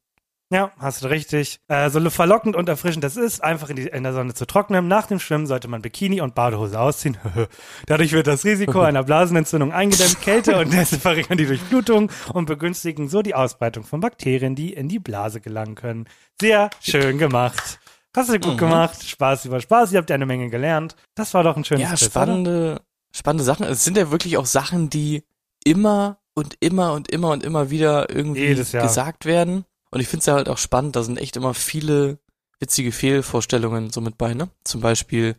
Ja, 0.53 0.71
hast 0.79 1.03
du 1.03 1.09
richtig. 1.09 1.59
Äh, 1.67 1.91
so 1.91 2.09
verlockend 2.09 2.55
und 2.55 2.69
erfrischend 2.69 3.03
das 3.03 3.17
ist, 3.17 3.43
einfach 3.43 3.69
in, 3.69 3.77
die, 3.77 3.89
in 3.89 4.05
der 4.05 4.13
Sonne 4.13 4.33
zu 4.33 4.47
trocknen. 4.47 4.87
Nach 4.87 5.07
dem 5.09 5.19
Schwimmen 5.19 5.47
sollte 5.49 5.67
man 5.67 5.83
Bikini 5.83 6.21
und 6.21 6.37
Badehose 6.37 6.79
ausziehen. 6.79 7.17
Dadurch 7.87 8.13
wird 8.13 8.29
das 8.29 8.45
Risiko 8.45 8.81
einer 8.83 9.03
Blasenentzündung 9.03 9.73
eingedämmt. 9.73 10.21
Kälte 10.23 10.57
und 10.59 10.71
Nässe 10.71 11.01
verringern 11.01 11.37
die 11.37 11.47
Durchblutung 11.47 12.13
und 12.33 12.47
begünstigen 12.47 13.09
so 13.09 13.23
die 13.23 13.35
Ausbreitung 13.35 13.83
von 13.83 13.99
Bakterien, 13.99 14.55
die 14.55 14.73
in 14.73 14.89
die 14.89 15.01
Blase 15.01 15.41
gelangen 15.41 15.75
können. 15.75 16.09
Sehr 16.41 16.71
schön 16.81 17.19
gemacht. 17.19 17.81
Hast 18.15 18.29
du 18.31 18.39
gut 18.39 18.53
Mhm. 18.55 18.59
gemacht. 18.59 19.03
Spaß 19.05 19.47
über 19.47 19.61
Spaß. 19.61 19.93
Ihr 19.93 19.99
habt 19.99 20.11
ja 20.11 20.15
eine 20.15 20.27
Menge 20.27 20.49
gelernt. 20.49 20.95
Das 21.17 21.35
war 21.35 21.43
doch 21.43 21.57
ein 21.57 21.65
schönes 21.65 21.83
Ja, 21.83 21.89
Quiz, 21.91 22.03
oder? 22.03 22.11
spannende, 22.11 22.81
spannende 23.13 23.43
Sachen. 23.45 23.67
Es 23.67 23.83
sind 23.85 23.97
ja 23.97 24.13
wirklich 24.13 24.37
auch 24.39 24.47
Sachen, 24.47 24.91
die 24.91 25.25
immer 25.65 26.19
und 26.35 26.55
immer 26.61 26.93
und 26.93 27.11
immer 27.11 27.31
und 27.33 27.43
immer 27.43 27.71
wieder 27.71 28.09
irgendwie 28.15 28.43
Jedes 28.45 28.71
Jahr. 28.73 28.85
gesagt 28.85 29.25
werden. 29.27 29.65
Und 29.97 30.03
ich 30.03 30.09
finde 30.09 30.21
es 30.21 30.27
ja 30.27 30.35
halt 30.35 30.51
auch 30.51 30.59
spannend, 30.59 30.95
da 30.95 31.03
sind 31.03 31.17
echt 31.19 31.37
immer 31.39 31.55
viele 31.55 32.19
witzige 32.61 32.93
Fehlvorstellungen 32.93 33.89
so 33.89 34.03
mit 34.03 34.19
bei, 34.19 34.35
ne? 34.35 34.51
Zum 34.63 34.83
Beispiel 34.83 35.37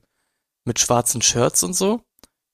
mit 0.65 0.79
schwarzen 0.79 1.21
Shirts 1.21 1.61
und 1.61 1.75
so. 1.75 2.01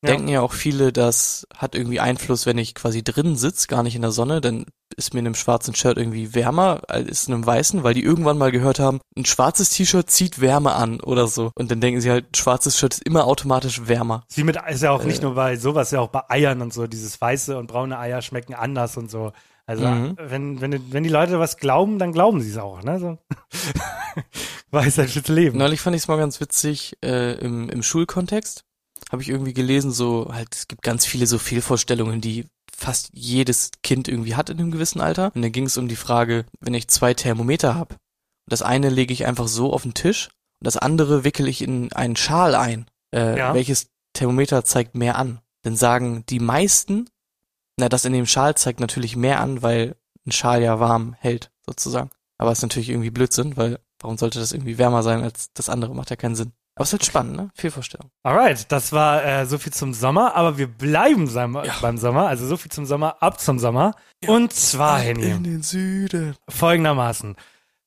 Ja. 0.03 0.09
Denken 0.09 0.27
ja 0.27 0.41
auch 0.41 0.51
viele, 0.51 0.91
das 0.91 1.47
hat 1.55 1.75
irgendwie 1.75 2.01
Einfluss, 2.01 2.45
wenn 2.45 2.57
ich 2.57 2.75
quasi 2.75 3.05
drin 3.05 3.37
sitz, 3.37 3.67
gar 3.67 3.83
nicht 3.83 3.95
in 3.95 4.01
der 4.01 4.11
Sonne, 4.11 4.41
dann 4.41 4.65
ist 4.97 5.13
mir 5.13 5.21
in 5.21 5.27
einem 5.27 5.35
schwarzen 5.35 5.75
Shirt 5.75 5.97
irgendwie 5.97 6.35
wärmer 6.35 6.81
als 6.89 7.29
in 7.29 7.33
einem 7.33 7.45
weißen, 7.45 7.83
weil 7.83 7.93
die 7.93 8.03
irgendwann 8.03 8.37
mal 8.37 8.51
gehört 8.51 8.79
haben, 8.79 8.99
ein 9.15 9.23
schwarzes 9.23 9.69
T-Shirt 9.69 10.09
zieht 10.09 10.41
Wärme 10.41 10.73
an 10.73 10.99
oder 10.99 11.27
so. 11.27 11.51
Und 11.55 11.71
dann 11.71 11.79
denken 11.79 12.01
sie 12.01 12.11
halt, 12.11 12.25
ein 12.31 12.35
schwarzes 12.35 12.77
Shirt 12.77 12.95
ist 12.95 13.03
immer 13.05 13.27
automatisch 13.27 13.87
wärmer. 13.87 14.25
Sie 14.27 14.43
mit, 14.43 14.57
ist 14.67 14.83
ja 14.83 14.91
auch 14.91 15.05
nicht 15.05 15.19
Äh. 15.19 15.23
nur 15.23 15.35
bei 15.35 15.55
sowas, 15.55 15.91
ja 15.91 16.01
auch 16.01 16.09
bei 16.09 16.29
Eiern 16.29 16.61
und 16.61 16.73
so. 16.73 16.85
Dieses 16.85 17.21
weiße 17.21 17.57
und 17.57 17.67
braune 17.67 17.97
Eier 17.97 18.21
schmecken 18.21 18.55
anders 18.55 18.97
und 18.97 19.09
so. 19.09 19.31
Also, 19.65 19.87
Mhm. 19.87 20.17
wenn, 20.19 20.61
wenn, 20.61 20.91
wenn 20.93 21.03
die 21.03 21.09
Leute 21.09 21.39
was 21.39 21.57
glauben, 21.57 21.97
dann 21.99 22.11
glauben 22.11 22.41
sie 22.41 22.49
es 22.49 22.57
auch, 22.57 22.83
ne? 22.83 22.99
So. 22.99 23.17
Weisheit 24.71 25.09
fürs 25.09 25.27
Leben. 25.27 25.57
Neulich 25.57 25.81
fand 25.81 25.95
ich 25.95 26.03
es 26.03 26.07
mal 26.07 26.17
ganz 26.17 26.39
witzig, 26.41 26.97
äh, 27.03 27.33
im, 27.39 27.69
im 27.69 27.83
Schulkontext 27.83 28.63
habe 29.11 29.21
ich 29.21 29.29
irgendwie 29.29 29.53
gelesen, 29.53 29.91
so 29.91 30.29
halt, 30.33 30.55
es 30.55 30.67
gibt 30.67 30.81
ganz 30.81 31.05
viele 31.05 31.27
so 31.27 31.37
Fehlvorstellungen, 31.37 32.19
die 32.21 32.45
fast 32.75 33.09
jedes 33.13 33.69
Kind 33.83 34.07
irgendwie 34.07 34.35
hat 34.35 34.49
in 34.49 34.57
einem 34.59 34.71
gewissen 34.71 35.01
Alter. 35.01 35.31
Und 35.35 35.43
dann 35.43 35.51
ging 35.51 35.65
es 35.67 35.77
um 35.77 35.87
die 35.87 35.95
Frage, 35.95 36.45
wenn 36.59 36.73
ich 36.73 36.87
zwei 36.87 37.13
Thermometer 37.13 37.75
habe, 37.75 37.95
das 38.49 38.61
eine 38.63 38.89
lege 38.89 39.13
ich 39.13 39.25
einfach 39.27 39.47
so 39.47 39.71
auf 39.71 39.83
den 39.83 39.93
Tisch 39.93 40.29
und 40.59 40.65
das 40.65 40.77
andere 40.77 41.23
wickel 41.23 41.47
ich 41.47 41.61
in 41.61 41.93
einen 41.93 42.15
Schal 42.15 42.55
ein. 42.55 42.87
Äh, 43.13 43.37
Ja. 43.37 43.53
Welches 43.53 43.87
Thermometer 44.13 44.65
zeigt 44.65 44.95
mehr 44.95 45.17
an? 45.17 45.39
Dann 45.61 45.75
sagen 45.75 46.23
die 46.27 46.39
meisten, 46.39 47.07
na, 47.77 47.89
das 47.89 48.05
in 48.05 48.13
dem 48.13 48.25
Schal 48.25 48.55
zeigt 48.55 48.79
natürlich 48.79 49.15
mehr 49.15 49.39
an, 49.39 49.61
weil 49.61 49.95
ein 50.25 50.31
Schal 50.31 50.61
ja 50.61 50.79
warm 50.79 51.15
hält, 51.19 51.51
sozusagen. 51.65 52.09
Aber 52.37 52.51
ist 52.51 52.61
natürlich 52.61 52.89
irgendwie 52.89 53.09
Blödsinn, 53.09 53.57
weil 53.57 53.79
warum 53.99 54.17
sollte 54.17 54.39
das 54.39 54.51
irgendwie 54.51 54.77
wärmer 54.77 55.03
sein 55.03 55.21
als 55.21 55.51
das 55.53 55.69
andere? 55.69 55.95
Macht 55.95 56.09
ja 56.09 56.15
keinen 56.15 56.35
Sinn. 56.35 56.51
Aber 56.75 56.83
es 56.83 56.89
ist 56.89 56.93
halt 56.93 57.05
spannend, 57.05 57.35
ne? 57.35 57.49
Fehlvorstellung. 57.53 58.09
Alright, 58.23 58.71
das 58.71 58.91
war 58.91 59.23
äh, 59.23 59.45
so 59.45 59.59
viel 59.59 59.71
zum 59.71 59.93
Sommer, 59.93 60.35
aber 60.35 60.57
wir 60.57 60.67
bleiben 60.67 61.31
beim, 61.31 61.57
beim 61.81 61.97
Sommer, 61.97 62.27
also 62.27 62.47
so 62.47 62.57
viel 62.57 62.71
zum 62.71 62.87
Sommer, 62.87 63.21
ab 63.21 63.39
zum 63.39 63.59
Sommer. 63.59 63.95
Und 64.25 64.53
zwar, 64.53 64.99
Henny, 64.99 65.37
den 65.43 65.61
Süden. 65.61 66.35
folgendermaßen. 66.49 67.35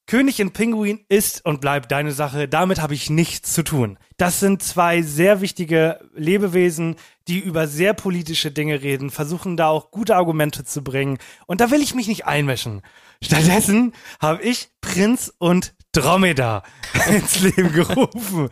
König 0.07 0.41
und 0.41 0.53
Pinguin 0.53 1.05
ist 1.09 1.45
und 1.45 1.61
bleibt 1.61 1.91
deine 1.91 2.13
Sache. 2.13 2.47
Damit 2.47 2.81
habe 2.81 2.95
ich 2.95 3.11
nichts 3.11 3.53
zu 3.53 3.65
tun. 3.65 3.99
Das 4.19 4.39
sind 4.39 4.63
zwei 4.63 5.03
sehr 5.03 5.41
wichtige 5.41 5.99
Lebewesen, 6.15 6.95
die 7.29 7.39
über 7.41 7.67
sehr 7.67 7.95
politische 7.95 8.51
Dinge 8.51 8.83
reden, 8.83 9.11
versuchen 9.11 9.57
da 9.57 9.69
auch 9.69 9.91
gute 9.91 10.17
Argumente 10.17 10.65
zu 10.65 10.83
bringen. 10.83 11.19
Und 11.47 11.61
da 11.61 11.71
will 11.71 11.83
ich 11.83 11.95
mich 11.95 12.09
nicht 12.09 12.27
einmischen. 12.27 12.83
Stattdessen 13.23 13.93
habe 14.21 14.43
ich 14.43 14.69
Prinz 14.81 15.33
und 15.39 15.75
Dromedar 15.93 16.63
ins 17.09 17.41
Leben 17.41 17.73
gerufen. 17.73 18.51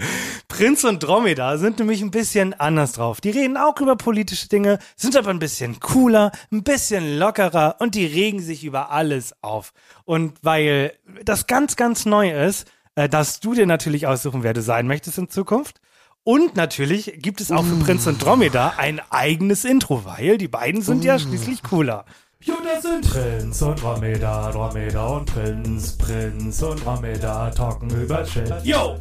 Prinz 0.49 0.83
und 0.85 1.03
Dromedar 1.03 1.59
sind 1.59 1.79
nämlich 1.79 2.01
ein 2.01 2.11
bisschen 2.11 2.55
anders 2.55 2.93
drauf. 2.93 3.21
Die 3.21 3.31
reden 3.31 3.57
auch 3.57 3.79
über 3.81 3.97
politische 3.97 4.49
Dinge, 4.49 4.79
sind 4.97 5.17
aber 5.17 5.31
ein 5.31 5.39
bisschen 5.39 5.79
cooler, 5.79 6.33
ein 6.51 6.65
bisschen 6.65 7.19
lockerer 7.19 7.77
und 7.81 7.95
die 7.95 8.07
regen 8.07 8.41
sich 8.41 8.65
über 8.65 8.91
alles 8.91 9.35
auf. 9.43 9.73
Und 10.05 10.39
weil 10.43 10.95
das 11.23 11.47
ganz, 11.47 11.77
ganz 11.77 12.07
neu 12.07 12.33
ist, 12.33 12.67
äh, 12.95 13.09
darfst 13.09 13.45
du 13.45 13.55
dir 13.55 13.67
natürlich 13.67 14.07
aussuchen, 14.07 14.43
wer 14.43 14.55
du 14.55 14.63
sein 14.63 14.87
möchtest 14.87 15.19
in 15.19 15.29
Zukunft. 15.29 15.81
Und 16.27 16.57
natürlich 16.57 17.19
gibt 17.19 17.43
es 17.43 17.53
auch 17.53 17.63
für 17.63 17.77
Prinz 17.85 18.07
und 18.07 18.25
Dromedar 18.25 18.79
ein 18.79 18.99
eigenes 19.11 19.67
Intro, 19.67 20.07
weil 20.07 20.39
die 20.39 20.49
beiden 20.49 20.81
sind 20.81 21.05
ja 21.05 21.19
schließlich 21.19 21.63
cooler. 21.63 22.07
Jo, 22.41 22.55
das 22.65 22.83
sind 22.83 23.11
Prinz 23.11 23.61
und 23.61 23.83
Dromedar, 23.83 24.51
Dromedar 24.53 25.17
und 25.17 25.27
Prinz, 25.27 25.99
Prinz 25.99 26.63
und 26.63 26.83
Dromedar 26.83 27.55
talken 27.55 27.91
über 27.91 28.25
Shit. 28.25 28.51
Yo! 28.63 28.97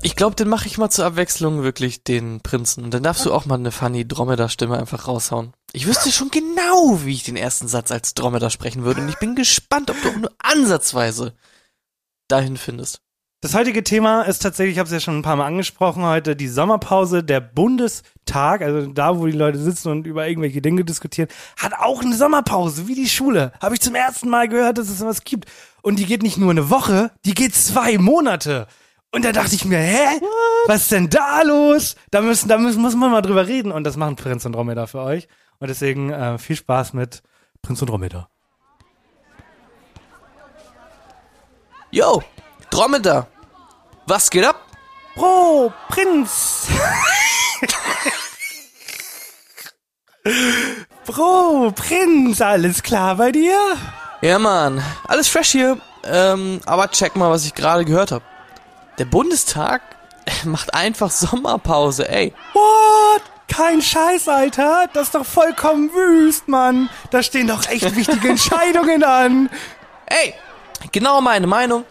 Ich 0.00 0.16
glaube, 0.16 0.34
den 0.34 0.48
mache 0.48 0.66
ich 0.66 0.78
mal 0.78 0.88
zur 0.88 1.04
Abwechslung 1.04 1.62
wirklich 1.62 2.04
den 2.04 2.40
Prinzen. 2.40 2.82
Und 2.82 2.94
dann 2.94 3.02
darfst 3.02 3.26
du 3.26 3.32
auch 3.34 3.44
mal 3.44 3.56
eine 3.56 3.72
funny 3.72 4.08
Dromedar-Stimme 4.08 4.78
einfach 4.78 5.06
raushauen. 5.06 5.52
Ich 5.74 5.86
wüsste 5.86 6.10
schon 6.10 6.30
genau, 6.30 7.04
wie 7.04 7.12
ich 7.12 7.24
den 7.24 7.36
ersten 7.36 7.68
Satz 7.68 7.90
als 7.90 8.14
Dromedar 8.14 8.48
sprechen 8.48 8.84
würde. 8.84 9.02
Und 9.02 9.10
ich 9.10 9.18
bin 9.18 9.36
gespannt, 9.36 9.90
ob 9.90 10.00
du 10.00 10.08
auch 10.08 10.16
nur 10.16 10.32
ansatzweise 10.38 11.34
dahin 12.32 12.56
findest. 12.56 13.00
Das 13.42 13.54
heutige 13.56 13.82
Thema 13.82 14.22
ist 14.22 14.38
tatsächlich, 14.38 14.74
ich 14.74 14.78
habe 14.78 14.86
es 14.86 14.92
ja 14.92 15.00
schon 15.00 15.18
ein 15.18 15.22
paar 15.22 15.34
Mal 15.34 15.46
angesprochen 15.46 16.04
heute, 16.04 16.36
die 16.36 16.46
Sommerpause, 16.46 17.24
der 17.24 17.40
Bundestag, 17.40 18.62
also 18.62 18.86
da, 18.86 19.18
wo 19.18 19.26
die 19.26 19.32
Leute 19.32 19.58
sitzen 19.58 19.88
und 19.88 20.06
über 20.06 20.28
irgendwelche 20.28 20.62
Dinge 20.62 20.84
diskutieren, 20.84 21.28
hat 21.56 21.72
auch 21.74 22.02
eine 22.02 22.14
Sommerpause, 22.14 22.86
wie 22.86 22.94
die 22.94 23.08
Schule. 23.08 23.50
Habe 23.60 23.74
ich 23.74 23.80
zum 23.80 23.96
ersten 23.96 24.28
Mal 24.28 24.48
gehört, 24.48 24.78
dass 24.78 24.88
es 24.88 25.00
sowas 25.00 25.24
gibt. 25.24 25.50
Und 25.82 25.98
die 25.98 26.06
geht 26.06 26.22
nicht 26.22 26.38
nur 26.38 26.52
eine 26.52 26.70
Woche, 26.70 27.10
die 27.24 27.34
geht 27.34 27.52
zwei 27.52 27.98
Monate. 27.98 28.68
Und 29.10 29.24
da 29.24 29.32
dachte 29.32 29.56
ich 29.56 29.64
mir, 29.64 29.78
hä? 29.78 30.20
Was 30.68 30.82
ist 30.82 30.92
denn 30.92 31.10
da 31.10 31.42
los? 31.42 31.96
Da 32.12 32.20
müssen, 32.20 32.48
da 32.48 32.58
müssen, 32.58 32.80
muss 32.80 32.94
man 32.94 33.10
mal 33.10 33.22
drüber 33.22 33.48
reden. 33.48 33.72
Und 33.72 33.82
das 33.82 33.96
machen 33.96 34.14
Prinz 34.14 34.46
und 34.46 34.52
Dromedar 34.52 34.86
für 34.86 35.00
euch. 35.00 35.26
Und 35.58 35.66
deswegen 35.68 36.10
äh, 36.10 36.38
viel 36.38 36.54
Spaß 36.54 36.92
mit 36.92 37.22
Prinz 37.60 37.82
und 37.82 37.90
Dromedar. 37.90 38.30
Yo, 41.94 42.22
Dromedar. 42.70 43.26
Was 44.06 44.30
geht 44.30 44.46
ab? 44.46 44.56
Bro, 45.14 45.72
Prinz! 45.90 46.66
Bro, 51.04 51.72
Prinz, 51.76 52.40
alles 52.40 52.82
klar 52.82 53.16
bei 53.16 53.30
dir? 53.30 53.58
Ja, 54.22 54.38
Mann. 54.38 54.82
Alles 55.06 55.28
fresh 55.28 55.50
hier. 55.50 55.78
ähm, 56.04 56.60
aber 56.64 56.90
check 56.90 57.14
mal, 57.16 57.30
was 57.30 57.44
ich 57.44 57.52
gerade 57.54 57.84
gehört 57.84 58.10
habe. 58.12 58.24
Der 58.98 59.04
Bundestag 59.04 59.82
macht 60.44 60.72
einfach 60.74 61.10
Sommerpause, 61.10 62.08
ey. 62.08 62.32
What? 62.54 63.22
Kein 63.48 63.82
Scheiß, 63.82 64.28
Alter. 64.28 64.88
Das 64.94 65.08
ist 65.08 65.14
doch 65.14 65.26
vollkommen 65.26 65.92
wüst, 65.92 66.48
Mann. 66.48 66.88
Da 67.10 67.22
stehen 67.22 67.48
doch 67.48 67.66
echt 67.68 67.94
wichtige 67.94 68.28
Entscheidungen 68.30 69.04
an. 69.04 69.50
Ey, 70.06 70.32
genau 70.90 71.20
meine 71.20 71.46
Meinung. 71.46 71.84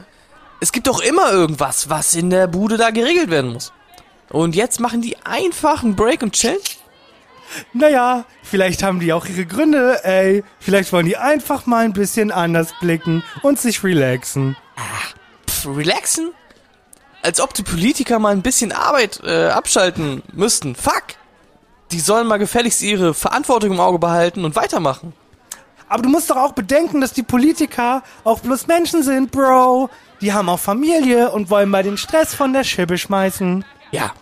Es 0.60 0.72
gibt 0.72 0.88
doch 0.88 1.02
immer 1.02 1.32
irgendwas, 1.32 1.90
was 1.90 2.14
in 2.16 2.30
der 2.30 2.48
Bude 2.48 2.78
da 2.78 2.92
geregelt 2.92 3.30
werden 3.30 3.54
muss. 3.54 3.72
Und 4.30 4.56
jetzt 4.56 4.80
machen 4.80 5.02
die 5.02 5.18
einfach 5.26 5.84
einen 5.84 5.96
Break 5.96 6.22
und 6.24 6.34
chillen? 6.34 6.60
Naja, 7.74 8.26
vielleicht 8.44 8.82
haben 8.84 9.00
die 9.00 9.12
auch 9.12 9.26
ihre 9.26 9.46
Gründe, 9.46 10.04
ey. 10.04 10.44
Vielleicht 10.60 10.94
wollen 10.94 11.06
die 11.06 11.18
einfach 11.18 11.66
mal 11.66 11.84
ein 11.84 11.94
bisschen 11.94 12.32
anders 12.32 12.74
blicken 12.80 13.24
und 13.42 13.60
sich 13.60 13.84
relaxen. 13.84 14.56
Pff, 15.50 15.68
relaxen? 15.68 16.32
Als 17.24 17.40
ob 17.40 17.54
die 17.54 17.64
Politiker 17.64 18.20
mal 18.20 18.32
ein 18.32 18.42
bisschen 18.42 18.72
Arbeit 18.72 19.20
äh, 19.24 19.50
abschalten 19.50 20.24
müssten. 20.34 20.76
Fuck! 20.76 21.04
Die 21.92 22.00
sollen 22.00 22.28
mal 22.28 22.38
gefälligst 22.38 22.82
ihre 22.82 23.14
Verantwortung 23.14 23.74
im 23.74 23.80
Auge 23.80 24.00
behalten 24.00 24.46
und 24.46 24.56
weitermachen. 24.56 25.14
Aber 25.92 26.04
du 26.04 26.10
musst 26.10 26.30
doch 26.30 26.38
auch 26.38 26.54
bedenken, 26.54 27.02
dass 27.02 27.12
die 27.12 27.22
Politiker 27.22 28.02
auch 28.24 28.40
bloß 28.40 28.68
Menschen 28.68 29.04
sind, 29.04 29.30
Bro. 29.30 29.90
Die 30.22 30.32
haben 30.32 30.48
auch 30.48 30.58
Familie 30.58 31.32
und 31.32 31.50
wollen 31.50 31.68
mal 31.70 31.84
den 31.84 31.98
Stress 31.98 32.34
von 32.34 32.54
der 32.54 32.64
Schippe 32.64 32.98
schmeißen. 32.98 33.66
Ja, 33.92 34.14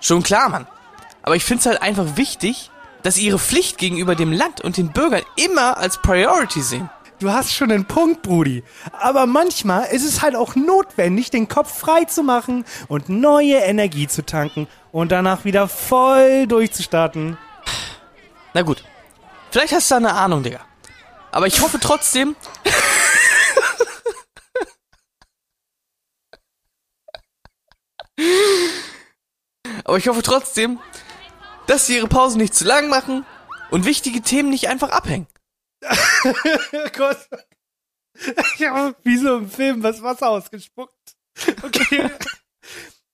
schon 0.00 0.24
klar, 0.24 0.48
Mann. 0.48 0.66
Aber 1.22 1.36
ich 1.36 1.44
find's 1.44 1.64
halt 1.64 1.80
einfach 1.80 2.16
wichtig, 2.16 2.72
dass 3.04 3.14
sie 3.14 3.26
ihre 3.26 3.38
Pflicht 3.38 3.78
gegenüber 3.78 4.16
dem 4.16 4.32
Land 4.32 4.62
und 4.62 4.78
den 4.78 4.90
Bürgern 4.90 5.22
immer 5.36 5.76
als 5.76 6.02
Priority 6.02 6.60
sehen. 6.60 6.90
Du 7.20 7.30
hast 7.30 7.52
schon 7.52 7.70
einen 7.70 7.84
Punkt, 7.84 8.22
Brudi. 8.22 8.64
Aber 8.90 9.26
manchmal 9.26 9.84
ist 9.84 10.04
es 10.04 10.22
halt 10.22 10.34
auch 10.34 10.56
notwendig, 10.56 11.30
den 11.30 11.46
Kopf 11.46 11.72
frei 11.72 12.06
zu 12.06 12.24
machen 12.24 12.64
und 12.88 13.08
neue 13.08 13.58
Energie 13.58 14.08
zu 14.08 14.26
tanken 14.26 14.66
und 14.90 15.12
danach 15.12 15.44
wieder 15.44 15.68
voll 15.68 16.48
durchzustarten. 16.48 17.38
Na 18.54 18.62
gut. 18.62 18.82
Vielleicht 19.52 19.72
hast 19.72 19.88
du 19.88 19.94
da 19.94 19.98
eine 19.98 20.12
Ahnung, 20.12 20.42
Digga. 20.42 20.62
Aber 21.36 21.46
ich 21.46 21.60
hoffe 21.60 21.78
trotzdem. 21.78 22.34
Aber 29.84 29.98
ich 29.98 30.08
hoffe 30.08 30.22
trotzdem, 30.22 30.80
dass 31.66 31.86
sie 31.86 31.96
ihre 31.96 32.08
Pause 32.08 32.38
nicht 32.38 32.54
zu 32.54 32.64
lang 32.64 32.88
machen 32.88 33.26
und 33.70 33.84
wichtige 33.84 34.22
Themen 34.22 34.48
nicht 34.48 34.68
einfach 34.68 34.88
abhängen. 34.88 35.26
Gott. 36.96 37.28
Ich 38.54 38.66
habe 38.66 38.96
wie 39.02 39.18
so 39.18 39.36
im 39.36 39.50
Film 39.50 39.82
was 39.82 40.02
Wasser 40.02 40.30
ausgespuckt. 40.30 41.16
Okay. 41.62 42.10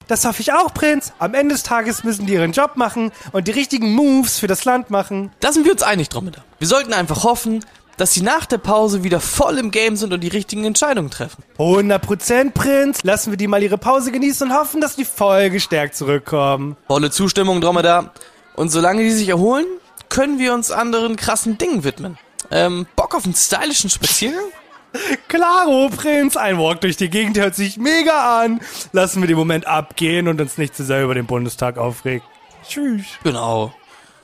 Das 0.06 0.24
hoffe 0.24 0.42
ich 0.42 0.52
auch, 0.52 0.72
Prinz. 0.72 1.12
Am 1.18 1.34
Ende 1.34 1.56
des 1.56 1.64
Tages 1.64 2.04
müssen 2.04 2.26
die 2.26 2.34
ihren 2.34 2.52
Job 2.52 2.76
machen 2.76 3.10
und 3.32 3.48
die 3.48 3.52
richtigen 3.52 3.92
Moves 3.94 4.38
für 4.38 4.46
das 4.46 4.64
Land 4.64 4.90
machen. 4.90 5.32
Da 5.40 5.52
sind 5.52 5.64
wir 5.64 5.72
uns 5.72 5.82
einig, 5.82 6.08
Dromedar. 6.08 6.44
Wir 6.60 6.68
sollten 6.68 6.92
einfach 6.92 7.24
hoffen, 7.24 7.64
dass 7.96 8.12
sie 8.12 8.22
nach 8.22 8.46
der 8.46 8.58
Pause 8.58 9.04
wieder 9.04 9.20
voll 9.20 9.58
im 9.58 9.70
Game 9.70 9.96
sind 9.96 10.12
und 10.12 10.20
die 10.20 10.28
richtigen 10.28 10.64
Entscheidungen 10.64 11.10
treffen. 11.10 11.42
100% 11.58 12.52
Prinz. 12.52 13.02
Lassen 13.02 13.30
wir 13.32 13.36
die 13.36 13.46
mal 13.46 13.62
ihre 13.62 13.78
Pause 13.78 14.12
genießen 14.12 14.50
und 14.50 14.56
hoffen, 14.56 14.80
dass 14.80 14.96
die 14.96 15.04
voll 15.04 15.50
gestärkt 15.50 15.94
zurückkommen. 15.94 16.76
Volle 16.86 17.10
Zustimmung, 17.10 17.60
Dromedar. 17.60 18.12
Und 18.54 18.70
solange 18.70 19.02
die 19.02 19.10
sich 19.10 19.28
erholen, 19.28 19.66
können 20.08 20.38
wir 20.38 20.52
uns 20.54 20.70
anderen 20.70 21.16
krassen 21.16 21.58
Dingen 21.58 21.84
widmen. 21.84 22.18
Ähm, 22.50 22.86
Bock 22.96 23.14
auf 23.14 23.24
einen 23.24 23.34
stylischen 23.34 23.88
Spaziergang? 23.90 24.44
Klaro, 25.28 25.88
Prinz. 25.88 26.36
Ein 26.36 26.58
Walk 26.58 26.82
durch 26.82 26.96
die 26.96 27.08
Gegend 27.08 27.38
hört 27.38 27.54
sich 27.54 27.78
mega 27.78 28.42
an. 28.42 28.60
Lassen 28.92 29.22
wir 29.22 29.26
den 29.26 29.38
Moment 29.38 29.66
abgehen 29.66 30.28
und 30.28 30.40
uns 30.40 30.58
nicht 30.58 30.76
zu 30.76 30.84
sehr 30.84 31.02
über 31.02 31.14
den 31.14 31.26
Bundestag 31.26 31.78
aufregen. 31.78 32.22
Tschüss. 32.68 33.06
Genau. 33.24 33.72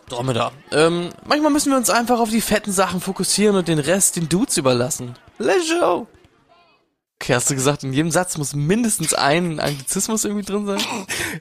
Dromedar. 0.09 0.53
Ähm, 0.73 1.11
manchmal 1.27 1.53
müssen 1.53 1.71
wir 1.71 1.77
uns 1.77 1.91
einfach 1.91 2.21
auf 2.21 2.31
die 2.31 2.41
fetten 2.41 2.73
Sachen 2.73 3.01
fokussieren 3.01 3.57
und 3.57 3.69
den 3.69 3.79
Rest 3.79 4.17
den 4.17 4.29
Dudes 4.29 4.57
überlassen. 4.57 5.15
Let's 5.39 5.69
go. 5.69 6.07
Okay, 7.21 7.35
hast 7.35 7.51
du 7.51 7.55
gesagt, 7.55 7.83
in 7.83 7.93
jedem 7.93 8.11
Satz 8.11 8.39
muss 8.39 8.55
mindestens 8.55 9.13
ein 9.13 9.59
Anglizismus 9.59 10.25
irgendwie 10.25 10.45
drin 10.45 10.67
sein? 10.67 10.81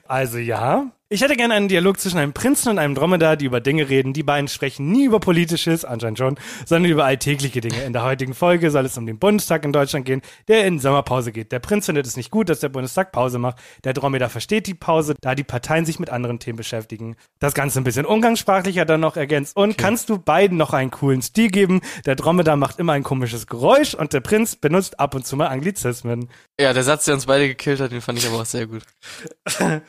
Also 0.08 0.38
ja. 0.38 0.92
Ich 1.10 1.22
hätte 1.22 1.38
gerne 1.38 1.54
einen 1.54 1.70
Dialog 1.70 2.02
zwischen 2.02 2.18
einem 2.18 2.34
Prinzen 2.34 2.68
und 2.68 2.80
einem 2.80 2.94
Dromedar, 2.94 3.38
die 3.38 3.46
über 3.46 3.62
Dinge 3.62 3.88
reden. 3.88 4.12
Die 4.12 4.24
beiden 4.24 4.50
sprechen 4.50 4.92
nie 4.92 5.06
über 5.06 5.22
Politisches, 5.22 5.86
anscheinend 5.86 6.18
schon, 6.18 6.36
sondern 6.66 6.92
über 6.92 7.06
alltägliche 7.06 7.62
Dinge. 7.62 7.82
In 7.86 7.94
der 7.94 8.04
heutigen 8.04 8.34
Folge 8.34 8.72
soll 8.72 8.84
es 8.84 8.98
um 8.98 9.06
den 9.06 9.18
Bundestag 9.18 9.64
in 9.64 9.72
Deutschland 9.72 10.06
gehen, 10.06 10.22
der 10.50 10.66
in 10.68 10.80
Sommerpause 10.80 11.32
geht. 11.32 11.54
Der 11.54 11.60
Prinz 11.60 11.86
findet 11.86 12.08
es 12.08 12.18
nicht 12.18 12.30
gut, 12.30 12.50
dass 12.50 12.60
der 12.60 12.68
Bundestag 12.68 13.14
Pause 13.14 13.40
macht. 13.40 13.60
Der 13.86 13.94
Dromedar 13.94 14.28
versteht 14.28 14.68
die 14.68 14.74
Pause, 14.74 15.16
da 15.22 15.34
die 15.34 15.46
Parteien 15.46 15.86
sich 15.86 15.98
mit 15.98 16.10
anderen 16.10 16.40
Themen 16.40 16.58
beschäftigen. 16.58 17.16
Das 17.40 17.54
Ganze 17.54 17.80
ein 17.80 17.86
bisschen 17.86 18.06
umgangssprachlicher 18.06 18.84
dann 18.84 19.00
noch 19.00 19.16
ergänzt. 19.16 19.56
Und 19.56 19.78
kannst 19.78 20.10
du 20.10 20.18
beiden 20.18 20.58
noch 20.58 20.74
einen 20.74 20.92
coolen 20.92 21.22
Stil 21.22 21.52
geben? 21.52 21.80
Der 22.06 22.18
Dromedar 22.18 22.58
macht 22.58 22.80
immer 22.80 22.92
ein 22.92 23.04
komisches 23.04 23.48
Geräusch 23.48 23.94
und 23.94 24.12
der 24.12 24.20
Prinz 24.20 24.58
benutzt 24.58 25.00
ab 25.00 25.16
und 25.16 25.26
zu 25.26 25.38
mal 25.38 25.48
Anglizismen. 25.48 26.28
Ja, 26.60 26.74
der 26.74 26.84
Satz, 26.84 27.06
der 27.06 27.14
uns 27.14 27.28
beide 27.28 27.48
gekillt 27.48 27.80
hat, 27.80 27.92
den 27.92 28.02
fand 28.02 28.18
ich 28.18 28.28
aber 28.28 28.42
auch 28.42 28.46
sehr 28.46 28.66
gut. 28.66 28.82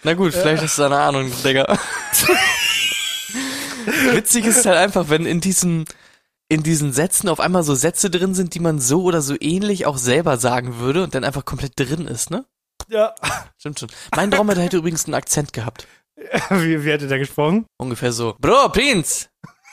Na 0.03 0.15
gut, 0.15 0.35
vielleicht 0.35 0.63
hast 0.63 0.77
du 0.77 0.83
da 0.83 0.87
eine 0.89 1.01
Ahnung, 1.01 1.33
Digga. 1.43 1.67
Witzig 4.13 4.45
ist 4.45 4.67
halt 4.67 4.77
einfach, 4.77 5.09
wenn 5.09 5.25
in 5.25 5.41
diesen, 5.41 5.87
in 6.49 6.63
diesen 6.63 6.93
Sätzen 6.93 7.31
auf 7.31 7.41
einmal 7.41 7.63
so 7.63 7.75
Sätze 7.75 8.11
drin 8.11 8.35
sind, 8.35 8.55
die 8.55 8.61
man 8.61 8.81
so 8.81 9.03
oder 9.03 9.23
so 9.23 9.35
ähnlich 9.41 9.87
auch 9.87 9.97
selber 9.97 10.37
sagen 10.37 10.79
würde 10.79 11.05
und 11.05 11.15
dann 11.15 11.25
einfach 11.25 11.47
komplett 11.47 11.73
drin 11.77 12.07
ist, 12.07 12.31
ne? 12.31 12.45
Ja. 12.89 13.15
Stimmt 13.57 13.81
schon. 13.81 13.89
Mein 14.15 14.31
Dromedar 14.31 14.65
hätte 14.65 14.77
übrigens 14.77 15.07
einen 15.07 15.15
Akzent 15.15 15.55
gehabt. 15.55 15.87
Wie, 16.51 16.85
wie 16.85 16.91
hätte 16.91 17.07
der 17.07 17.19
gesprochen? 17.19 17.67
Ungefähr 17.79 18.13
so. 18.13 18.35
Bro, 18.41 18.71
Prinz! 18.71 19.29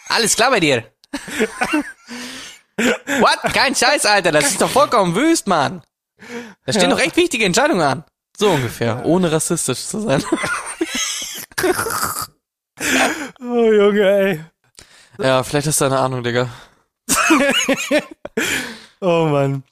Alles 0.09 0.35
klar 0.35 0.51
bei 0.51 0.59
dir? 0.59 0.83
What? 2.77 3.53
Kein 3.53 3.75
Scheiß, 3.75 4.05
Alter. 4.05 4.31
Das 4.31 4.51
ist 4.51 4.61
doch 4.61 4.69
vollkommen 4.69 5.15
wüst, 5.15 5.47
Mann. 5.47 5.81
Da 6.65 6.73
stehen 6.73 6.89
doch 6.89 6.99
echt 6.99 7.17
wichtige 7.17 7.45
Entscheidungen 7.45 7.81
an. 7.81 8.03
So 8.37 8.49
ungefähr. 8.51 9.05
Ohne 9.05 9.31
rassistisch 9.31 9.85
zu 9.85 9.99
sein. 10.01 10.23
Oh 13.39 13.71
Junge, 13.71 14.01
ey. 14.01 14.43
Ja, 15.17 15.43
vielleicht 15.43 15.67
hast 15.67 15.79
du 15.81 15.85
eine 15.85 15.99
Ahnung, 15.99 16.23
Digga. 16.23 16.49
Oh 19.01 19.25
Mann. 19.27 19.63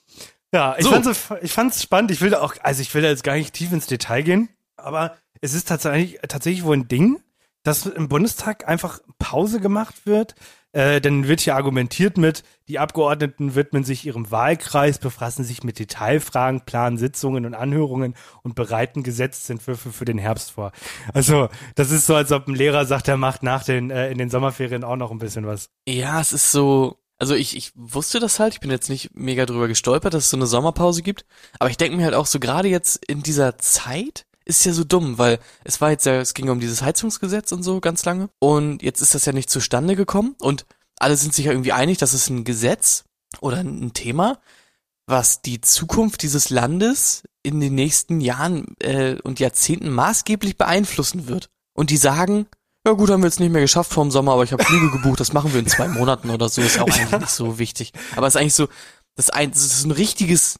Ja, 0.54 0.76
ich 0.78 0.86
So. 0.86 0.92
fand's, 0.92 1.10
ich 1.42 1.52
fand's 1.52 1.82
spannend. 1.82 2.12
Ich 2.12 2.22
will 2.22 2.30
da 2.30 2.42
auch, 2.42 2.54
also 2.62 2.82
ich 2.82 2.94
will 2.94 3.02
da 3.02 3.08
jetzt 3.10 3.24
gar 3.24 3.34
nicht 3.36 3.54
tief 3.54 3.72
ins 3.72 3.88
Detail 3.88 4.22
gehen, 4.22 4.50
aber 4.78 5.18
es 5.42 5.54
ist 5.54 5.68
tatsächlich, 5.68 6.20
tatsächlich 6.28 6.64
wohl 6.64 6.78
ein 6.78 6.88
Ding, 6.88 7.22
dass 7.64 7.86
im 7.86 8.10
Bundestag 8.10 8.68
einfach 8.68 9.00
Pause 9.18 9.60
gemacht 9.60 10.06
wird. 10.06 10.36
Äh, 10.74 11.02
dann 11.02 11.28
wird 11.28 11.40
hier 11.40 11.56
argumentiert 11.56 12.18
mit, 12.18 12.44
die 12.68 12.80
Abgeordneten 12.80 13.54
widmen 13.54 13.84
sich 13.84 14.06
ihrem 14.06 14.32
Wahlkreis, 14.32 14.98
befassen 14.98 15.44
sich 15.44 15.64
mit 15.64 15.78
Detailfragen, 15.78 16.62
planen 16.62 16.98
Sitzungen 16.98 17.46
und 17.46 17.54
Anhörungen 17.54 18.16
und 18.42 18.56
bereiten 18.56 19.04
Gesetzentwürfe 19.04 19.92
für 19.92 20.06
den 20.06 20.18
Herbst 20.18 20.52
vor. 20.52 20.72
Also, 21.14 21.48
das 21.76 21.92
ist 21.92 22.08
so, 22.08 22.16
als 22.16 22.32
ob 22.32 22.48
ein 22.48 22.56
Lehrer 22.56 22.86
sagt, 22.86 23.08
er 23.08 23.18
macht 23.18 23.44
nach 23.44 23.64
den, 23.64 23.92
äh, 23.92 24.10
in 24.10 24.18
den 24.18 24.32
Sommerferien 24.32 24.84
auch 24.84 24.96
noch 24.96 25.12
ein 25.12 25.20
bisschen 25.20 25.46
was. 25.46 25.70
Ja, 25.88 26.20
es 26.20 26.34
ist 26.34 26.52
so. 26.52 27.00
Also 27.20 27.36
ich, 27.36 27.56
ich 27.56 27.72
wusste 27.76 28.20
das 28.20 28.40
halt, 28.40 28.54
ich 28.54 28.60
bin 28.60 28.72
jetzt 28.72 28.90
nicht 28.90 29.12
mega 29.14 29.46
drüber 29.46 29.68
gestolpert, 29.68 30.14
dass 30.14 30.26
es 30.26 30.30
so 30.32 30.36
eine 30.36 30.48
Sommerpause 30.48 31.04
gibt. 31.04 31.26
Aber 31.60 31.70
ich 31.70 31.78
denke 31.78 31.96
mir 31.96 32.04
halt 32.04 32.16
auch 32.16 32.26
so, 32.26 32.40
gerade 32.40 32.68
jetzt 32.68 33.06
in 33.06 33.22
dieser 33.24 33.58
Zeit 33.60 34.26
ist 34.46 34.66
ja 34.66 34.74
so 34.74 34.84
dumm, 34.84 35.18
weil 35.18 35.40
es 35.64 35.82
war 35.82 35.92
jetzt 35.92 36.06
ja, 36.06 36.16
es 36.16 36.34
ging 36.34 36.50
um 36.50 36.60
dieses 36.60 36.82
Heizungsgesetz 36.82 37.52
und 37.52 37.64
so 37.64 37.80
ganz 37.80 38.06
lange. 38.06 38.30
Und 38.40 38.82
jetzt 38.82 39.02
ist 39.02 39.16
das 39.16 39.26
ja 39.26 39.34
nicht 39.34 39.50
zustande 39.50 39.96
gekommen. 39.96 40.36
Und 40.40 40.66
alle 41.00 41.18
sind 41.18 41.34
sich 41.34 41.46
ja 41.46 41.52
irgendwie 41.52 41.72
einig, 41.72 41.98
dass 41.98 42.14
es 42.14 42.30
ein 42.30 42.44
Gesetz 42.44 43.06
oder 43.42 43.58
ein 43.58 43.94
Thema, 43.94 44.40
was 45.06 45.42
die 45.42 45.62
Zukunft 45.62 46.22
dieses 46.22 46.50
Landes 46.50 47.24
in 47.44 47.60
den 47.60 47.76
nächsten 47.76 48.22
Jahren 48.22 48.76
äh, 48.80 49.18
und 49.24 49.40
Jahrzehnten 49.40 49.90
maßgeblich 49.90 50.58
beeinflussen 50.58 51.28
wird. 51.28 51.50
Und 51.74 51.90
die 51.90 51.98
sagen, 51.98 52.48
ja 52.86 52.94
gut, 52.94 53.10
haben 53.10 53.22
wir 53.22 53.28
jetzt 53.28 53.40
nicht 53.40 53.52
mehr 53.52 53.62
geschafft 53.62 53.94
vor 53.94 54.04
dem 54.04 54.12
Sommer, 54.12 54.34
aber 54.34 54.44
ich 54.44 54.54
habe 54.54 54.64
Flüge 54.64 54.92
gebucht, 54.92 55.20
das 55.20 55.34
machen 55.34 55.54
wir 55.54 55.60
in 55.60 55.68
zwei 55.68 55.88
Monaten 55.88 56.30
oder 56.30 56.50
so, 56.50 56.62
ist 56.62 56.80
auch 56.80 56.88
eigentlich 56.88 57.20
nicht 57.20 57.30
so 57.30 57.60
wichtig. 57.60 57.92
Aber 58.16 58.28
es 58.28 58.36
ist 58.36 58.42
eigentlich 58.42 58.56
so, 58.56 58.68
das, 59.16 59.30
ein, 59.30 59.52
das 59.52 59.64
ist 59.64 59.86
ein 59.86 59.92
richtiges, 59.92 60.58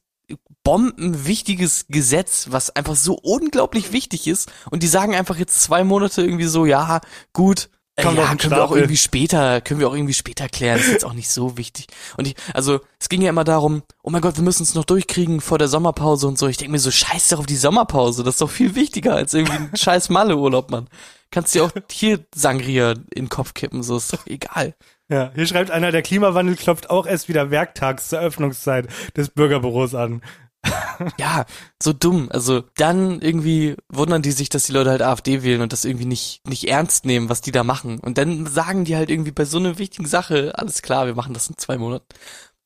bombenwichtiges 0.64 1.86
Gesetz, 1.90 2.48
was 2.50 2.70
einfach 2.76 2.96
so 2.96 3.16
unglaublich 3.16 3.92
wichtig 3.92 4.28
ist. 4.28 4.52
Und 4.72 4.84
die 4.84 4.88
sagen 4.88 5.16
einfach 5.16 5.38
jetzt 5.38 5.62
zwei 5.62 5.84
Monate 5.84 6.22
irgendwie 6.22 6.46
so, 6.46 6.66
ja, 6.66 7.02
gut, 7.34 7.70
äh, 7.96 8.04
ja, 8.04 8.36
können 8.36 8.56
wir 8.56 8.64
auch 8.64 8.76
irgendwie 8.76 8.98
später, 8.98 9.62
können 9.62 9.80
wir 9.80 9.88
auch 9.88 9.94
irgendwie 9.94 10.16
später 10.16 10.50
klären, 10.50 10.80
ist 10.80 10.90
jetzt 10.90 11.06
auch 11.06 11.14
nicht 11.14 11.30
so 11.30 11.58
wichtig. 11.58 11.88
Und 12.18 12.26
ich, 12.26 12.36
also, 12.54 12.80
es 13.00 13.08
ging 13.08 13.22
ja 13.22 13.30
immer 13.30 13.44
darum, 13.44 13.84
oh 14.02 14.10
mein 14.10 14.22
Gott, 14.22 14.36
wir 14.36 14.44
müssen 14.44 14.64
es 14.64 14.74
noch 14.74 14.86
durchkriegen 14.86 15.42
vor 15.42 15.60
der 15.60 15.68
Sommerpause 15.68 16.28
und 16.28 16.40
so. 16.40 16.48
Ich 16.48 16.58
denke 16.58 16.72
mir 16.72 16.80
so, 16.80 16.90
scheiß 16.90 17.30
doch 17.30 17.40
auf 17.40 17.46
die 17.46 17.56
Sommerpause, 17.56 18.24
das 18.24 18.36
ist 18.36 18.42
doch 18.42 18.50
viel 18.50 18.74
wichtiger 18.74 19.14
als 19.14 19.36
irgendwie 19.36 19.58
ein 19.58 19.72
scheiß 19.76 20.10
Malle-Urlaub, 20.10 20.72
Mann. 20.72 20.88
Kannst 21.30 21.54
dir 21.54 21.66
auch 21.66 21.72
hier 21.92 22.26
Sangria 22.34 22.92
in 22.92 23.26
den 23.26 23.30
Kopf 23.30 23.54
kippen, 23.54 23.84
so 23.84 23.98
ist 23.98 24.14
doch 24.14 24.26
egal. 24.26 24.76
Ja, 25.10 25.32
hier 25.36 25.46
schreibt 25.46 25.72
einer, 25.72 25.92
der 25.92 26.02
Klimawandel 26.02 26.56
klopft 26.56 26.90
auch 26.90 27.06
erst 27.06 27.28
wieder 27.28 27.52
werktags 27.52 28.10
zur 28.10 28.20
Öffnungszeit 28.20 28.88
des 29.16 29.30
Bürgerbüros 29.30 29.96
an. 29.96 30.22
Ja, 31.18 31.46
so 31.82 31.92
dumm. 31.92 32.30
Also 32.32 32.64
dann 32.78 33.22
irgendwie 33.22 33.76
wundern 33.90 34.22
die 34.22 34.32
sich, 34.32 34.48
dass 34.48 34.64
die 34.64 34.72
Leute 34.72 34.92
halt 34.92 35.02
AfD 35.02 35.44
wählen 35.44 35.62
und 35.62 35.74
das 35.74 35.86
irgendwie 35.86 36.06
nicht, 36.06 36.48
nicht 36.48 36.70
ernst 36.70 37.06
nehmen, 37.06 37.30
was 37.30 37.42
die 37.42 37.52
da 37.52 37.64
machen. 37.64 38.00
Und 38.00 38.18
dann 38.18 38.46
sagen 38.46 38.86
die 38.86 38.96
halt 38.96 39.10
irgendwie 39.10 39.32
bei 39.32 39.44
so 39.44 39.58
einer 39.58 39.78
wichtigen 39.78 40.08
Sache, 40.08 40.54
alles 40.56 40.82
klar, 40.82 41.06
wir 41.06 41.16
machen 41.16 41.34
das 41.34 41.50
in 41.50 41.58
zwei 41.58 41.78
Monaten. 41.78 42.06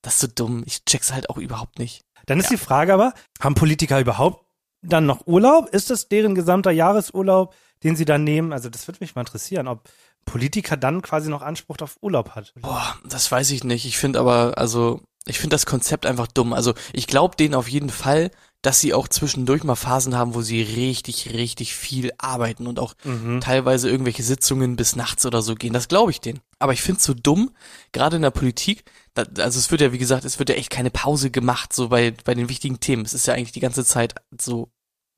Das 0.02 0.16
ist 0.16 0.20
so 0.20 0.28
dumm. 0.28 0.64
Ich 0.66 0.86
check's 0.86 1.14
halt 1.14 1.30
auch 1.30 1.38
überhaupt 1.38 1.80
nicht. 1.80 2.04
Dann 2.28 2.40
ist 2.40 2.52
die 2.52 2.58
Frage 2.58 2.94
aber, 2.94 3.14
haben 3.40 3.56
Politiker 3.56 4.00
überhaupt 4.00 4.46
dann 4.82 5.06
noch 5.06 5.26
Urlaub? 5.26 5.70
Ist 5.70 5.90
das 5.90 6.08
deren 6.08 6.36
gesamter 6.36 6.72
Jahresurlaub, 6.72 7.56
den 7.84 7.96
sie 7.96 8.06
dann 8.06 8.24
nehmen? 8.24 8.54
Also 8.54 8.70
das 8.70 8.88
würde 8.88 9.00
mich 9.02 9.16
mal 9.16 9.22
interessieren, 9.22 9.68
ob 9.68 9.90
Politiker 10.28 10.78
dann 10.78 11.02
quasi 11.02 11.30
noch 11.30 11.42
Anspruch 11.42 11.78
auf 11.82 11.98
Urlaub 12.02 12.32
hat. 12.36 12.54
Boah, 12.62 12.96
das 13.04 13.32
weiß 13.32 13.50
ich 13.52 13.64
nicht. 13.64 13.86
Ich 13.86 13.98
finde 13.98 14.20
aber, 14.20 14.58
also, 14.58 15.02
ich 15.26 15.40
finde 15.40 15.56
das 15.56 15.66
Konzept 15.66 16.06
einfach 16.06 16.28
dumm. 16.28 16.54
Also, 16.54 16.74
ich 16.94 17.08
glaube 17.08 17.36
denen 17.36 17.56
auf 17.56 17.68
jeden 17.68 17.90
Fall, 17.90 18.30
dass 18.62 18.80
sie 18.80 18.94
auch 18.94 19.08
zwischendurch 19.08 19.64
mal 19.64 19.76
Phasen 19.76 20.16
haben, 20.16 20.34
wo 20.34 20.42
sie 20.42 20.62
richtig, 20.62 21.34
richtig 21.34 21.76
viel 21.76 22.12
arbeiten 22.18 22.68
und 22.68 22.80
auch 22.80 22.94
Mhm. 23.04 23.40
teilweise 23.40 23.90
irgendwelche 23.90 24.24
Sitzungen 24.24 24.76
bis 24.76 24.96
nachts 24.96 25.26
oder 25.26 25.42
so 25.42 25.56
gehen. 25.56 25.74
Das 25.74 25.88
glaube 25.88 26.12
ich 26.12 26.22
denen. 26.22 26.42
Aber 26.60 26.74
ich 26.74 26.82
finde 26.82 27.00
es 27.00 27.06
so 27.06 27.14
dumm, 27.14 27.52
gerade 27.92 28.16
in 28.18 28.24
der 28.24 28.32
Politik, 28.32 28.84
da, 29.14 29.24
also 29.42 29.60
es 29.60 29.72
wird 29.72 29.82
ja, 29.82 29.92
wie 29.94 29.98
gesagt, 30.00 30.26
es 30.26 30.40
wird 30.40 30.50
ja 30.50 30.56
echt 30.56 30.70
keine 30.72 30.90
Pause 30.92 31.30
gemacht, 31.32 31.72
so 31.72 31.90
bei, 31.90 32.14
bei 32.26 32.34
den 32.34 32.50
wichtigen 32.50 32.80
Themen. 32.80 33.06
Es 33.06 33.14
ist 33.14 33.28
ja 33.28 33.34
eigentlich 33.36 33.52
die 33.54 33.60
ganze 33.62 33.86
Zeit 33.86 34.16
so 34.40 34.70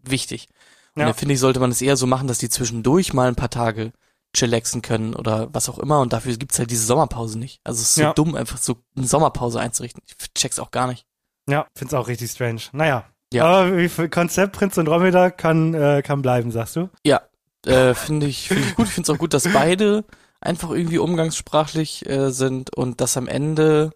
wichtig. 0.04 0.48
Und 0.96 1.02
Ja. 1.02 1.06
dann 1.08 1.16
finde 1.16 1.34
ich, 1.34 1.40
sollte 1.40 1.60
man 1.62 1.72
es 1.72 1.82
eher 1.82 1.96
so 1.98 2.08
machen, 2.08 2.28
dass 2.28 2.40
die 2.40 2.50
zwischendurch 2.50 3.14
mal 3.14 3.28
ein 3.30 3.36
paar 3.36 3.50
Tage 3.50 3.94
chillaxen 4.36 4.82
können 4.82 5.16
oder 5.16 5.54
was 5.54 5.70
auch 5.70 5.80
immer 5.80 6.00
und 6.02 6.14
dafür 6.14 6.36
gibt's 6.38 6.60
halt 6.60 6.70
diese 6.72 6.86
Sommerpause 6.86 7.40
nicht. 7.40 7.60
Also 7.64 7.82
es 7.82 7.90
ist 7.90 7.96
so 7.96 8.02
Ja. 8.02 8.14
dumm, 8.14 8.36
einfach 8.36 8.58
so 8.58 8.78
eine 8.96 9.08
Sommerpause 9.08 9.60
einzurichten. 9.60 10.04
Ich 10.06 10.34
check's 10.34 10.60
auch 10.60 10.72
gar 10.72 10.88
nicht. 10.88 11.06
Ja, 11.50 11.66
find's 11.76 11.94
auch 11.94 12.08
richtig 12.08 12.30
strange. 12.32 12.62
Naja. 12.74 13.06
Ja. 13.34 13.46
Aber 13.46 14.08
Konzept 14.10 14.54
Prinz 14.56 14.78
und 14.78 14.86
Dromedar 14.86 15.32
kann, 15.32 15.74
äh, 15.74 16.02
kann 16.04 16.22
bleiben, 16.22 16.52
sagst 16.52 16.76
du? 16.76 16.90
Äh, 17.66 17.94
finde 17.94 18.26
ich, 18.28 18.48
finde 18.48 18.68
ich 18.68 18.76
gut. 18.76 18.88
Ich 18.88 18.94
finde 18.94 19.12
es 19.12 19.16
auch 19.16 19.20
gut, 19.20 19.34
dass 19.34 19.44
beide 19.52 20.06
einfach 20.40 20.70
irgendwie 20.70 20.98
umgangssprachlich 21.00 22.08
äh, 22.10 22.32
sind 22.32 22.76
und 22.76 23.02
dass 23.02 23.18
am 23.18 23.28
Ende, 23.28 23.92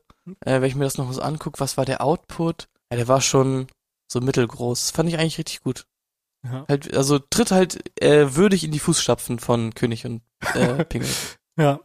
äh, 0.46 0.60
wenn 0.62 0.64
ich 0.66 0.76
mir 0.76 0.84
das 0.84 0.98
noch 0.98 1.08
was 1.10 1.20
angucke, 1.20 1.60
was 1.60 1.78
war 1.78 1.86
der 1.86 2.02
Output? 2.04 2.68
Ja, 2.92 2.98
der 2.98 3.08
war 3.08 3.22
schon 3.22 3.68
so 4.12 4.20
mittelgroß. 4.20 4.82
Das 4.82 4.92
fand 4.92 5.10
ich 5.10 5.18
eigentlich 5.18 5.38
richtig 5.38 5.62
gut. 5.64 5.86
Ja. 6.44 6.66
Halt, 6.68 6.96
also 6.96 7.20
tritt 7.20 7.52
halt 7.52 8.02
äh, 8.02 8.36
würdig 8.36 8.64
in 8.64 8.72
die 8.72 8.80
Fußstapfen 8.80 9.40
von 9.40 9.74
König 9.74 10.06
und 10.06 10.22
äh, 10.54 10.84
Pingel. 10.86 11.08
Ja. 11.58 11.80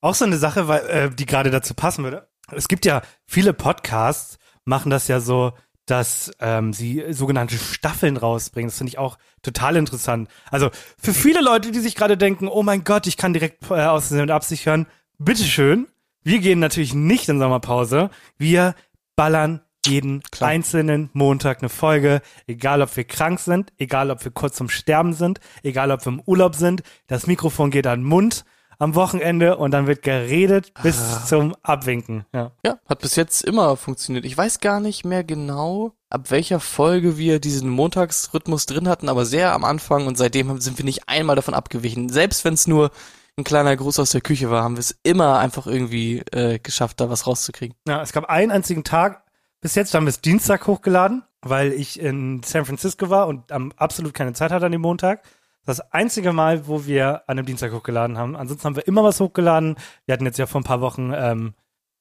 Auch 0.00 0.14
so 0.14 0.24
eine 0.24 0.36
Sache, 0.36 0.68
weil, 0.68 0.86
äh, 0.86 1.10
die 1.10 1.26
gerade 1.26 1.50
dazu 1.50 1.74
passen 1.74 2.04
würde. 2.04 2.28
Es 2.50 2.68
gibt 2.68 2.84
ja 2.84 3.02
viele 3.26 3.52
Podcasts, 3.52 4.38
machen 4.64 4.90
das 4.90 5.08
ja 5.08 5.20
so, 5.20 5.52
dass 5.86 6.30
ähm, 6.40 6.72
sie 6.72 7.04
sogenannte 7.10 7.56
Staffeln 7.56 8.16
rausbringen. 8.16 8.68
Das 8.68 8.78
finde 8.78 8.90
ich 8.90 8.98
auch 8.98 9.18
total 9.42 9.76
interessant. 9.76 10.28
Also 10.50 10.70
für 10.98 11.12
viele 11.12 11.40
Leute, 11.40 11.72
die 11.72 11.80
sich 11.80 11.96
gerade 11.96 12.16
denken, 12.16 12.48
oh 12.48 12.62
mein 12.62 12.84
Gott, 12.84 13.06
ich 13.06 13.16
kann 13.16 13.32
direkt 13.32 13.70
äh, 13.70 13.82
aus 13.84 14.12
und 14.12 14.30
Absicht 14.30 14.66
hören, 14.66 14.86
bitteschön. 15.18 15.88
Wir 16.22 16.38
gehen 16.38 16.60
natürlich 16.60 16.94
nicht 16.94 17.28
in 17.28 17.40
Sommerpause. 17.40 18.10
Wir 18.38 18.74
ballern 19.16 19.60
jeden 19.86 20.22
Klar. 20.30 20.50
einzelnen 20.50 21.10
Montag 21.12 21.58
eine 21.60 21.68
Folge, 21.68 22.22
egal 22.46 22.82
ob 22.82 22.96
wir 22.96 23.04
krank 23.04 23.40
sind, 23.40 23.72
egal 23.78 24.10
ob 24.10 24.24
wir 24.24 24.32
kurz 24.32 24.56
zum 24.56 24.68
Sterben 24.68 25.12
sind, 25.12 25.40
egal 25.62 25.90
ob 25.90 26.04
wir 26.04 26.12
im 26.12 26.22
Urlaub 26.26 26.54
sind. 26.54 26.82
Das 27.06 27.26
Mikrofon 27.26 27.70
geht 27.70 27.86
an 27.86 28.00
den 28.00 28.08
Mund 28.08 28.44
am 28.78 28.94
Wochenende 28.96 29.56
und 29.58 29.70
dann 29.70 29.86
wird 29.86 30.02
geredet 30.02 30.72
bis 30.82 30.98
Ah. 30.98 31.24
zum 31.24 31.54
Abwinken. 31.62 32.24
Ja. 32.34 32.50
Ja, 32.66 32.78
hat 32.88 32.98
bis 33.00 33.14
jetzt 33.16 33.44
immer 33.44 33.76
funktioniert. 33.76 34.24
Ich 34.24 34.36
weiß 34.36 34.58
gar 34.58 34.80
nicht 34.80 35.04
mehr 35.04 35.22
genau, 35.22 35.92
ab 36.10 36.30
welcher 36.32 36.58
Folge 36.58 37.16
wir 37.16 37.38
diesen 37.38 37.68
Montagsrhythmus 37.70 38.66
drin 38.66 38.88
hatten, 38.88 39.08
aber 39.08 39.24
sehr 39.24 39.52
am 39.52 39.64
Anfang 39.64 40.06
und 40.06 40.18
seitdem 40.18 40.60
sind 40.60 40.78
wir 40.78 40.84
nicht 40.84 41.08
einmal 41.08 41.36
davon 41.36 41.54
abgewichen. 41.54 42.08
Selbst 42.08 42.44
wenn 42.44 42.54
es 42.54 42.66
nur 42.66 42.90
ein 43.38 43.44
kleiner 43.44 43.76
Gruß 43.76 43.98
aus 44.00 44.10
der 44.10 44.20
Küche 44.20 44.50
war, 44.50 44.62
haben 44.64 44.74
wir 44.76 44.80
es 44.80 44.96
immer 45.04 45.38
einfach 45.38 45.66
irgendwie 45.66 46.18
äh, 46.32 46.58
geschafft, 46.58 47.00
da 47.00 47.08
was 47.08 47.26
rauszukriegen. 47.26 47.76
ja, 47.88 48.02
es 48.02 48.12
gab 48.12 48.24
einen 48.26 48.50
einzigen 48.50 48.84
Tag, 48.84 49.21
bis 49.62 49.74
jetzt 49.74 49.94
haben 49.94 50.04
wir 50.04 50.10
es 50.10 50.20
Dienstag 50.20 50.66
hochgeladen, 50.66 51.22
weil 51.40 51.72
ich 51.72 51.98
in 51.98 52.42
San 52.42 52.66
Francisco 52.66 53.08
war 53.08 53.28
und 53.28 53.50
ähm, 53.50 53.72
absolut 53.76 54.12
keine 54.12 54.34
Zeit 54.34 54.52
hatte 54.52 54.66
an 54.66 54.72
dem 54.72 54.82
Montag. 54.82 55.22
Das 55.64 55.80
einzige 55.92 56.32
Mal, 56.32 56.66
wo 56.66 56.84
wir 56.86 57.22
an 57.28 57.36
dem 57.36 57.46
Dienstag 57.46 57.72
hochgeladen 57.72 58.18
haben. 58.18 58.36
Ansonsten 58.36 58.66
haben 58.66 58.76
wir 58.76 58.86
immer 58.86 59.04
was 59.04 59.20
hochgeladen. 59.20 59.76
Wir 60.04 60.12
hatten 60.12 60.26
jetzt 60.26 60.38
ja 60.38 60.46
vor 60.46 60.60
ein 60.60 60.64
paar 60.64 60.80
Wochen 60.80 61.12
ähm, 61.14 61.54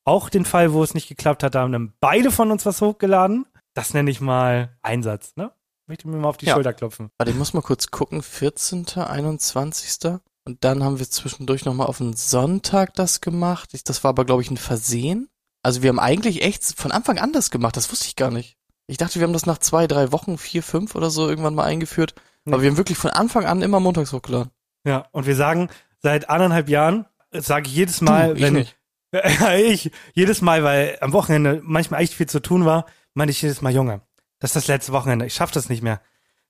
auch 0.04 0.30
den 0.30 0.46
Fall, 0.46 0.74
wo 0.74 0.84
es 0.84 0.96
nicht 0.96 1.08
geklappt 1.08 1.44
hat. 1.44 1.54
Da 1.54 1.62
haben 1.62 1.72
dann 1.72 1.94
beide 2.00 2.32
von 2.32 2.52
uns 2.52 2.66
was 2.66 2.82
hochgeladen. 2.82 3.46
Das 3.76 3.94
nenne 3.94 4.10
ich 4.10 4.20
mal 4.20 4.76
Einsatz, 4.82 5.36
ne? 5.36 5.52
Möchte 5.86 6.08
mir 6.08 6.18
mal 6.18 6.30
auf 6.30 6.38
die 6.38 6.48
Ja. 6.48 6.56
Schulter 6.56 6.74
klopfen. 6.74 7.12
Warte, 7.18 7.32
ich 7.32 7.38
muss 7.38 7.54
mal 7.54 7.62
kurz 7.62 7.92
gucken. 7.92 8.24
14., 8.24 8.88
21. 8.98 10.20
Und 10.46 10.64
dann 10.64 10.84
haben 10.84 10.98
wir 10.98 11.10
zwischendurch 11.10 11.66
nochmal 11.66 11.88
auf 11.88 12.00
den 12.00 12.14
Sonntag 12.14 12.96
das 12.96 13.22
gemacht. 13.22 13.74
Ich, 13.74 13.84
das 13.84 14.04
war 14.04 14.10
aber, 14.10 14.26
glaube 14.26 14.42
ich, 14.42 14.50
ein 14.50 14.58
Versehen. 14.58 15.30
Also 15.64 15.82
wir 15.82 15.90
haben 15.90 16.00
eigentlich 16.00 16.44
echt 16.44 16.64
von 16.64 16.92
Anfang 16.92 17.20
an 17.20 17.34
das 17.34 17.52
gemacht. 17.52 17.78
Das 17.78 17.92
wusste 17.92 18.08
ich 18.08 18.16
gar 18.16 18.32
nicht. 18.32 18.58
Ich 18.88 18.98
dachte, 18.98 19.20
wir 19.20 19.24
haben 19.24 19.34
das 19.34 19.46
nach 19.46 19.60
zwei, 19.60 19.88
drei 19.88 20.12
Wochen, 20.12 20.38
vier, 20.38 20.64
fünf 20.64 20.96
oder 20.96 21.10
so 21.10 21.30
irgendwann 21.30 21.56
mal 21.56 21.66
eingeführt. 21.66 22.16
Nee. 22.46 22.54
Aber 22.54 22.62
wir 22.62 22.70
haben 22.70 22.78
wirklich 22.78 22.98
von 22.98 23.12
Anfang 23.12 23.46
an 23.46 23.62
immer 23.62 23.80
montags 23.80 24.12
hochgeladen. 24.12 24.52
Ja, 24.86 25.08
und 25.12 25.28
wir 25.28 25.36
sagen 25.36 25.70
seit 26.00 26.30
anderthalb 26.30 26.68
Jahren, 26.70 27.06
sage 27.32 27.68
ich 27.68 27.76
jedes 27.76 28.02
Mal, 28.02 28.36
ich 28.36 28.44
wenn. 28.44 28.68
Ja, 29.14 29.56
ich 29.56 29.92
jedes 30.14 30.42
Mal, 30.42 30.64
weil 30.64 30.98
am 31.02 31.12
Wochenende 31.12 31.60
manchmal 31.66 32.02
echt 32.02 32.14
viel 32.14 32.30
zu 32.30 32.42
tun 32.42 32.64
war, 32.64 32.86
meinte 33.14 33.32
ich 33.32 33.42
jedes 33.42 33.62
Mal, 33.62 33.74
Junge, 33.74 34.00
das 34.40 34.52
ist 34.52 34.56
das 34.56 34.68
letzte 34.68 34.94
Wochenende, 34.94 35.26
ich 35.26 35.34
schaff 35.34 35.52
das 35.52 35.68
nicht 35.68 35.84
mehr. 35.84 36.00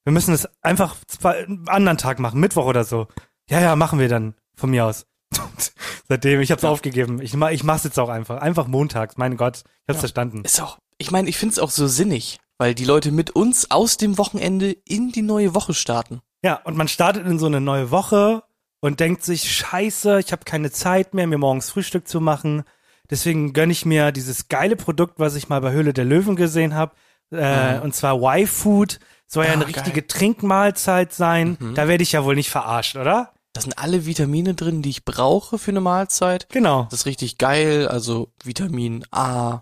Wir 0.04 0.14
müssen 0.14 0.32
es 0.32 0.48
einfach 0.62 0.96
zwei, 1.08 1.44
einen 1.44 1.68
anderen 1.68 1.98
Tag 1.98 2.20
machen, 2.20 2.40
Mittwoch 2.40 2.66
oder 2.66 2.84
so. 2.84 3.08
Ja, 3.50 3.60
ja, 3.60 3.76
machen 3.76 3.98
wir 3.98 4.10
dann 4.10 4.36
von 4.56 4.70
mir 4.70 4.86
aus. 4.86 5.08
Seitdem, 6.10 6.42
ich 6.42 6.52
hab's 6.52 6.64
aufgegeben. 6.64 7.22
Ich, 7.22 7.34
mach- 7.36 7.52
ich 7.52 7.64
mach's 7.64 7.84
jetzt 7.84 8.00
auch 8.00 8.10
einfach. 8.10 8.42
Einfach 8.42 8.68
montags, 8.68 9.18
mein 9.18 9.38
Gott, 9.38 9.58
ich 9.58 9.64
hab's 9.88 9.98
Ja. 9.98 10.00
verstanden. 10.00 10.44
Ist 10.44 10.62
auch, 10.62 10.78
ich 10.98 11.12
meine, 11.12 11.30
ich 11.30 11.38
finde 11.38 11.54
es 11.54 11.60
auch 11.60 11.70
so 11.72 11.88
sinnig, 11.88 12.40
weil 12.58 12.76
die 12.76 12.86
Leute 12.86 13.12
mit 13.12 13.32
uns 13.32 13.72
aus 13.72 13.98
dem 13.98 14.18
Wochenende 14.18 14.72
in 14.88 15.12
die 15.12 15.22
neue 15.22 15.54
Woche 15.56 15.74
starten. 15.74 16.22
Ja, 16.44 16.56
und 16.64 16.76
man 16.78 16.88
startet 16.88 17.26
in 17.28 17.40
so 17.40 17.46
eine 17.46 17.62
neue 17.62 17.92
Woche 17.92 18.44
und 18.82 19.00
denkt 19.00 19.24
sich, 19.24 19.52
scheiße, 19.56 20.20
ich 20.20 20.32
habe 20.32 20.44
keine 20.44 20.72
Zeit 20.72 21.14
mehr, 21.14 21.28
mir 21.28 21.38
morgens 21.38 21.70
Frühstück 21.70 22.08
zu 22.08 22.20
machen. 22.20 22.64
Deswegen 23.10 23.54
gönne 23.54 23.72
ich 23.74 23.86
mir 23.86 24.12
dieses 24.12 24.48
geile 24.48 24.76
Produkt, 24.76 25.20
was 25.20 25.36
ich 25.36 25.50
mal 25.50 25.62
bei 25.62 25.72
Höhle 25.72 25.94
der 25.94 26.06
Löwen 26.06 26.36
gesehen 26.36 26.74
habe. 26.76 26.94
Äh, 27.32 27.78
Mhm. 27.78 27.82
Und 27.84 27.96
zwar 27.96 28.16
Y-Food. 28.22 29.00
Soll 29.28 29.46
ja 29.46 29.52
eine 29.54 29.64
geil. 29.66 29.74
richtige 29.76 30.06
Trinkmahlzeit 30.08 31.14
sein. 31.14 31.56
Mhm. 31.60 31.76
Da 31.76 31.88
werde 31.88 32.04
ich 32.04 32.12
ja 32.12 32.26
wohl 32.26 32.36
nicht 32.36 32.50
verarscht, 32.50 32.96
oder? 32.98 33.32
Da 33.54 33.62
sind 33.62 33.78
alle 33.78 34.06
Vitamine 34.06 34.54
drin, 34.56 34.82
die 34.82 34.90
ich 34.90 35.04
brauche 35.06 35.58
für 35.58 35.72
eine 35.72 35.82
Mahlzeit. 35.82 36.48
Genau. 36.50 36.84
Das 36.90 37.02
ist 37.02 37.06
richtig 37.06 37.38
geil. 37.38 37.88
Also 37.88 38.32
Vitamin 38.44 39.06
A, 39.12 39.62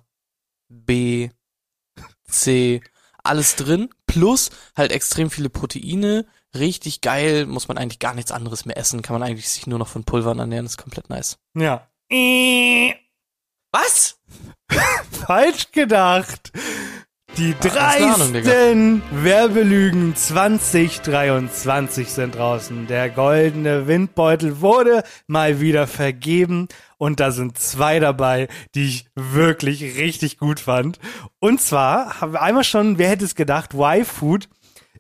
B, 0.68 1.30
C, 2.28 2.82
alles 3.24 3.56
drin. 3.56 3.90
Plus 4.06 4.52
halt 4.76 4.92
extrem 4.92 5.32
viele 5.32 5.50
Proteine. 5.50 6.28
Richtig 6.56 7.02
geil. 7.02 7.46
Muss 7.46 7.68
man 7.68 7.78
eigentlich 7.78 8.00
gar 8.00 8.14
nichts 8.14 8.32
anderes 8.32 8.66
mehr 8.66 8.78
essen. 8.78 9.02
Kann 9.02 9.20
man 9.20 9.24
eigentlich 9.24 9.50
sich 9.50 9.66
nur 9.66 9.80
noch 9.80 9.88
von 9.88 10.04
Pulvern 10.04 10.40
ernähren. 10.40 10.66
ist 10.66 10.78
komplett 10.78 11.10
nice. 11.10 11.40
Ja. 11.56 11.88
Was? 13.72 14.20
Falsch 15.12 15.72
gedacht. 15.72 16.52
Die 17.40 17.54
keine 17.54 18.16
Ahnung, 18.16 18.34
dreisten 18.34 19.02
Werbelügen 19.14 20.14
2023 20.14 22.10
sind 22.10 22.36
draußen. 22.36 22.86
Der 22.88 23.10
goldene 23.10 23.88
Windbeutel 23.88 24.60
wurde 24.60 25.04
mal 25.26 25.62
wieder 25.62 25.88
vergeben 25.88 26.68
und 26.98 27.22
da 27.22 27.32
sind 27.32 27.58
zwei 27.58 28.02
dabei, 28.02 28.50
die 28.76 28.88
ich 28.88 29.06
wirklich 29.16 29.82
richtig 29.98 30.38
gut 30.38 30.60
fand. 30.60 31.00
Und 31.40 31.62
zwar 31.62 32.20
haben 32.20 32.34
wir 32.34 32.42
einmal 32.42 32.66
schon, 32.66 32.98
wer 32.98 33.08
hätte 33.08 33.24
es 33.24 33.36
gedacht, 33.36 33.74
Y-Food. 33.74 34.50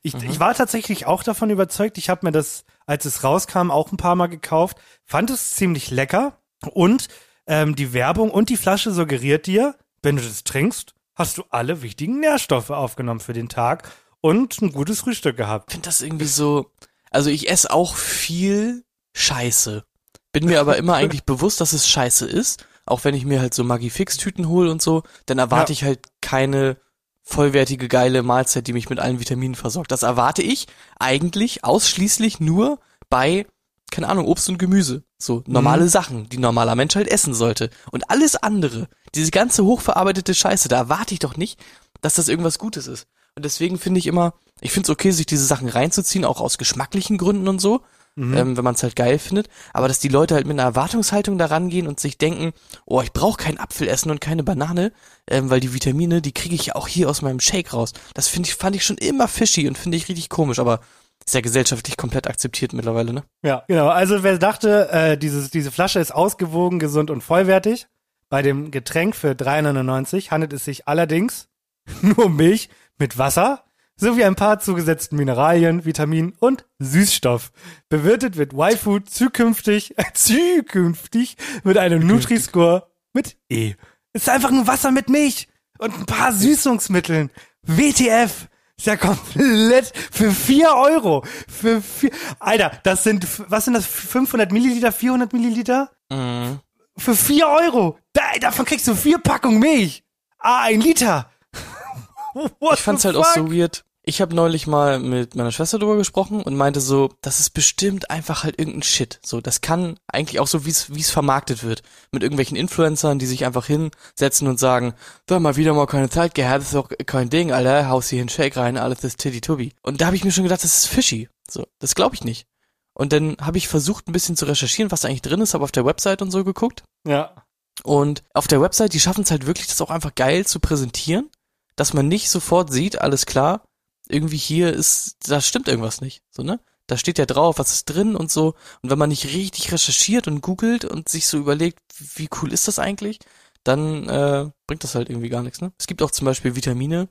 Ich, 0.01 0.13
Mhm. 0.13 0.29
ich 0.29 0.39
war 0.39 0.53
tatsächlich 0.55 1.05
auch 1.07 1.23
davon 1.23 1.49
überzeugt. 1.49 1.97
Ich 1.97 2.09
habe 2.09 2.25
mir 2.25 2.31
das, 2.31 2.63
als 2.85 3.03
es 3.03 3.25
rauskam, 3.25 3.69
auch 3.69 3.91
ein 3.91 3.97
paar 3.97 4.15
Mal 4.15 4.27
gekauft. 4.27 4.77
Fand 5.03 5.29
es 5.29 5.55
ziemlich 5.55 5.91
lecker 5.91 6.37
und 6.71 7.09
ähm, 7.47 7.75
die 7.75 7.91
Werbung 7.91 8.31
und 8.31 8.47
die 8.47 8.55
Flasche 8.55 8.91
suggeriert 8.93 9.45
dir, 9.45 9.75
wenn 10.01 10.15
du 10.15 10.21
das 10.21 10.45
trinkst, 10.45 10.93
hast 11.20 11.38
du 11.38 11.43
alle 11.49 11.82
wichtigen 11.82 12.20
Nährstoffe 12.20 12.70
aufgenommen 12.72 13.20
für 13.20 13.34
den 13.34 13.49
Tag 13.49 13.89
und 14.22 14.61
ein 14.61 14.72
gutes 14.72 15.01
Frühstück 15.01 15.38
gehabt. 15.38 15.70
Ich 15.70 15.74
finde 15.74 15.88
das 15.89 16.01
irgendwie 16.01 16.26
so. 16.26 16.72
Also 17.11 17.30
ich 17.30 17.49
esse 17.49 17.72
auch 17.72 17.95
viel 17.95 18.84
Scheiße. 19.13 19.84
Bin 20.32 20.45
mir 20.45 20.59
aber 20.61 20.78
immer 20.78 20.95
eigentlich 20.95 21.24
bewusst, 21.26 21.59
dass 21.61 21.74
es 21.74 21.88
Scheiße 21.88 22.26
ist. 22.26 22.65
Auch 22.86 23.03
wenn 23.03 23.15
ich 23.15 23.26
mir 23.26 23.39
halt 23.39 23.53
so 23.53 23.63
Magifix-Tüten 23.63 24.47
hole 24.47 24.72
und 24.72 24.82
so, 24.82 25.03
dann 25.26 25.38
erwarte 25.39 25.72
Ja. 25.72 25.74
ich 25.74 25.84
halt 25.84 26.07
keine 26.22 26.78
vollwertige, 27.22 27.88
geile 27.88 28.24
Mahlzeit, 28.24 28.65
die 28.67 28.74
mich 28.74 28.89
mit 28.89 28.99
allen 28.99 29.20
Vitaminen 29.20 29.55
versorgt. 29.55 29.91
Das 29.91 30.03
erwarte 30.03 30.41
ich 30.41 30.67
eigentlich 30.99 31.63
ausschließlich 31.63 32.39
nur 32.39 32.80
bei 33.09 33.45
keine 33.91 34.07
Ahnung, 34.09 34.25
Obst 34.27 34.49
und 34.49 34.57
Gemüse. 34.57 35.03
So 35.17 35.43
normale 35.47 35.83
Mhm. 35.85 35.89
Sachen, 35.89 36.29
die 36.29 36.37
ein 36.37 36.41
normaler 36.41 36.75
Mensch 36.75 36.95
halt 36.95 37.07
essen 37.07 37.33
sollte. 37.33 37.69
Und 37.91 38.09
alles 38.09 38.35
andere, 38.35 38.87
diese 39.15 39.31
ganze 39.31 39.63
hochverarbeitete 39.65 40.33
Scheiße, 40.33 40.67
da 40.69 40.77
erwarte 40.77 41.13
ich 41.13 41.19
doch 41.19 41.37
nicht, 41.37 41.59
dass 42.01 42.15
das 42.15 42.27
irgendwas 42.27 42.59
Gutes 42.59 42.87
ist. 42.87 43.07
Und 43.35 43.45
deswegen 43.45 43.77
finde 43.79 43.99
ich 43.99 44.07
immer, 44.07 44.33
ich 44.61 44.71
finde 44.71 44.87
es 44.87 44.89
okay, 44.89 45.11
sich 45.11 45.25
diese 45.25 45.45
Sachen 45.45 45.69
reinzuziehen, 45.69 46.25
auch 46.25 46.41
aus 46.41 46.57
geschmacklichen 46.57 47.17
Gründen 47.17 47.47
und 47.47 47.59
so, 47.59 47.81
Mhm. 48.15 48.35
ähm, 48.35 48.57
wenn 48.57 48.63
man 48.63 48.75
es 48.75 48.83
halt 48.83 48.95
geil 48.97 49.17
findet. 49.19 49.47
Aber 49.71 49.87
dass 49.87 49.99
die 49.99 50.07
Leute 50.09 50.33
halt 50.35 50.45
mit 50.47 50.55
einer 50.55 50.63
Erwartungshaltung 50.67 51.37
da 51.37 51.45
rangehen 51.45 51.87
und 51.87 51.99
sich 51.99 52.17
denken, 52.17 52.51
oh, 52.85 53.01
ich 53.01 53.13
brauche 53.13 53.37
keinen 53.41 53.59
Apfel 53.59 53.87
essen 53.87 54.09
und 54.09 54.19
keine 54.19 54.43
Banane, 54.43 54.91
ähm, 55.27 55.49
weil 55.49 55.59
die 55.61 55.73
Vitamine, 55.73 56.21
die 56.21 56.33
kriege 56.33 56.55
ich 56.55 56.65
ja 56.65 56.75
auch 56.75 56.87
hier 56.87 57.09
aus 57.09 57.21
meinem 57.21 57.39
Shake 57.39 57.71
raus. 57.71 57.93
Das 58.15 58.27
finde 58.27 58.49
ich, 58.49 58.55
fand 58.55 58.75
ich 58.75 58.83
schon 58.83 58.97
immer 58.97 59.27
fishy 59.27 59.67
und 59.67 59.77
finde 59.77 59.95
ich 59.95 60.09
richtig 60.09 60.27
komisch, 60.27 60.59
aber 60.59 60.81
ist 61.30 61.36
ja 61.36 61.41
gesellschaftlich 61.41 61.95
komplett 61.95 62.27
akzeptiert 62.27 62.73
mittlerweile, 62.73 63.13
ne? 63.13 63.23
Ja, 63.43 63.63
genau. 63.67 63.88
Also 63.89 64.23
wer 64.23 64.38
dachte, 64.38 64.89
äh, 64.91 65.17
dieses, 65.17 65.51
diese 65.51 65.71
Flasche 65.71 65.99
ist 65.99 66.11
ausgewogen, 66.11 66.80
gesund 66.80 67.11
und 67.11 67.21
vollwertig, 67.21 67.88
bei 68.30 68.41
dem 68.41 68.71
Getränk 68.71 69.15
für 69.15 69.32
3,99 69.32 70.32
handelt 70.32 70.53
es 70.53 70.65
sich 70.65 70.88
allerdings 70.88 71.47
nur 72.01 72.25
um 72.25 72.36
Milch 72.36 72.69
mit 72.97 73.17
Wasser 73.17 73.63
sowie 73.95 74.23
ein 74.23 74.36
paar 74.36 74.59
zugesetzten 74.59 75.17
Mineralien, 75.17 75.86
Vitaminen 75.86 76.34
und 76.39 76.65
Süßstoff. 76.80 77.51
Bewirtet 77.89 78.38
wird 78.38 78.53
Y-Food 78.53 79.09
zukünftig, 79.09 79.97
äh, 79.97 80.03
zukünftig 80.13 81.38
mit 81.63 81.77
einem 81.77 82.07
Nutri-Score 82.07 82.88
mit 83.13 83.38
E. 83.49 83.75
Es 84.13 84.23
ist 84.23 84.30
einfach 84.30 84.51
nur 84.51 84.67
Wasser 84.67 84.91
mit 84.91 85.09
Milch 85.09 85.47
und 85.77 85.93
ein 85.93 86.05
paar 86.05 86.34
Süßungsmitteln. 86.34 87.30
WTF. 87.63 88.47
Ist 88.80 88.86
ja 88.86 88.95
komplett 88.95 89.91
für 90.09 90.32
4 90.32 90.69
Euro. 90.73 91.25
Für 91.49 91.82
vier, 91.82 92.11
Alter, 92.39 92.71
das 92.84 93.03
sind, 93.03 93.27
was 93.51 93.65
sind 93.65 93.73
das, 93.73 93.86
500 93.86 94.53
Milliliter, 94.53 94.93
400 94.93 95.34
Milliliter? 95.34 95.91
Mhm. 96.09 96.61
Für 96.97 97.13
4 97.13 97.45
Euro. 97.45 97.99
Da, 98.13 98.21
davon 98.39 98.63
kriegst 98.63 98.88
du 98.88 98.95
vier 98.95 99.17
Packungen 99.17 99.59
Milch. 99.59 100.05
Ah, 100.38 100.61
ein 100.61 100.80
Liter. 100.80 101.30
What 102.34 102.75
Ich 102.75 102.80
fand's 102.80 103.03
halt 103.03 103.17
auch 103.17 103.25
fuck? 103.25 103.49
so 103.49 103.51
weird. 103.53 103.84
Ich 104.10 104.22
habe 104.22 104.34
neulich 104.34 104.66
mal 104.66 104.97
mit 104.97 105.36
meiner 105.36 105.51
Schwester 105.51 105.78
drüber 105.78 105.95
gesprochen 105.95 106.41
und 106.41 106.57
meinte 106.57 106.82
so, 106.82 107.12
das 107.22 107.39
ist 107.39 107.51
bestimmt 107.51 108.10
einfach 108.10 108.43
halt 108.43 108.57
irgendein 108.57 108.82
Shit. 108.82 109.20
So, 109.24 109.39
das 109.39 109.62
kann 109.62 109.99
eigentlich 110.07 110.39
auch 110.39 110.47
so, 110.47 110.66
wie 110.66 110.72
es 110.72 110.91
wie 110.91 110.99
es 110.99 111.12
vermarktet 111.12 111.64
wird, 111.64 111.84
mit 112.12 112.24
irgendwelchen 112.24 112.57
Influencern, 112.57 113.20
die 113.20 113.28
sich 113.28 113.45
einfach 113.45 113.68
hinsetzen 113.68 114.47
und 114.47 114.60
sagen, 114.60 114.95
da 115.28 115.39
mal 115.39 115.57
wieder 115.57 115.76
mal 115.76 115.86
keine 115.86 116.10
Zeit 116.10 116.34
gehabt, 116.34 116.64
ist 116.64 116.74
doch 116.74 116.89
kein 117.05 117.30
Ding, 117.30 117.51
Alter, 117.51 117.88
haust 117.88 118.10
hier 118.10 118.22
einen 118.22 118.30
Shake 118.30 118.57
rein, 118.57 118.78
alles 118.78 119.03
ist 119.03 119.20
titty 119.20 119.41
tubby. 119.41 119.76
Und 119.84 120.01
da 120.01 120.07
habe 120.07 120.16
ich 120.16 120.24
mir 120.24 120.32
schon 120.32 120.43
gedacht, 120.43 120.64
das 120.64 120.76
ist 120.76 120.88
fishy. 120.88 121.30
So, 121.47 121.68
das 121.78 121.93
glaube 121.93 122.16
ich 122.16 122.24
nicht. 122.24 122.47
Und 122.95 123.14
dann 123.14 123.38
habe 123.39 123.60
ich 123.60 123.68
versucht, 123.68 124.07
ein 124.07 124.12
bisschen 124.12 124.36
zu 124.36 124.45
recherchieren, 124.45 124.89
was 124.89 125.01
da 125.01 125.07
eigentlich 125.07 125.22
drin 125.22 125.41
ist, 125.41 125.53
habe 125.53 125.64
auf 125.64 125.72
der 125.72 125.86
Website 125.86 126.24
und 126.24 126.32
so 126.32 126.43
geguckt. 126.43 126.82
Ja. 127.05 127.45
Und 127.84 128.24
auf 128.34 128.47
der 128.47 128.60
Website, 128.60 128.93
die 128.93 128.99
schaffen 128.99 129.22
es 129.22 129.30
halt 129.30 129.45
wirklich, 129.45 129.68
das 129.68 129.82
auch 129.82 129.91
einfach 129.91 130.16
geil 130.16 130.47
zu 130.47 130.60
präsentieren, 130.60 131.30
dass 131.76 131.93
man 131.93 132.07
nicht 132.07 132.32
sofort 132.32 132.74
sieht, 132.74 132.99
alles 133.01 133.28
klar, 133.28 133.62
irgendwie 134.10 134.38
hier 134.38 134.74
ist, 134.74 135.18
da 135.28 135.41
stimmt 135.41 135.68
irgendwas 135.68 136.01
nicht, 136.01 136.24
so, 136.32 136.43
ne? 136.43 136.60
Da 136.88 136.97
steht 136.97 137.20
ja 137.20 137.28
drauf, 137.28 137.60
was 137.60 137.72
ist 137.72 137.86
drin 137.86 138.16
und 138.16 138.32
so. 138.32 138.55
Und 138.82 138.89
wenn 138.89 138.97
man 138.97 139.10
nicht 139.10 139.26
richtig 139.26 139.72
recherchiert 139.72 140.28
und 140.28 140.41
googelt 140.41 140.86
und 140.86 141.07
sich 141.07 141.28
so 141.28 141.38
überlegt, 141.38 141.80
wie 142.16 142.30
cool 142.41 142.51
ist 142.51 142.68
das 142.68 142.80
eigentlich, 142.80 143.20
dann 143.64 144.10
äh, 144.10 144.49
bringt 144.66 144.84
das 144.84 144.95
halt 144.95 145.10
irgendwie 145.10 145.30
gar 145.30 145.43
nichts, 145.43 145.62
ne? 145.62 145.72
Es 145.78 145.86
gibt 145.86 146.01
auch 146.01 146.12
zum 146.12 146.26
Beispiel 146.26 146.55
Vitamine, 146.55 147.07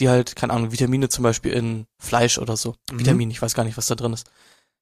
die 0.00 0.08
halt, 0.10 0.36
keine 0.36 0.52
Ahnung, 0.52 0.72
Vitamine 0.72 1.08
zum 1.08 1.22
Beispiel 1.22 1.52
in 1.52 1.86
Fleisch 1.98 2.38
oder 2.38 2.56
so. 2.56 2.74
Mhm. 2.90 2.98
Vitamin, 3.00 3.30
ich 3.30 3.40
weiß 3.40 3.54
gar 3.54 3.64
nicht, 3.64 3.76
was 3.78 3.86
da 3.86 3.94
drin 3.94 4.12
ist. 4.12 4.26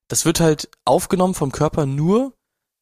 Das 0.09 0.25
wird 0.25 0.39
halt 0.41 0.69
aufgenommen 0.85 1.35
vom 1.35 1.51
Körper 1.51 1.85
nur, 1.85 2.33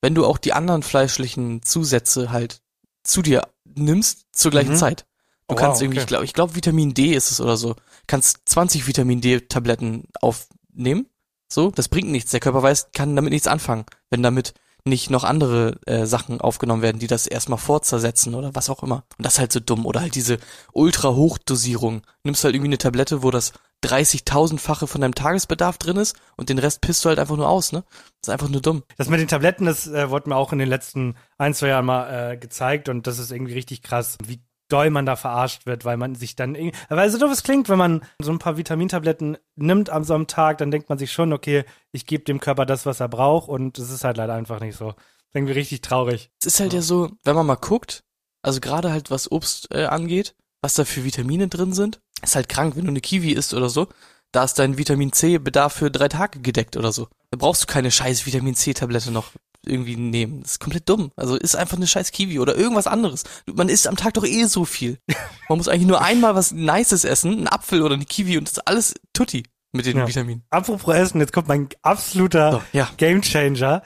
wenn 0.02 0.16
du 0.16 0.26
auch 0.26 0.40
die 0.40 0.54
anderen 0.54 0.82
fleischlichen 0.82 1.62
Zusätze 1.62 2.32
halt 2.32 2.62
zu 3.04 3.22
dir 3.22 3.48
nimmst 3.66 4.26
zur 4.32 4.50
gleichen 4.52 4.74
Mhm. 4.74 4.78
Zeit. 4.78 5.06
Du 5.48 5.54
Oh, 5.54 5.56
kannst 5.56 5.80
wow, 5.80 5.84
irgendwie, 5.84 5.98
okay. 6.00 6.04
ich 6.04 6.08
glaube, 6.08 6.26
ich 6.26 6.34
glaube 6.34 6.56
Vitamin 6.56 6.94
D 6.94 7.14
ist 7.14 7.30
es 7.32 7.40
oder 7.42 7.58
so. 7.58 7.76
Kannst 8.12 8.41
20 8.43 8.88
Vitamin 8.88 9.22
D 9.22 9.39
Tabletten 9.39 10.03
aufnehmen. 10.20 11.07
So, 11.47 11.72
das 11.72 11.88
bringt 11.88 12.09
nichts. 12.09 12.32
Der 12.32 12.41
Körper 12.41 12.62
weiß, 12.62 12.89
kann 12.91 13.16
damit 13.16 13.32
nichts 13.32 13.47
anfangen, 13.47 13.86
wenn 14.09 14.22
damit 14.22 14.53
nicht 14.84 15.09
noch 15.09 15.24
andere 15.24 15.80
äh, 15.86 16.05
Sachen 16.05 16.41
aufgenommen 16.41 16.82
werden, 16.82 16.99
die 16.99 17.07
das 17.07 17.26
erstmal 17.26 17.57
vorzersetzen 17.57 18.36
oder 18.36 18.53
was 18.53 18.70
auch 18.70 18.84
immer. 18.84 19.05
Und 19.18 19.26
das 19.26 19.36
ist 19.36 19.39
halt 19.39 19.53
so 19.53 19.62
dumm. 19.62 19.86
Oder 19.86 20.01
halt 20.01 20.16
diese 20.16 20.39
Ultra-Hochdosierung. 20.74 22.01
Nimmst 22.26 22.43
halt 22.43 22.53
irgendwie 22.53 22.72
eine 22.72 22.80
Tablette, 22.80 23.24
wo 23.24 23.32
das 23.32 23.53
30.000-fache 23.86 24.88
von 24.88 24.99
deinem 24.99 25.16
Tagesbedarf 25.16 25.78
drin 25.78 25.95
ist 25.95 26.18
und 26.36 26.49
den 26.49 26.59
Rest 26.59 26.82
pisst 26.82 27.05
du 27.05 27.09
halt 27.09 27.18
einfach 27.18 27.38
nur 27.38 27.47
aus, 27.47 27.72
ne? 27.72 27.86
Das 28.20 28.28
ist 28.28 28.30
einfach 28.30 28.49
nur 28.49 28.62
dumm. 28.62 28.84
Das 28.97 29.07
mit 29.07 29.22
den 29.22 29.30
Tabletten, 29.30 29.68
das 29.68 29.88
äh, 29.88 30.09
wurde 30.09 30.28
mir 30.28 30.36
auch 30.36 30.51
in 30.51 30.59
den 30.59 30.68
letzten 30.68 31.16
ein, 31.38 31.53
zwei 31.53 31.70
Jahren 31.70 31.86
mal 31.86 32.34
äh, 32.34 32.38
gezeigt 32.38 32.89
und 32.89 33.07
das 33.07 33.20
ist 33.20 33.32
irgendwie 33.32 33.53
richtig 33.53 33.82
krass, 33.82 34.18
wie 34.26 34.41
doll 34.72 34.90
man 34.90 35.06
da 35.06 35.16
verarscht 35.16 35.66
wird, 35.66 35.86
weil 35.86 35.98
man 35.98 36.16
sich 36.16 36.36
dann 36.36 36.56
irgendwie, 36.56 36.78
weil 36.90 37.10
so 37.10 37.18
doof 37.18 37.32
es 37.32 37.44
klingt, 37.44 37.70
wenn 37.70 37.78
man 37.78 38.02
so 38.22 38.32
ein 38.32 38.40
paar 38.40 38.58
Vitamintabletten 38.58 39.38
nimmt 39.56 39.90
am 39.90 40.04
so 40.04 40.14
einem 40.14 40.28
Tag, 40.28 40.58
dann 40.60 40.72
denkt 40.72 40.90
man 40.90 40.98
sich 40.98 41.12
schon, 41.12 41.34
okay, 41.34 41.66
ich 41.92 42.06
gebe 42.06 42.24
dem 42.24 42.40
Körper 42.40 42.66
das, 42.66 42.86
was 42.86 43.00
er 43.00 43.10
braucht 43.10 43.50
und 43.50 43.78
es 43.78 43.90
ist 43.90 44.04
halt 44.04 44.18
leider 44.18 44.34
einfach 44.34 44.60
nicht 44.60 44.78
so. 44.78 44.94
Irgendwie 45.34 45.54
richtig 45.54 45.82
traurig. 45.82 46.30
Es 46.40 46.48
ist 46.48 46.60
halt 46.60 46.74
ja 46.74 46.82
so, 46.82 47.12
wenn 47.24 47.36
man 47.36 47.46
mal 47.46 47.56
guckt, 47.56 48.04
also 48.42 48.60
gerade 48.60 48.92
halt 48.92 49.12
was 49.12 49.32
Obst 49.32 49.74
äh, 49.74 49.86
angeht, 49.86 50.36
was 50.62 50.74
da 50.74 50.86
für 50.86 51.04
Vitamine 51.04 51.48
drin 51.48 51.74
sind, 51.74 52.02
ist 52.22 52.36
halt 52.36 52.50
krank, 52.50 52.76
wenn 52.76 52.86
du 52.86 52.90
eine 52.90 53.02
Kiwi 53.02 53.32
isst 53.32 53.54
oder 53.54 53.70
so, 53.70 53.88
da 54.32 54.44
ist 54.44 54.60
dein 54.60 54.78
Vitamin 54.78 55.12
C 55.12 55.38
Bedarf 55.38 55.74
für 55.74 55.92
drei 55.92 56.08
Tage 56.08 56.40
gedeckt 56.40 56.78
oder 56.78 56.92
so. 56.92 57.08
Da 57.32 57.38
brauchst 57.38 57.64
du 57.64 57.68
keine 57.68 57.92
scheiß 57.92 58.26
Vitamin 58.26 58.56
C 58.56 58.74
Tablette 58.74 59.12
noch 59.12 59.32
irgendwie 59.66 59.95
nehmen. 59.95 60.41
Das 60.41 60.53
ist 60.53 60.59
komplett 60.59 60.89
dumm. 60.89 61.12
Also 61.16 61.36
ist 61.36 61.55
einfach 61.55 61.78
eine 61.78 61.88
scheiß 61.88 62.12
Kiwi 62.12 62.39
oder 62.39 62.55
irgendwas 62.55 62.88
anderes. 62.88 63.24
Man 63.45 63.70
isst 63.70 63.88
am 63.88 63.95
Tag 63.95 64.14
doch 64.16 64.26
eh 64.26 64.45
so 64.45 64.66
viel. 64.66 64.97
Man 65.49 65.57
muss 65.57 65.68
eigentlich 65.68 65.88
nur 65.88 66.01
einmal 66.01 66.36
was 66.36 66.51
Nices 66.51 67.03
essen, 67.03 67.32
einen 67.34 67.47
Apfel 67.47 67.82
oder 67.82 67.95
eine 67.95 68.05
Kiwi 68.05 68.38
und 68.38 68.45
das 68.47 68.53
ist 68.53 68.68
alles 68.68 68.93
tutti 69.14 69.43
mit 69.72 69.86
den 69.86 69.97
Ja. 69.97 70.07
Vitaminen. 70.07 70.43
Apropos 70.49 70.93
Essen, 70.95 71.20
jetzt 71.20 71.34
kommt 71.34 71.47
mein 71.47 71.70
absoluter 71.82 72.51
So, 72.53 72.62
ja. 72.74 72.89
Gamechanger. 72.97 73.84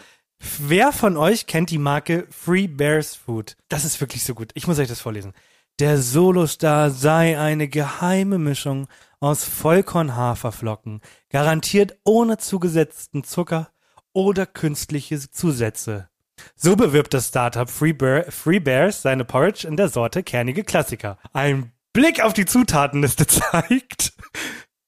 Wer 0.59 0.91
von 0.91 1.17
euch 1.17 1.47
kennt 1.47 1.69
die 1.69 1.77
Marke 1.77 2.27
Free 2.29 2.67
Bears 2.67 3.15
Food? 3.15 3.55
Das 3.69 3.85
ist 3.85 3.99
wirklich 4.01 4.23
so 4.23 4.33
gut. 4.35 4.51
Ich 4.53 4.67
muss 4.67 4.79
euch 4.79 4.87
das 4.87 4.99
vorlesen. 5.01 5.33
Der 5.79 5.97
Solostar 6.01 6.89
sei 6.91 7.37
eine 7.39 7.67
geheime 7.67 8.37
Mischung 8.37 8.87
aus 9.19 9.43
Vollkorn-Haferflocken, 9.43 11.01
garantiert 11.29 11.97
ohne 12.03 12.37
zugesetzten 12.37 13.23
Zucker 13.23 13.69
oder 14.15 14.45
künstliche 14.45 15.19
Zusätze. 15.29 16.09
So 16.55 16.75
bewirbt 16.75 17.13
das 17.13 17.27
Startup 17.27 17.69
Free, 17.69 17.93
Bear, 17.93 18.31
Free 18.31 18.59
Bears 18.59 19.01
seine 19.01 19.25
Porridge 19.25 19.67
in 19.67 19.77
der 19.77 19.89
Sorte 19.89 20.23
kernige 20.23 20.63
Klassiker. 20.63 21.17
Ein 21.33 21.71
Blick 21.93 22.21
auf 22.21 22.33
die 22.33 22.45
Zutatenliste 22.45 23.27
zeigt, 23.27 24.13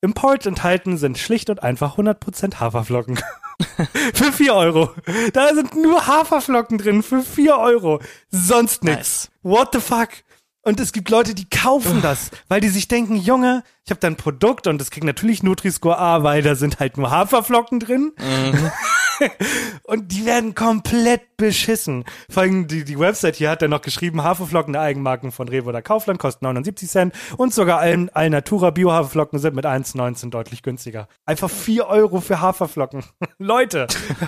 im 0.01 0.13
Porridge 0.13 0.49
enthalten 0.49 0.97
sind 0.97 1.17
schlicht 1.17 1.49
und 1.49 1.63
einfach 1.63 1.97
100% 1.97 2.59
Haferflocken. 2.59 3.19
für 4.13 4.31
4 4.31 4.53
Euro. 4.53 4.91
Da 5.33 5.53
sind 5.53 5.75
nur 5.75 6.05
Haferflocken 6.05 6.77
drin 6.77 7.01
für 7.01 7.21
4 7.21 7.57
Euro. 7.57 8.01
Sonst 8.29 8.83
nix. 8.83 9.29
What 9.41 9.69
the 9.73 9.79
fuck? 9.79 10.09
Und 10.61 10.79
es 10.79 10.91
gibt 10.91 11.09
Leute, 11.09 11.33
die 11.33 11.49
kaufen 11.49 12.01
das, 12.03 12.29
weil 12.47 12.61
die 12.61 12.69
sich 12.69 12.87
denken, 12.87 13.15
Junge, 13.15 13.63
ich 13.87 13.91
habe 13.91 14.01
da 14.01 14.07
ein 14.07 14.17
Produkt 14.17 14.67
und 14.67 14.79
das 14.81 14.91
kriegt 14.91 15.05
natürlich 15.05 15.43
Nutri-Score 15.43 15.97
A, 15.97 16.21
weil 16.21 16.41
da 16.41 16.55
sind 16.55 16.81
halt 16.81 16.97
nur 16.97 17.09
Haferflocken 17.09 17.79
drin. 17.79 18.11
und 19.83 20.11
die 20.11 20.25
werden 20.25 20.55
komplett 20.55 21.37
beschissen. 21.37 22.03
Vor 22.29 22.43
allem 22.43 22.67
die, 22.67 22.83
die 22.83 22.99
Website 22.99 23.37
hier 23.37 23.49
hat 23.49 23.61
dann 23.61 23.69
noch 23.69 23.81
geschrieben, 23.81 24.23
Haferflocken 24.23 24.73
der 24.73 24.81
Eigenmarken 24.81 25.31
von 25.31 25.47
Rewe 25.47 25.69
oder 25.69 25.81
Kaufland 25.81 26.19
kosten 26.19 26.43
79 26.45 26.89
Cent 26.89 27.15
und 27.37 27.53
sogar 27.53 27.79
Al 27.79 28.09
Alnatura 28.13 28.71
Bio-Haferflocken 28.71 29.39
sind 29.39 29.55
mit 29.55 29.65
1,19 29.65 30.29
deutlich 30.31 30.63
günstiger. 30.63 31.07
Einfach 31.25 31.49
4 31.49 31.87
Euro 31.87 32.19
für 32.19 32.41
Haferflocken. 32.41 33.05
Leute, 33.39 33.87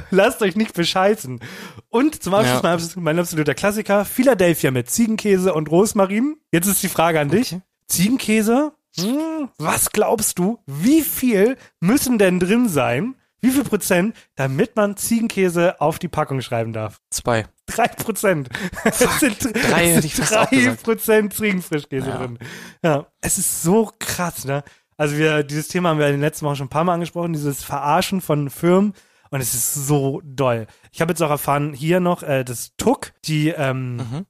lasst 0.10 0.42
euch 0.42 0.56
nicht 0.56 0.74
bescheißen. 0.74 1.42
Und 1.90 2.24
zum 2.24 2.34
Abschluss 2.34 2.54
Ja. 2.56 2.62
mein, 2.64 2.74
abs- 2.76 2.96
mein 2.96 3.20
absoluter 3.20 3.56
Klassiker, 3.56 4.06
Philadelphia 4.06 4.72
mit 4.72 4.90
Ziegenkäse 4.90 5.54
und 5.54 5.70
Rosmarin. 5.70 6.38
Jetzt 6.54 6.68
ist 6.68 6.82
die 6.82 6.88
Frage 6.90 7.20
an 7.20 7.28
dich. 7.30 7.58
Ziegenkäse? 7.88 8.72
Hm, 8.98 9.50
was 9.58 9.92
glaubst 9.92 10.40
du, 10.40 10.60
wie 10.66 11.02
viel 11.02 11.58
müssen 11.80 12.18
denn 12.18 12.40
drin 12.40 12.70
sein? 12.70 13.16
Wie 13.42 13.52
viel 13.52 13.64
Prozent, 13.64 14.16
damit 14.36 14.76
man 14.76 14.98
Ziegenkäse 14.98 15.80
auf 15.80 15.98
die 15.98 16.10
Packung 16.10 16.42
schreiben 16.42 16.74
darf? 16.74 17.00
Zwei. 17.10 17.46
Drei 17.68 17.88
Prozent. 17.88 18.50
Es 18.84 19.00
sind 19.20 19.38
drei 19.54 19.92
es 19.94 20.02
sind 20.04 20.30
drei. 20.32 20.76
Prozent 20.84 21.34
Ziegenfrischkäse 21.34 22.10
Ja. 22.10 22.18
drin. 22.18 22.40
Ja, 22.84 23.08
es 23.22 23.38
ist 23.38 23.62
so 23.62 23.92
krass, 24.00 24.44
ne? 24.44 24.64
Also 24.98 25.18
wir, 25.18 25.44
dieses 25.44 25.70
Thema 25.70 25.90
haben 25.90 26.00
wir 26.00 26.08
in 26.08 26.14
den 26.16 26.22
letzten 26.22 26.46
Wochen 26.46 26.58
schon 26.58 26.66
ein 26.66 26.70
paar 26.72 26.84
Mal 26.84 26.96
angesprochen, 26.96 27.32
dieses 27.32 27.64
Verarschen 27.64 28.20
von 28.20 28.50
Firmen. 28.50 28.94
Und 29.32 29.40
es 29.42 29.54
ist 29.54 29.74
so 29.76 30.22
doll. 30.26 30.66
Ich 30.92 31.00
habe 31.00 31.12
jetzt 31.12 31.22
auch 31.22 31.30
erfahren, 31.30 31.72
hier 31.74 32.00
noch, 32.02 32.24
äh, 32.24 32.44
das 32.44 32.76
Tuck, 32.76 33.14
die, 33.26 33.50
ähm, 33.50 33.98
Mhm. 33.98 34.26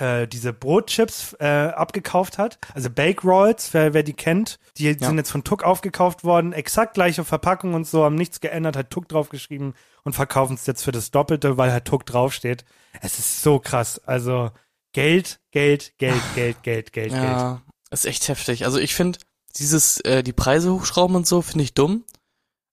Äh, 0.00 0.26
diese 0.26 0.52
Brotchips 0.52 1.36
äh, 1.38 1.46
abgekauft 1.46 2.38
hat. 2.38 2.58
Also 2.74 2.88
Bake 2.90 3.22
Rolls, 3.22 3.74
wer, 3.74 3.92
wer 3.94 4.02
die 4.02 4.14
kennt, 4.14 4.58
die 4.78 4.84
Ja. 4.90 4.96
sind 5.06 5.18
jetzt 5.18 5.30
von 5.30 5.44
Tuck 5.44 5.62
aufgekauft 5.64 6.24
worden. 6.24 6.52
Exakt 6.52 6.94
gleiche 6.94 7.24
Verpackung 7.24 7.74
und 7.74 7.86
so, 7.86 8.04
haben 8.04 8.14
nichts 8.14 8.40
geändert, 8.40 8.76
hat 8.76 8.90
Tuck 8.90 9.08
draufgeschrieben 9.08 9.74
und 10.04 10.14
verkaufen 10.14 10.54
es 10.54 10.66
jetzt 10.66 10.82
für 10.82 10.92
das 10.92 11.10
Doppelte, 11.10 11.56
weil 11.58 11.72
halt 11.72 11.84
Tuck 11.84 12.06
draufsteht. 12.06 12.64
Es 13.00 13.18
ist 13.18 13.42
so 13.42 13.58
krass. 13.58 13.98
Also 14.06 14.50
Geld, 14.92 15.40
Geld, 15.50 15.92
Geld, 15.98 16.22
Geld, 16.34 16.62
Geld, 16.62 16.92
Geld, 16.92 17.12
Geld. 17.12 17.22
Ja, 17.22 17.62
ist 17.90 18.06
echt 18.06 18.28
heftig. 18.28 18.64
Also 18.64 18.78
ich 18.78 18.94
finde 18.94 19.18
dieses, 19.56 20.00
äh, 20.00 20.22
die 20.22 20.32
Preise 20.32 20.72
hochschrauben 20.72 21.16
und 21.16 21.26
so, 21.26 21.42
finde 21.42 21.64
ich 21.64 21.74
dumm. 21.74 22.04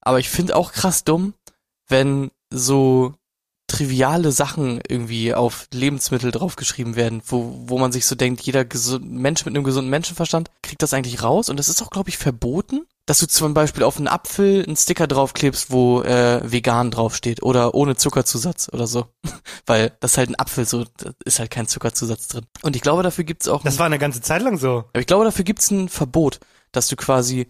Aber 0.02 0.20
ich 0.20 0.30
finde 0.30 0.56
auch 0.56 0.72
krass 0.72 1.04
dumm, 1.04 1.34
wenn 1.88 2.32
so 2.50 3.14
triviale 3.70 4.32
Sachen 4.32 4.82
irgendwie 4.88 5.34
auf 5.34 5.68
Lebensmittel 5.74 6.32
draufgeschrieben 6.32 6.96
werden, 6.96 7.22
wo, 7.26 7.56
wo 7.66 7.78
man 7.78 7.92
sich 7.92 8.06
so 8.06 8.16
denkt, 8.16 8.42
jeder 8.42 8.66
Mensch 9.00 9.46
mit 9.46 9.56
einem 9.56 9.64
gesunden 9.64 9.90
Menschenverstand 9.90 10.52
kriegt 10.62 10.82
das 10.82 10.94
eigentlich 10.94 11.24
raus. 11.24 11.50
Und 11.50 11.58
das 11.58 11.70
ist 11.70 11.82
auch, 11.82 11.90
glaube 11.90 12.10
ich, 12.10 12.18
verboten, 12.18 12.86
dass 13.06 13.20
du 13.20 13.28
zum 13.28 13.54
Beispiel 13.54 13.84
auf 13.84 13.98
einen 13.98 14.08
Apfel 14.08 14.64
einen 14.66 14.76
Sticker 14.76 15.08
draufklebst, 15.08 15.72
wo 15.72 16.02
äh, 16.02 16.42
vegan 16.44 16.92
draufsteht 16.92 17.42
oder 17.42 17.74
ohne 17.74 17.96
Zuckerzusatz 17.96 18.70
oder 18.72 18.88
so. 18.88 19.08
Weil 19.66 19.94
das 20.00 20.12
ist 20.12 20.18
halt 20.18 20.30
ein 20.30 20.40
Apfel, 20.40 20.66
so 20.66 20.86
da 20.98 21.12
ist 21.24 21.40
halt 21.40 21.50
kein 21.50 21.68
Zuckerzusatz 21.68 22.28
drin. 22.28 22.46
Und 22.62 22.76
ich 22.76 22.82
glaube, 22.82 23.04
dafür 23.04 23.24
gibt's 23.24 23.48
auch 23.48 23.64
Das 23.64 23.80
war 23.80 23.86
eine 23.86 24.00
ganze 24.00 24.22
Zeit 24.22 24.42
lang 24.42 24.58
so. 24.58 24.86
aber 24.90 25.00
ich 25.00 25.08
glaube, 25.08 25.26
dafür 25.26 25.46
gibt's 25.46 25.72
ein 25.72 25.90
Verbot, 25.90 26.40
dass 26.72 26.88
du 26.88 26.96
quasi 26.96 27.48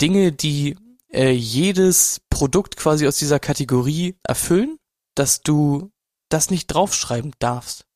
Dinge, 0.00 0.32
die 0.32 0.76
äh, 1.12 1.30
jedes 1.30 2.20
Produkt 2.30 2.76
quasi 2.76 3.06
aus 3.06 3.16
dieser 3.16 3.38
Kategorie 3.38 4.16
erfüllen, 4.22 4.78
dass 5.14 5.42
du 5.42 5.92
das 6.28 6.50
nicht 6.50 6.66
draufschreiben 6.68 7.32
darfst. 7.38 7.86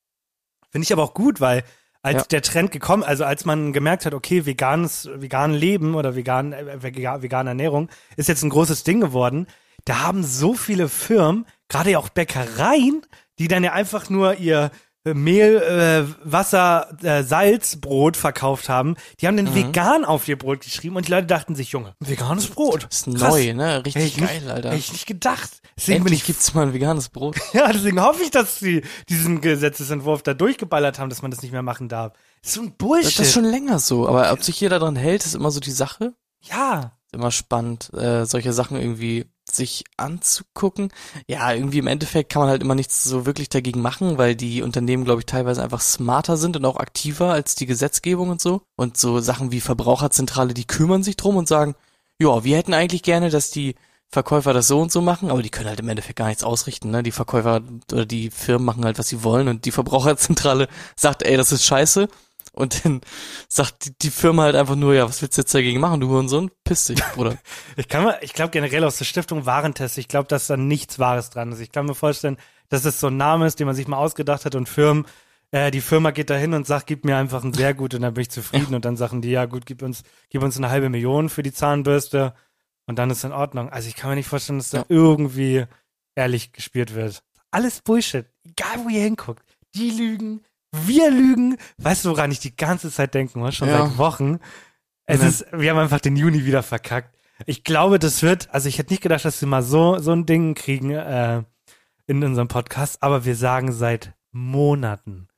Finde 0.70 0.84
ich 0.84 0.92
aber 0.92 1.02
auch 1.04 1.14
gut, 1.14 1.40
weil 1.40 1.64
als 2.02 2.22
Ja. 2.22 2.24
der 2.24 2.42
Trend 2.42 2.70
gekommen, 2.70 3.02
also 3.02 3.24
als 3.24 3.44
man 3.44 3.72
gemerkt 3.72 4.06
hat, 4.06 4.14
okay, 4.14 4.46
veganes, 4.46 5.08
vegan 5.14 5.52
Leben 5.54 5.94
oder 5.94 6.14
vegan, 6.14 6.52
äh, 6.52 6.78
vega- 6.82 7.22
vegane 7.22 7.50
Ernährung 7.50 7.88
ist 8.16 8.28
jetzt 8.28 8.42
ein 8.42 8.50
großes 8.50 8.84
Ding 8.84 9.00
geworden, 9.00 9.46
da 9.84 10.00
haben 10.02 10.22
so 10.22 10.54
viele 10.54 10.88
Firmen, 10.88 11.46
gerade 11.68 11.90
ja 11.92 11.98
auch 11.98 12.08
Bäckereien, 12.10 13.02
die 13.38 13.48
dann 13.48 13.64
ja 13.64 13.72
einfach 13.72 14.08
nur 14.10 14.34
ihr 14.38 14.66
äh, 14.66 14.70
Mehl, 15.14 15.56
äh, 15.56 16.04
Wasser, 16.24 16.96
äh, 17.02 17.22
Salz, 17.22 17.76
Brot 17.76 18.16
verkauft 18.16 18.68
haben, 18.68 18.96
die 19.20 19.26
haben 19.26 19.36
dann 19.36 19.54
vegan 19.54 20.04
auf 20.04 20.26
ihr 20.28 20.36
Brot 20.38 20.60
geschrieben 20.60 20.96
und 20.96 21.06
die 21.06 21.12
Leute 21.12 21.26
dachten 21.26 21.54
sich, 21.54 21.70
Junge, 21.70 21.94
veganes 22.00 22.48
Brot. 22.48 22.86
Das 22.88 23.06
ist 23.06 23.16
Krass. 23.16 23.30
neu, 23.30 23.54
ne? 23.54 23.84
Richtig 23.84 24.04
ich 24.04 24.16
nicht- 24.20 24.28
geil, 24.28 24.50
Alter. 24.50 24.68
Hätte 24.70 24.78
ich 24.78 24.92
nicht 24.92 25.06
gedacht. 25.06 25.50
Deswegen 25.76 25.98
Endlich 25.98 26.20
ich 26.20 26.26
gibt's 26.26 26.54
mal 26.54 26.62
ein 26.66 26.72
veganes 26.74 27.08
Brot. 27.10 27.36
ja, 27.52 27.70
deswegen 27.72 28.00
hoffe 28.02 28.22
ich, 28.22 28.30
dass 28.30 28.58
sie 28.58 28.82
diesen 29.08 29.40
Gesetzesentwurf 29.40 30.22
da 30.22 30.34
durchgeballert 30.34 30.98
haben, 30.98 31.10
dass 31.10 31.22
man 31.22 31.30
das 31.30 31.42
nicht 31.42 31.52
mehr 31.52 31.62
machen 31.62 31.88
darf. 31.88 32.12
Das 32.42 32.50
ist 32.50 32.54
so 32.54 32.62
ein 32.62 32.72
Bullshit. 32.76 33.18
Das 33.18 33.26
ist 33.28 33.32
schon 33.34 33.44
länger 33.44 33.78
so, 33.78 34.08
aber 34.08 34.32
ob 34.32 34.42
sich 34.42 34.60
jeder 34.60 34.78
dran 34.78 34.96
hält, 34.96 35.24
ist 35.24 35.34
immer 35.34 35.50
so 35.50 35.60
die 35.60 35.70
Sache. 35.70 36.14
ja. 36.40 36.92
Ist 37.06 37.14
immer 37.14 37.30
spannend, 37.30 37.92
äh, 37.94 38.26
solche 38.26 38.52
Sachen 38.52 38.76
irgendwie 38.80 39.26
sich 39.56 39.84
anzugucken. 39.96 40.90
Ja, 41.26 41.52
irgendwie 41.52 41.78
im 41.78 41.86
Endeffekt 41.86 42.30
kann 42.32 42.40
man 42.40 42.50
halt 42.50 42.62
immer 42.62 42.74
nichts 42.74 43.04
so 43.04 43.26
wirklich 43.26 43.48
dagegen 43.48 43.80
machen, 43.82 44.18
weil 44.18 44.36
die 44.36 44.62
Unternehmen, 44.62 45.04
glaube 45.04 45.20
ich, 45.20 45.26
teilweise 45.26 45.62
einfach 45.62 45.80
smarter 45.80 46.36
sind 46.36 46.56
und 46.56 46.64
auch 46.64 46.76
aktiver 46.76 47.32
als 47.32 47.54
die 47.54 47.66
Gesetzgebung 47.66 48.30
und 48.30 48.40
so. 48.40 48.62
Und 48.76 48.96
so 48.96 49.20
Sachen 49.20 49.52
wie 49.52 49.60
Verbraucherzentrale, 49.60 50.54
die 50.54 50.66
kümmern 50.66 51.02
sich 51.02 51.16
drum 51.16 51.36
und 51.36 51.48
sagen, 51.48 51.74
ja, 52.18 52.44
wir 52.44 52.56
hätten 52.56 52.74
eigentlich 52.74 53.02
gerne, 53.02 53.30
dass 53.30 53.50
die 53.50 53.74
Verkäufer 54.08 54.52
das 54.52 54.68
so 54.68 54.80
und 54.80 54.92
so 54.92 55.00
machen, 55.00 55.30
aber 55.30 55.42
die 55.42 55.50
können 55.50 55.68
halt 55.68 55.80
im 55.80 55.88
Endeffekt 55.88 56.16
gar 56.16 56.28
nichts 56.28 56.44
ausrichten, 56.44 56.90
ne? 56.90 57.02
Die 57.02 57.10
Verkäufer 57.10 57.60
oder 57.92 58.06
die 58.06 58.30
Firmen 58.30 58.64
machen 58.64 58.84
halt, 58.84 58.98
was 58.98 59.08
sie 59.08 59.24
wollen 59.24 59.48
und 59.48 59.64
die 59.64 59.72
Verbraucherzentrale 59.72 60.68
sagt, 60.94 61.22
ey, 61.22 61.36
das 61.36 61.52
ist 61.52 61.64
scheiße. 61.64 62.08
Und 62.56 62.84
dann 62.84 63.02
sagt 63.48 63.84
die, 63.84 63.98
die 63.98 64.10
Firma 64.10 64.44
halt 64.44 64.56
einfach 64.56 64.76
nur, 64.76 64.94
ja, 64.94 65.06
was 65.08 65.20
willst 65.22 65.36
du 65.36 65.42
jetzt 65.42 65.54
dagegen 65.54 65.78
machen, 65.78 66.00
du 66.00 66.08
Hurensohn? 66.08 66.50
Piss 66.64 66.86
dich, 66.86 67.00
Bruder. 67.14 67.36
Ich 67.76 67.88
kann 67.88 68.04
mir, 68.04 68.18
ich 68.22 68.32
glaube 68.32 68.50
generell 68.50 68.82
aus 68.84 68.96
der 68.96 69.04
Stiftung 69.04 69.44
Warentest, 69.46 69.98
ich 69.98 70.08
glaube, 70.08 70.28
dass 70.28 70.46
da 70.46 70.56
nichts 70.56 70.98
Wahres 70.98 71.28
dran 71.30 71.52
ist. 71.52 71.60
Ich 71.60 71.70
kann 71.70 71.84
mir 71.86 71.94
vorstellen, 71.94 72.38
dass 72.70 72.84
es 72.86 72.98
so 72.98 73.08
ein 73.08 73.16
Name 73.18 73.46
ist, 73.46 73.60
den 73.60 73.66
man 73.66 73.76
sich 73.76 73.86
mal 73.86 73.98
ausgedacht 73.98 74.44
hat 74.46 74.54
und 74.54 74.68
Firmen, 74.68 75.04
äh, 75.50 75.70
die 75.70 75.82
Firma 75.82 76.10
geht 76.12 76.30
da 76.30 76.34
hin 76.36 76.54
und 76.54 76.66
sagt, 76.66 76.86
gib 76.86 77.04
mir 77.04 77.16
einfach 77.18 77.44
ein 77.44 77.52
sehr 77.52 77.74
gut 77.74 77.94
und 77.94 78.00
dann 78.00 78.14
bin 78.14 78.22
ich 78.22 78.30
zufrieden 78.30 78.74
und 78.74 78.84
dann 78.84 78.96
sagen 78.96 79.20
die, 79.22 79.30
ja 79.30 79.44
gut, 79.44 79.66
gib 79.66 79.82
uns, 79.82 80.02
gib 80.30 80.42
uns 80.42 80.56
eine 80.56 80.70
halbe 80.70 80.88
Million 80.88 81.28
für 81.28 81.42
die 81.42 81.52
Zahnbürste 81.52 82.34
und 82.86 82.98
dann 82.98 83.10
ist 83.10 83.22
in 83.22 83.32
Ordnung. 83.32 83.68
Also 83.68 83.88
ich 83.88 83.96
kann 83.96 84.08
mir 84.10 84.16
nicht 84.16 84.28
vorstellen, 84.28 84.58
dass 84.58 84.70
da 84.70 84.78
Ja. 84.78 84.84
irgendwie 84.88 85.66
ehrlich 86.14 86.52
gespielt 86.52 86.94
wird. 86.94 87.22
Alles 87.50 87.80
Bullshit. 87.82 88.26
Egal 88.44 88.84
wo 88.84 88.88
ihr 88.88 89.02
hinguckt. 89.02 89.42
Die 89.74 89.90
lügen, 89.90 90.42
wir 90.84 91.10
lügen. 91.10 91.56
Weißt 91.78 92.04
du, 92.04 92.10
woran 92.10 92.30
ich 92.30 92.40
die 92.40 92.54
ganze 92.56 92.90
Zeit 92.90 93.14
denken 93.14 93.40
muss? 93.40 93.54
Schon 93.54 93.68
Ja. 93.68 93.86
seit 93.86 93.98
Wochen. 93.98 94.38
Es 95.06 95.22
Ja. 95.22 95.28
ist, 95.28 95.46
wir 95.52 95.70
haben 95.70 95.78
einfach 95.78 96.00
den 96.00 96.16
Juni 96.16 96.44
wieder 96.44 96.62
verkackt. 96.62 97.16
Ich 97.44 97.64
glaube, 97.64 97.98
das 97.98 98.22
wird, 98.22 98.48
also 98.52 98.68
ich 98.68 98.78
hätte 98.78 98.92
nicht 98.92 99.02
gedacht, 99.02 99.24
dass 99.24 99.40
wir 99.40 99.48
mal 99.48 99.62
so, 99.62 99.98
so 99.98 100.12
ein 100.12 100.24
Ding 100.26 100.54
kriegen 100.54 100.90
äh, 100.90 101.42
in 102.06 102.24
unserem 102.24 102.48
Podcast, 102.48 103.02
aber 103.02 103.24
wir 103.24 103.36
sagen 103.36 103.72
seit 103.72 104.14
Monaten, 104.32 105.28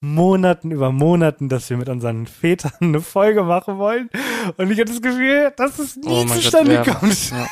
Monaten 0.00 0.70
über 0.72 0.92
Monaten, 0.92 1.48
dass 1.48 1.70
wir 1.70 1.76
mit 1.76 1.88
unseren 1.88 2.26
Vätern 2.26 2.72
eine 2.80 3.00
Folge 3.00 3.42
machen 3.44 3.78
wollen. 3.78 4.10
Und 4.56 4.70
ich 4.70 4.78
habe 4.78 4.90
das 4.90 5.00
Gefühl, 5.00 5.52
dass 5.56 5.78
es 5.78 5.96
nie 5.96 6.02
Oh 6.08 6.24
Gott, 6.26 6.34
zustande 6.34 6.74
ja. 6.74 6.82
kommt. 6.84 7.30
Ja. 7.30 7.46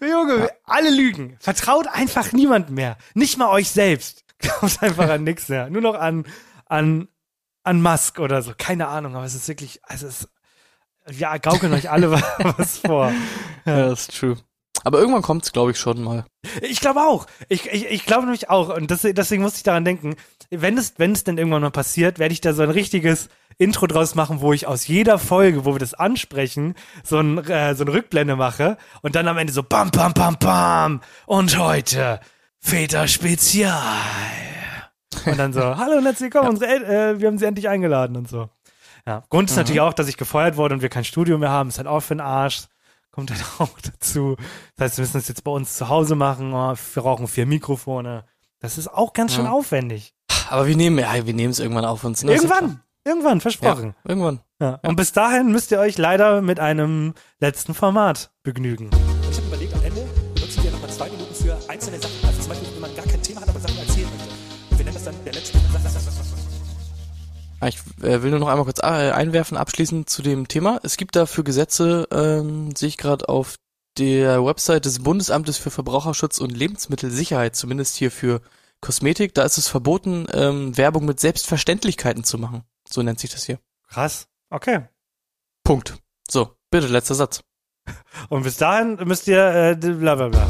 Junge, 0.06 0.50
alle 0.64 0.90
lügen. 0.90 1.36
Vertraut 1.38 1.86
einfach 1.86 2.32
niemand 2.32 2.70
mehr. 2.70 2.96
Nicht 3.14 3.38
mal 3.38 3.48
euch 3.50 3.70
selbst. 3.70 4.24
Glaubt 4.40 4.82
einfach 4.82 5.08
an 5.08 5.24
nichts 5.24 5.48
mehr. 5.48 5.70
Nur 5.70 5.82
noch 5.82 5.94
an, 5.94 6.24
an, 6.66 7.08
an 7.62 7.82
Musk 7.82 8.18
oder 8.18 8.42
so. 8.42 8.52
Keine 8.56 8.88
Ahnung, 8.88 9.16
aber 9.16 9.24
es 9.24 9.34
ist 9.34 9.48
wirklich, 9.48 9.80
also 9.84 10.06
es 10.06 10.28
ja, 11.12 11.36
gaukeln 11.38 11.72
euch 11.72 11.90
alle 11.90 12.10
was 12.58 12.78
vor. 12.78 13.12
Ja, 13.64 13.88
das 13.88 14.02
ist 14.02 14.18
true. 14.18 14.36
Aber 14.84 14.98
irgendwann 14.98 15.22
kommt's, 15.22 15.52
glaube 15.52 15.72
ich, 15.72 15.78
schon 15.78 16.02
mal. 16.02 16.24
Ich 16.62 16.80
glaube 16.80 17.00
auch. 17.00 17.26
Ich, 17.48 17.66
ich, 17.66 17.86
ich 17.86 18.06
glaube 18.06 18.22
nämlich 18.22 18.48
auch. 18.48 18.74
Und 18.74 18.90
das, 18.90 19.02
deswegen 19.02 19.42
musste 19.42 19.58
ich 19.58 19.62
daran 19.62 19.84
denken, 19.84 20.16
wenn 20.50 20.78
es, 20.78 20.94
wenn 20.96 21.12
es 21.12 21.24
denn 21.24 21.36
irgendwann 21.36 21.62
mal 21.62 21.70
passiert, 21.70 22.18
werde 22.18 22.32
ich 22.32 22.40
da 22.40 22.54
so 22.54 22.62
ein 22.62 22.70
richtiges 22.70 23.28
Intro 23.58 23.86
draus 23.86 24.14
machen, 24.14 24.40
wo 24.40 24.54
ich 24.54 24.66
aus 24.66 24.86
jeder 24.86 25.18
Folge, 25.18 25.66
wo 25.66 25.74
wir 25.74 25.78
das 25.78 25.92
ansprechen, 25.92 26.74
so 27.04 27.18
ein, 27.18 27.38
äh, 27.46 27.74
so 27.74 27.84
eine 27.84 27.92
Rückblende 27.92 28.36
mache 28.36 28.78
und 29.02 29.16
dann 29.16 29.28
am 29.28 29.36
Ende 29.36 29.52
so 29.52 29.62
bam, 29.62 29.90
bam, 29.90 30.14
bam, 30.14 30.36
bam. 30.38 31.00
Und 31.26 31.58
heute 31.58 32.20
Väter 32.60 33.08
Spezial. 33.08 33.74
Und 35.26 35.38
dann 35.38 35.52
so, 35.52 35.60
hallo 35.76 35.96
und 35.96 36.04
herzlich 36.04 36.32
willkommen, 36.32 36.50
unsere 36.50 36.70
El 36.70 36.84
äh, 36.84 37.20
wir 37.20 37.26
haben 37.28 37.38
sie 37.38 37.46
endlich 37.46 37.68
eingeladen 37.68 38.16
und 38.16 38.28
so. 38.28 38.48
Ja. 39.06 39.24
Grund 39.30 39.50
ist 39.50 39.56
natürlich 39.56 39.80
auch, 39.80 39.94
dass 39.94 40.08
ich 40.08 40.16
gefeuert 40.16 40.56
wurde 40.56 40.74
und 40.74 40.82
wir 40.82 40.88
kein 40.90 41.04
Studio 41.04 41.38
mehr 41.38 41.50
haben. 41.50 41.70
Ist 41.70 41.78
halt 41.78 41.88
auch 41.88 42.00
für 42.00 42.14
den 42.14 42.20
Arsch. 42.20 42.64
Kommt 43.10 43.30
halt 43.30 43.42
auch 43.58 43.78
dazu. 43.80 44.36
Das 44.76 44.84
heißt, 44.90 44.98
wir 44.98 45.02
müssen 45.02 45.14
das 45.18 45.28
jetzt 45.28 45.42
bei 45.42 45.50
uns 45.50 45.76
zu 45.76 45.88
Hause 45.88 46.14
machen. 46.14 46.52
Oh, 46.52 46.74
wir 46.94 47.02
brauchen 47.02 47.26
vier 47.28 47.46
Mikrofone. 47.46 48.24
Das 48.60 48.76
ist 48.78 48.88
auch 48.88 49.14
ganz 49.14 49.34
schön 49.34 49.46
Ja. 49.46 49.52
aufwendig. 49.52 50.14
Aber 50.50 50.66
wir 50.66 50.76
nehmen, 50.76 50.98
ja, 50.98 51.26
wir 51.26 51.34
nehmen 51.34 51.50
es 51.50 51.60
irgendwann 51.60 51.86
auf 51.86 52.04
uns. 52.04 52.22
Ne? 52.22 52.32
Irgendwann. 52.34 52.82
Irgendwann, 53.04 53.40
versprochen. 53.40 53.94
Ja, 54.04 54.10
irgendwann. 54.10 54.40
Ja. 54.60 54.78
Und 54.82 54.96
bis 54.96 55.12
dahin 55.12 55.50
müsst 55.50 55.70
ihr 55.70 55.80
euch 55.80 55.96
leider 55.96 56.42
mit 56.42 56.60
einem 56.60 57.14
letzten 57.40 57.72
Format 57.72 58.30
begnügen. 58.42 58.90
Ich 67.66 67.78
äh, 68.02 68.22
will 68.22 68.30
nur 68.30 68.40
noch 68.40 68.48
einmal 68.48 68.64
kurz 68.64 68.78
äh, 68.78 69.10
einwerfen, 69.10 69.56
abschließend 69.56 70.08
zu 70.08 70.22
dem 70.22 70.48
Thema. 70.48 70.80
Es 70.82 70.96
gibt 70.96 71.14
dafür 71.16 71.44
Gesetze, 71.44 72.08
ähm, 72.10 72.74
sehe 72.74 72.88
ich 72.88 72.96
gerade 72.96 73.28
auf 73.28 73.56
der 73.98 74.44
Website 74.44 74.86
des 74.86 75.02
Bundesamtes 75.02 75.58
für 75.58 75.70
Verbraucherschutz 75.70 76.38
und 76.38 76.50
Lebensmittelsicherheit, 76.56 77.56
zumindest 77.56 77.96
hier 77.96 78.10
für 78.10 78.40
Kosmetik. 78.80 79.34
Da 79.34 79.42
ist 79.42 79.58
es 79.58 79.68
verboten, 79.68 80.26
ähm, 80.32 80.76
Werbung 80.76 81.04
mit 81.04 81.20
Selbstverständlichkeiten 81.20 82.24
zu 82.24 82.38
machen. 82.38 82.64
So 82.88 83.02
nennt 83.02 83.20
sich 83.20 83.30
das 83.30 83.44
hier. 83.44 83.58
Krass. 83.88 84.26
Okay. 84.48 84.88
Punkt. 85.64 85.98
So, 86.28 86.56
bitte, 86.70 86.86
letzter 86.86 87.14
Satz. 87.14 87.42
Und 88.28 88.44
bis 88.44 88.56
dahin 88.56 88.96
müsst 89.04 89.26
ihr 89.26 89.72
äh, 89.72 89.74
bla 89.76 90.14
bla 90.14 90.28
bla. 90.28 90.48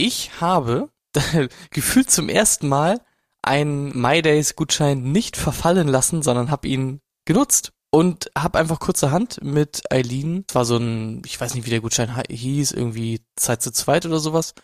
Ich 0.00 0.40
habe 0.40 0.88
gefühlt 1.70 2.10
zum 2.10 2.30
ersten 2.30 2.68
Mal 2.68 3.02
einen 3.42 3.94
MyDays-Gutschein 4.00 5.12
nicht 5.12 5.36
verfallen 5.36 5.88
lassen, 5.88 6.22
sondern 6.22 6.50
habe 6.50 6.68
ihn 6.68 7.00
genutzt 7.26 7.72
und 7.90 8.30
habe 8.36 8.58
einfach 8.58 8.80
kurzerhand 8.80 9.42
mit 9.42 9.82
Eileen, 9.92 10.46
es 10.48 10.54
war 10.54 10.64
so 10.64 10.78
ein, 10.78 11.20
ich 11.26 11.38
weiß 11.38 11.54
nicht, 11.54 11.66
wie 11.66 11.70
der 11.70 11.82
Gutschein 11.82 12.16
hei- 12.16 12.24
hieß, 12.30 12.72
irgendwie 12.72 13.20
Zeit 13.36 13.60
zu 13.60 13.72
zweit 13.72 14.06
oder 14.06 14.20
sowas. 14.20 14.54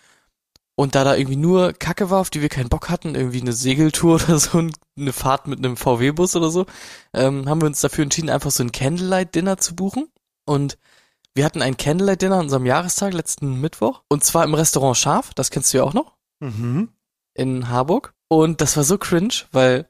Und 0.74 0.94
da 0.94 1.04
da 1.04 1.14
irgendwie 1.16 1.36
nur 1.36 1.74
Kacke 1.74 2.08
war, 2.08 2.20
auf 2.20 2.30
die 2.30 2.40
wir 2.40 2.48
keinen 2.48 2.70
Bock 2.70 2.88
hatten, 2.88 3.14
irgendwie 3.14 3.42
eine 3.42 3.52
Segeltour 3.52 4.14
oder 4.26 4.38
so, 4.38 4.66
eine 4.96 5.12
Fahrt 5.12 5.48
mit 5.48 5.58
einem 5.58 5.76
VW-Bus 5.76 6.34
oder 6.34 6.48
so, 6.50 6.64
ähm, 7.12 7.46
haben 7.46 7.60
wir 7.60 7.66
uns 7.66 7.82
dafür 7.82 8.04
entschieden, 8.04 8.30
einfach 8.30 8.50
so 8.50 8.62
ein 8.62 8.72
Candlelight-Dinner 8.72 9.58
zu 9.58 9.74
buchen. 9.76 10.08
Und 10.46 10.78
wir 11.36 11.44
hatten 11.44 11.62
ein 11.62 11.76
Candlelight-Dinner 11.76 12.36
an 12.36 12.44
unserem 12.46 12.66
Jahrestag 12.66 13.12
letzten 13.12 13.60
Mittwoch. 13.60 14.02
Und 14.08 14.24
zwar 14.24 14.44
im 14.44 14.54
Restaurant 14.54 14.96
Scharf, 14.96 15.34
das 15.34 15.50
kennst 15.50 15.72
du 15.72 15.78
ja 15.78 15.84
auch 15.84 15.94
noch, 15.94 16.16
Mhm. 16.40 16.88
in 17.34 17.68
Harburg. 17.68 18.14
Und 18.28 18.60
das 18.60 18.76
war 18.76 18.84
so 18.84 18.98
cringe, 18.98 19.34
weil 19.52 19.88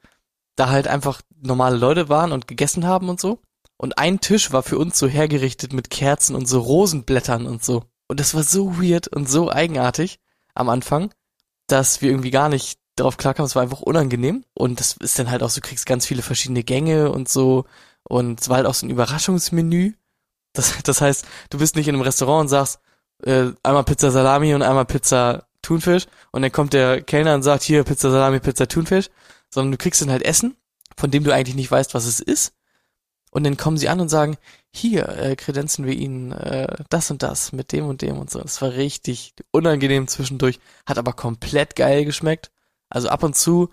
da 0.55 0.69
halt 0.69 0.87
einfach 0.87 1.21
normale 1.41 1.77
Leute 1.77 2.09
waren 2.09 2.31
und 2.31 2.47
gegessen 2.47 2.85
haben 2.85 3.09
und 3.09 3.19
so. 3.19 3.39
Und 3.77 3.97
ein 3.97 4.19
Tisch 4.19 4.51
war 4.51 4.63
für 4.63 4.77
uns 4.77 4.97
so 4.97 5.07
hergerichtet 5.07 5.71
mit 5.73 5.89
Kerzen 5.89 6.35
und 6.35 6.47
so 6.47 6.59
Rosenblättern 6.59 7.45
und 7.45 7.63
so. 7.63 7.83
Und 8.07 8.19
das 8.19 8.33
war 8.33 8.43
so 8.43 8.81
weird 8.81 9.07
und 9.07 9.29
so 9.29 9.51
eigenartig 9.51 10.19
am 10.55 10.69
Anfang, 10.69 11.13
dass 11.67 12.01
wir 12.01 12.09
irgendwie 12.09 12.31
gar 12.31 12.49
nicht 12.49 12.79
drauf 12.95 13.17
klarkamen. 13.17 13.45
Es 13.47 13.55
war 13.55 13.61
einfach 13.61 13.81
unangenehm. 13.81 14.43
Und 14.53 14.79
das 14.79 14.97
ist 14.99 15.19
dann 15.19 15.29
halt 15.29 15.43
auch 15.43 15.49
so, 15.49 15.61
du 15.61 15.67
kriegst 15.67 15.85
ganz 15.85 16.05
viele 16.05 16.23
verschiedene 16.23 16.63
Gänge 16.63 17.11
und 17.11 17.29
so. 17.29 17.65
Und 18.03 18.41
es 18.41 18.49
war 18.49 18.57
halt 18.57 18.65
auch 18.65 18.73
so 18.73 18.85
ein 18.85 18.89
Überraschungsmenü. 18.89 19.93
Das, 20.57 20.81
das 20.83 21.01
heißt, 21.01 21.25
du 21.49 21.57
bist 21.57 21.75
nicht 21.75 21.87
in 21.87 21.95
einem 21.95 22.03
Restaurant 22.03 22.41
und 22.41 22.47
sagst, 22.49 22.79
äh, 23.23 23.51
einmal 23.63 23.83
Pizza 23.83 24.11
Salami 24.11 24.53
und 24.53 24.61
einmal 24.61 24.85
Pizza 24.85 25.47
Thunfisch. 25.61 26.05
Und 26.31 26.41
dann 26.41 26.51
kommt 26.51 26.73
der 26.73 27.01
Kellner 27.01 27.35
und 27.35 27.43
sagt, 27.43 27.63
hier 27.63 27.83
Pizza 27.83 28.11
Salami, 28.11 28.39
Pizza 28.39 28.67
Thunfisch. 28.67 29.09
Sondern 29.49 29.71
du 29.71 29.77
kriegst 29.77 30.01
dann 30.01 30.11
halt 30.11 30.23
Essen, 30.23 30.55
von 30.97 31.11
dem 31.11 31.23
du 31.23 31.33
eigentlich 31.33 31.55
nicht 31.55 31.71
weißt, 31.71 31.93
was 31.93 32.05
es 32.05 32.19
ist. 32.19 32.53
Und 33.31 33.43
dann 33.43 33.57
kommen 33.57 33.77
sie 33.77 33.89
an 33.89 33.99
und 33.99 34.09
sagen, 34.09 34.37
hier 34.71 35.09
äh, 35.09 35.35
kredenzen 35.35 35.85
wir 35.85 35.93
ihnen 35.93 36.31
äh, 36.31 36.83
das 36.89 37.11
und 37.11 37.23
das 37.23 37.51
mit 37.51 37.71
dem 37.71 37.85
und 37.85 38.01
dem 38.01 38.17
und 38.17 38.29
so. 38.29 38.39
Das 38.39 38.61
war 38.61 38.73
richtig 38.73 39.33
unangenehm 39.51 40.07
zwischendurch, 40.07 40.59
hat 40.85 40.97
aber 40.97 41.13
komplett 41.13 41.75
geil 41.75 42.05
geschmeckt. 42.05 42.51
Also 42.89 43.09
ab 43.09 43.23
und 43.23 43.35
zu 43.35 43.69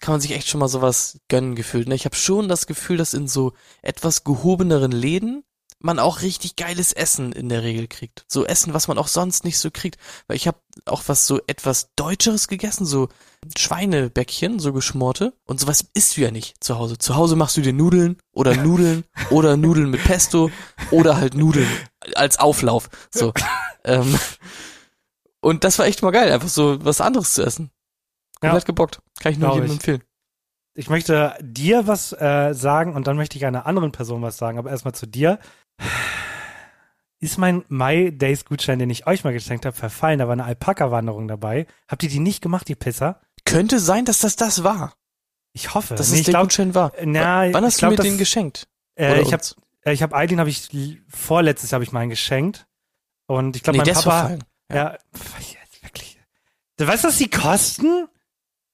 kann 0.00 0.14
man 0.14 0.20
sich 0.20 0.32
echt 0.32 0.48
schon 0.48 0.60
mal 0.60 0.68
sowas 0.68 1.20
gönnen 1.28 1.54
gefühlt. 1.54 1.88
Ne? 1.88 1.94
Ich 1.94 2.04
habe 2.04 2.16
schon 2.16 2.48
das 2.48 2.66
Gefühl, 2.66 2.96
dass 2.96 3.14
in 3.14 3.28
so 3.28 3.52
etwas 3.82 4.24
gehobeneren 4.24 4.92
Läden 4.92 5.44
man 5.84 5.98
auch 5.98 6.22
richtig 6.22 6.56
geiles 6.56 6.92
Essen 6.92 7.32
in 7.32 7.50
der 7.50 7.62
Regel 7.62 7.86
kriegt. 7.88 8.24
So 8.26 8.46
Essen, 8.46 8.72
was 8.72 8.88
man 8.88 8.96
auch 8.96 9.08
sonst 9.08 9.44
nicht 9.44 9.58
so 9.58 9.70
kriegt. 9.70 9.98
Weil 10.26 10.36
ich 10.36 10.46
habe 10.46 10.58
auch 10.86 11.02
was 11.06 11.26
so 11.26 11.40
etwas 11.46 11.90
Deutscheres 11.94 12.48
gegessen, 12.48 12.86
so 12.86 13.08
Schweinebäckchen, 13.56 14.58
so 14.58 14.72
geschmorte. 14.72 15.34
Und 15.46 15.60
sowas 15.60 15.84
isst 15.92 16.16
du 16.16 16.22
ja 16.22 16.30
nicht 16.30 16.64
zu 16.64 16.78
Hause. 16.78 16.96
Zu 16.96 17.16
Hause 17.16 17.36
machst 17.36 17.58
du 17.58 17.60
dir 17.60 17.74
Nudeln 17.74 18.16
oder 18.32 18.56
Nudeln 18.62 19.04
oder 19.30 19.58
Nudeln 19.58 19.90
mit 19.90 20.02
Pesto 20.02 20.50
oder 20.90 21.16
halt 21.18 21.34
Nudeln 21.34 21.68
als 22.14 22.38
Auflauf. 22.38 22.88
So. 23.10 23.34
ähm, 23.84 24.18
und 25.40 25.64
das 25.64 25.78
war 25.78 25.86
echt 25.86 26.00
mal 26.00 26.12
geil, 26.12 26.32
einfach 26.32 26.48
so 26.48 26.82
was 26.82 27.02
anderes 27.02 27.34
zu 27.34 27.44
essen. 27.44 27.70
Ja. 28.42 28.48
Komplett 28.48 28.64
gebockt. 28.64 29.00
Kann 29.20 29.32
ich 29.32 29.38
nur 29.38 29.48
Glaub 29.48 29.56
jedem 29.56 29.66
ich. 29.66 29.72
empfehlen. 29.72 30.02
Ich 30.76 30.90
möchte 30.90 31.36
dir 31.40 31.86
was 31.86 32.12
äh, 32.12 32.52
sagen 32.52 32.94
und 32.94 33.06
dann 33.06 33.16
möchte 33.16 33.36
ich 33.38 33.46
einer 33.46 33.66
anderen 33.66 33.92
Person 33.92 34.22
was 34.22 34.38
sagen, 34.38 34.58
aber 34.58 34.70
erstmal 34.70 34.94
zu 34.94 35.06
dir. 35.06 35.38
Ist 37.20 37.38
mein 37.38 37.64
My 37.68 38.12
Days 38.12 38.44
Gutschein, 38.44 38.78
den 38.78 38.90
ich 38.90 39.06
euch 39.06 39.24
mal 39.24 39.32
geschenkt 39.32 39.64
habe, 39.64 39.74
verfallen? 39.76 40.18
Da 40.18 40.26
war 40.26 40.32
eine 40.34 40.44
Alpaka-Wanderung 40.44 41.26
dabei. 41.26 41.66
Habt 41.88 42.02
ihr 42.02 42.10
die 42.10 42.18
nicht 42.18 42.42
gemacht, 42.42 42.68
die 42.68 42.74
Pisser? 42.74 43.20
Könnte 43.46 43.78
sein, 43.80 44.04
dass 44.04 44.18
das 44.18 44.36
das 44.36 44.62
war. 44.62 44.94
Ich 45.52 45.74
hoffe. 45.74 45.94
Dass 45.94 46.08
Nee, 46.08 46.14
es 46.14 46.20
ich 46.20 46.24
der 46.26 46.32
glaub, 46.32 46.42
Gutschein 46.44 46.74
war. 46.74 46.92
na, 47.02 47.50
Wann 47.52 47.64
hast 47.64 47.78
glaub, 47.78 47.90
du 47.90 47.92
mir 47.92 47.96
das- 47.96 48.06
den 48.06 48.18
geschenkt? 48.18 48.68
äh, 48.98 49.20
ich 49.22 49.32
habe 49.32 49.42
äh, 49.86 49.92
ich 49.92 50.02
hab 50.02 50.12
Eileen 50.12 50.38
habe 50.40 50.50
ich 50.50 50.68
vorletztes 51.08 51.72
habe 51.72 51.82
ich 51.84 51.92
meinen 51.92 52.10
geschenkt 52.10 52.66
und 53.26 53.56
ich 53.56 53.62
glaube 53.62 53.78
nee, 53.78 53.84
mein 53.84 53.94
Papa 53.94 54.10
verfallen. 54.10 54.44
ja, 54.72 54.92
jetzt 54.92 55.82
wirklich. 55.82 56.18
Du 56.76 56.86
weißt, 56.86 57.04
was 57.04 57.16
die 57.18 57.30
kosten? 57.30 58.06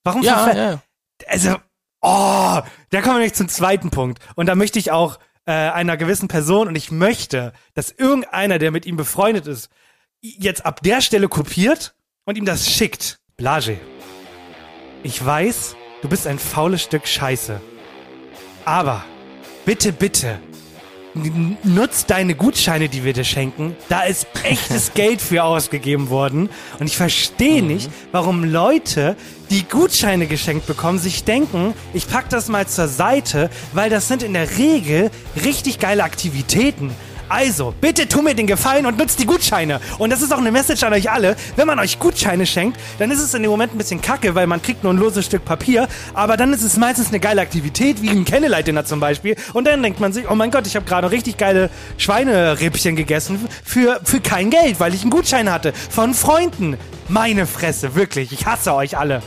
Warum 0.03 0.22
Ja, 0.22 0.34
verfallen? 0.44 0.57
ja, 0.57 0.70
ja. 0.72 0.80
also, 1.28 1.57
oh, 2.01 2.61
da 2.90 3.01
kommen 3.03 3.14
wir 3.16 3.18
nämlich 3.20 3.34
zum 3.34 3.48
zweiten 3.48 3.90
Punkt. 3.90 4.18
Und 4.34 4.46
da 4.46 4.55
möchte 4.55 4.78
ich 4.78 4.90
auch 4.90 5.18
äh, 5.47 5.53
einer 5.53 5.97
gewissen 5.97 6.28
Person 6.28 6.68
und 6.68 6.76
ich 6.76 6.91
möchte, 6.91 7.53
dass 7.74 7.91
irgendeiner, 7.91 8.59
der 8.59 8.70
mit 8.70 8.86
ihm 8.86 8.97
befreundet 8.97 9.47
ist, 9.47 9.70
jetzt 10.20 10.66
ab 10.66 10.82
der 10.82 11.01
Stelle 11.01 11.28
kopiert 11.28 11.95
und 12.24 12.36
ihm 12.36 12.45
das 12.45 12.70
schickt. 12.70 13.20
Blage. 13.36 13.78
Ich 15.03 15.24
weiß, 15.24 15.76
du 16.03 16.09
bist 16.09 16.26
ein 16.26 16.38
faules 16.38 16.82
Stück 16.82 17.07
Scheiße. 17.07 17.61
Aber 18.66 19.05
bitte, 19.64 19.93
bitte, 19.93 20.38
nutz 21.15 22.07
deine 22.07 22.35
Gutscheine, 22.35 22.89
die 22.89 23.05
wir 23.05 23.13
dir 23.13 23.25
schenken. 23.25 23.77
Da 23.89 24.03
ist 24.03 24.27
echtes 24.45 24.93
Geld 24.95 25.21
für 25.21 25.45
ausgegeben 25.45 26.11
worden. 26.11 26.51
Und 26.79 26.87
ich 26.87 26.97
verstehe 26.97 27.63
nicht, 27.63 27.91
warum 28.13 28.45
Leute, 28.45 29.17
die 29.51 29.65
Gutscheine 29.65 30.27
geschenkt 30.27 30.67
bekommen, 30.67 30.99
sich 30.99 31.25
denken, 31.25 31.75
ich 31.93 32.09
pack 32.09 32.29
das 32.29 32.49
mal 32.49 32.67
zur 32.67 32.89
Seite, 32.89 33.51
weil 33.73 33.91
das 33.91 34.09
sind 34.09 34.23
in 34.23 34.35
der 34.35 34.59
Regel 34.59 35.11
richtig 35.45 35.79
geile 35.79 36.05
Aktivitäten. 36.05 36.95
Also, 37.31 37.72
bitte 37.81 38.09
tu 38.09 38.22
mir 38.22 38.35
den 38.35 38.49
Gefallen 38.49 38.87
und 38.87 38.99
nutzt 38.99 39.20
die 39.20 39.24
Gutscheine. 39.24 39.81
Und 39.99 40.11
das 40.11 40.20
ist 40.20 40.33
auch 40.33 40.39
eine 40.39 40.51
Message 40.51 40.83
an 40.83 40.93
euch 40.93 41.12
alle. 41.12 41.37
Wenn 41.55 41.68
man 41.68 41.78
euch 41.78 42.01
Gutscheine 42.01 42.45
schenkt, 42.45 42.76
dann 42.99 43.12
ist 43.12 43.20
es 43.20 43.33
in 43.35 43.43
dem 43.43 43.53
Moment 43.53 43.72
ein 43.72 43.78
bisschen 43.78 44.03
kacke, 44.03 44.35
weil 44.35 44.49
man 44.49 44.61
kriegt 44.61 44.83
nur 44.83 44.93
ein 44.93 44.99
loses 44.99 45.26
Stück 45.26 45.45
Papier. 45.45 45.87
Aber 46.12 46.37
dann 46.37 46.53
ist 46.53 46.64
es 46.64 46.76
meistens 46.76 47.11
eine 47.11 47.20
geile 47.20 47.41
Aktivität, 47.41 48.03
wie 48.03 48.11
ein 48.11 48.24
Candlelight-Dinner 48.24 48.85
zum 48.85 48.99
Beispiel. 48.99 49.37
Und 49.53 49.68
dann 49.68 49.81
denkt 49.81 50.01
man 50.01 50.12
sich, 50.12 50.28
oh 50.28 50.35
mein 50.35 50.51
Gott, 50.51 50.66
ich 50.66 50.74
habe 50.74 50.87
gerade 50.87 51.12
richtig 51.12 51.37
geile 51.37 51.70
Schweinerippchen 51.99 52.97
gegessen 52.97 53.49
für, 53.62 54.01
für 54.03 54.20
kein 54.20 54.51
Geld, 54.51 54.81
weil 54.81 54.93
ich 54.93 55.03
einen 55.03 55.11
Gutschein 55.11 55.53
hatte. 55.53 55.72
Von 55.72 56.14
Freunden. 56.14 56.76
Meine 57.07 57.47
Fresse, 57.47 57.95
wirklich. 57.95 58.33
Ich 58.33 58.47
hasse 58.47 58.74
euch 58.74 58.99
alle. 58.99 59.22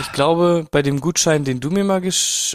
Ich 0.00 0.12
glaube, 0.12 0.66
bei 0.70 0.80
dem 0.80 1.00
Gutschein, 1.00 1.44
den 1.44 1.60
du 1.60 1.70
mir 1.70 1.84
mal 1.84 2.00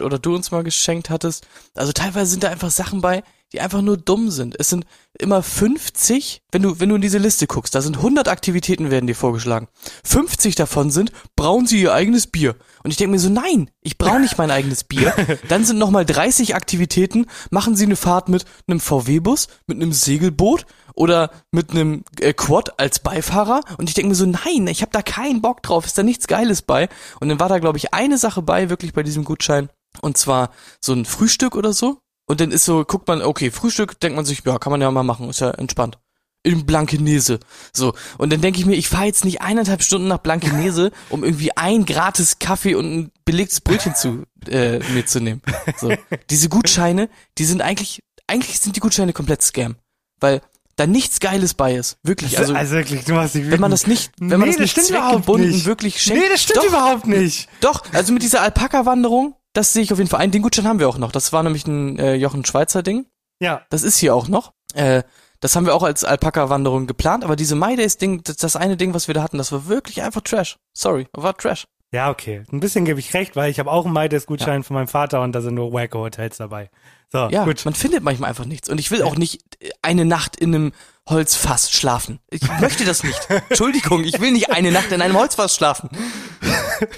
oder 0.01 0.17
du 0.17 0.33
uns 0.33 0.49
mal 0.49 0.63
geschenkt 0.63 1.09
hattest, 1.09 1.45
also 1.75 1.91
teilweise 1.91 2.31
sind 2.31 2.43
da 2.43 2.49
einfach 2.49 2.71
Sachen 2.71 3.01
bei, 3.01 3.23
die 3.53 3.61
einfach 3.61 3.81
nur 3.81 3.97
dumm 3.97 4.31
sind. 4.31 4.55
Es 4.59 4.69
sind 4.69 4.85
immer 5.19 5.43
50, 5.43 6.41
wenn 6.51 6.63
du, 6.63 6.79
wenn 6.79 6.89
du 6.89 6.95
in 6.95 7.01
diese 7.01 7.19
Liste 7.19 7.45
guckst, 7.45 7.75
da 7.75 7.81
sind 7.81 7.97
100 7.97 8.27
Aktivitäten 8.27 8.89
werden 8.89 9.05
dir 9.05 9.15
vorgeschlagen. 9.15 9.67
50 10.03 10.55
davon 10.55 10.89
sind, 10.89 11.11
brauen 11.35 11.67
sie 11.67 11.81
ihr 11.81 11.93
eigenes 11.93 12.27
Bier. 12.27 12.55
Und 12.83 12.89
ich 12.89 12.97
denke 12.97 13.11
mir 13.11 13.19
so, 13.19 13.29
nein, 13.29 13.69
ich 13.81 13.99
braue 13.99 14.19
nicht 14.19 14.39
mein 14.39 14.49
eigenes 14.49 14.83
Bier. 14.83 15.13
Dann 15.49 15.65
sind 15.65 15.77
nochmal 15.77 16.05
30 16.05 16.55
Aktivitäten, 16.55 17.27
machen 17.51 17.75
sie 17.75 17.85
eine 17.85 17.95
Fahrt 17.95 18.27
mit 18.27 18.45
einem 18.67 18.79
VW-Bus, 18.79 19.47
mit 19.67 19.77
einem 19.77 19.93
Segelboot 19.93 20.65
oder 20.95 21.29
mit 21.51 21.71
einem 21.71 22.03
äh, 22.19 22.33
Quad 22.33 22.79
als 22.79 22.99
Beifahrer. 22.99 23.61
Und 23.77 23.87
ich 23.87 23.93
denke 23.93 24.09
mir 24.09 24.15
so, 24.15 24.25
nein, 24.25 24.65
ich 24.67 24.81
habe 24.81 24.91
da 24.91 25.03
keinen 25.03 25.41
Bock 25.41 25.61
drauf, 25.61 25.85
ist 25.85 25.97
da 25.97 26.01
nichts 26.03 26.27
Geiles 26.27 26.63
bei. 26.63 26.89
Und 27.19 27.29
dann 27.29 27.39
war 27.39 27.49
da, 27.49 27.59
glaube 27.59 27.77
ich, 27.77 27.93
eine 27.93 28.17
Sache 28.17 28.41
bei, 28.41 28.71
wirklich 28.71 28.93
bei 28.93 29.03
diesem 29.03 29.23
Gutschein. 29.23 29.69
Und 30.01 30.17
zwar 30.17 30.49
so 30.81 30.93
ein 30.93 31.05
Frühstück 31.05 31.55
oder 31.55 31.71
so. 31.71 31.99
Und 32.25 32.39
dann 32.41 32.51
ist 32.51 32.65
so, 32.65 32.85
guckt 32.85 33.07
man, 33.07 33.21
okay, 33.21 33.51
Frühstück, 33.51 33.99
denkt 33.99 34.15
man 34.15 34.25
sich, 34.25 34.43
ja, 34.45 34.57
kann 34.57 34.71
man 34.71 34.81
ja 34.81 34.89
mal 34.91 35.03
machen, 35.03 35.29
ist 35.29 35.41
ja 35.41 35.51
entspannt. 35.51 35.97
In 36.45 36.65
Blankenese. 36.65 37.39
So. 37.71 37.93
Und 38.17 38.33
dann 38.33 38.41
denke 38.41 38.59
ich 38.59 38.65
mir, 38.65 38.75
ich 38.75 38.89
fahre 38.89 39.05
jetzt 39.05 39.23
nicht 39.23 39.41
eineinhalb 39.41 39.81
Stunden 39.81 40.07
nach 40.09 40.17
Blankenese, 40.17 40.91
um 41.09 41.23
irgendwie 41.23 41.55
ein 41.55 41.85
gratis 41.85 42.39
Kaffee 42.39 42.75
und 42.75 42.93
ein 42.93 43.11
belegtes 43.23 43.61
Brötchen 43.61 43.95
zu 43.95 44.23
äh, 44.49 44.79
mir 44.93 45.05
zu 45.05 45.21
nehmen. 45.21 45.41
So. 45.77 45.93
Diese 46.29 46.49
Gutscheine, 46.49 47.09
die 47.37 47.45
sind 47.45 47.61
eigentlich, 47.61 48.03
eigentlich 48.27 48.59
sind 48.59 48.75
die 48.75 48.81
Gutscheine 48.81 49.13
komplett 49.13 49.41
Scam. 49.41 49.75
Weil 50.19 50.41
da 50.75 50.87
nichts 50.87 51.19
Geiles 51.19 51.53
bei 51.53 51.75
ist. 51.75 51.97
Wirklich. 52.03 52.37
Also, 52.39 52.53
also 52.55 52.73
wirklich, 52.73 53.05
du 53.05 53.15
hast 53.15 53.35
dich 53.35 53.49
wenn 53.49 53.59
man 53.61 53.71
das 53.71 53.85
nicht, 53.87 54.11
wenn 54.17 54.39
man 54.39 54.49
Nee, 54.49 54.55
das 54.57 54.59
nicht 54.75 54.81
zweckgebunden 54.87 55.51
nicht. 55.51 55.65
wirklich 55.65 56.01
schenkt. 56.01 56.23
Nee, 56.23 56.29
das 56.29 56.41
stimmt 56.43 56.57
doch, 56.59 56.65
überhaupt 56.67 57.07
nicht. 57.07 57.47
Doch, 57.61 57.83
also 57.93 58.11
mit 58.11 58.23
dieser 58.23 58.41
Alpaka-Wanderung, 58.41 59.35
das 59.53 59.73
sehe 59.73 59.83
ich 59.83 59.91
auf 59.91 59.99
jeden 59.99 60.09
Fall 60.09 60.19
ein. 60.21 60.31
Den 60.31 60.41
Gutschein 60.41 60.67
haben 60.67 60.79
wir 60.79 60.89
auch 60.89 60.97
noch. 60.97 61.11
Das 61.11 61.31
war 61.33 61.43
nämlich 61.43 61.65
ein 61.67 61.99
äh, 61.99 62.15
Jochen 62.15 62.43
Schweizer 62.45 62.83
Ding. 62.83 63.05
Ja. 63.39 63.61
Das 63.69 63.83
ist 63.83 63.97
hier 63.97 64.15
auch 64.15 64.27
noch. 64.27 64.53
Äh, 64.73 65.03
das 65.39 65.55
haben 65.55 65.65
wir 65.65 65.75
auch 65.75 65.83
als 65.83 66.03
Alpaka-Wanderung 66.03 66.87
geplant, 66.87 67.23
aber 67.25 67.35
diese 67.35 67.55
My 67.55 67.75
Days-Ding, 67.75 68.23
das, 68.23 68.37
das 68.37 68.55
eine 68.55 68.77
Ding, 68.77 68.93
was 68.93 69.07
wir 69.07 69.13
da 69.13 69.21
hatten, 69.21 69.37
das 69.37 69.51
war 69.51 69.67
wirklich 69.67 70.01
einfach 70.01 70.21
Trash. 70.21 70.57
Sorry, 70.73 71.07
war 71.13 71.35
Trash. 71.37 71.65
Ja, 71.91 72.09
okay. 72.09 72.43
Ein 72.51 72.59
bisschen 72.59 72.85
gebe 72.85 72.99
ich 72.99 73.13
recht, 73.13 73.35
weil 73.35 73.51
ich 73.51 73.59
habe 73.59 73.69
auch 73.69 73.85
einen 73.85 73.93
MyDays-Gutschein 73.93 74.63
von 74.63 74.73
meinem 74.75 74.87
Vater 74.87 75.21
und 75.21 75.33
da 75.33 75.41
sind 75.41 75.53
nur 75.55 75.73
Wacko-Hotels 75.73 76.37
dabei. 76.37 76.69
So, 77.11 77.27
Ja, 77.29 77.43
gut. 77.43 77.63
man 77.65 77.75
findet 77.75 78.03
manchmal 78.03 78.29
einfach 78.29 78.45
nichts. 78.45 78.69
Und 78.69 78.79
ich 78.79 78.89
will 78.89 79.03
auch 79.03 79.15
nicht 79.15 79.41
äh, 79.59 79.69
eine 79.83 80.05
Nacht 80.05 80.35
in 80.37 80.55
einem 80.55 80.71
Holzfass 81.09 81.71
schlafen. 81.71 82.19
Ich 82.29 82.41
möchte 82.59 82.85
das 82.85 83.03
nicht. 83.03 83.29
Entschuldigung, 83.49 84.03
ich 84.03 84.19
will 84.21 84.31
nicht 84.31 84.51
eine 84.51 84.71
Nacht 84.71 84.91
in 84.91 85.01
einem 85.01 85.17
Holzfass 85.17 85.55
schlafen. 85.55 85.89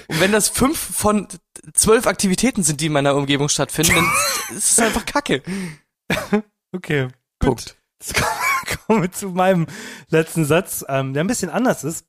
Und 0.08 0.20
wenn 0.20 0.32
das 0.32 0.48
fünf 0.48 0.78
von 0.78 1.26
zwölf 1.74 2.06
Aktivitäten 2.06 2.62
sind, 2.62 2.80
die 2.80 2.86
in 2.86 2.92
meiner 2.92 3.14
Umgebung 3.16 3.48
stattfinden, 3.48 3.94
dann 3.94 4.56
ist 4.56 4.72
es 4.72 4.78
einfach 4.78 5.04
Kacke. 5.04 5.42
Okay. 6.72 7.08
Punkt. 7.38 7.76
Jetzt 8.00 8.14
kommen 8.86 9.02
wir 9.02 9.12
zu 9.12 9.30
meinem 9.30 9.66
letzten 10.08 10.44
Satz, 10.44 10.84
ähm, 10.88 11.12
der 11.14 11.24
ein 11.24 11.28
bisschen 11.28 11.50
anders 11.50 11.84
ist. 11.84 12.06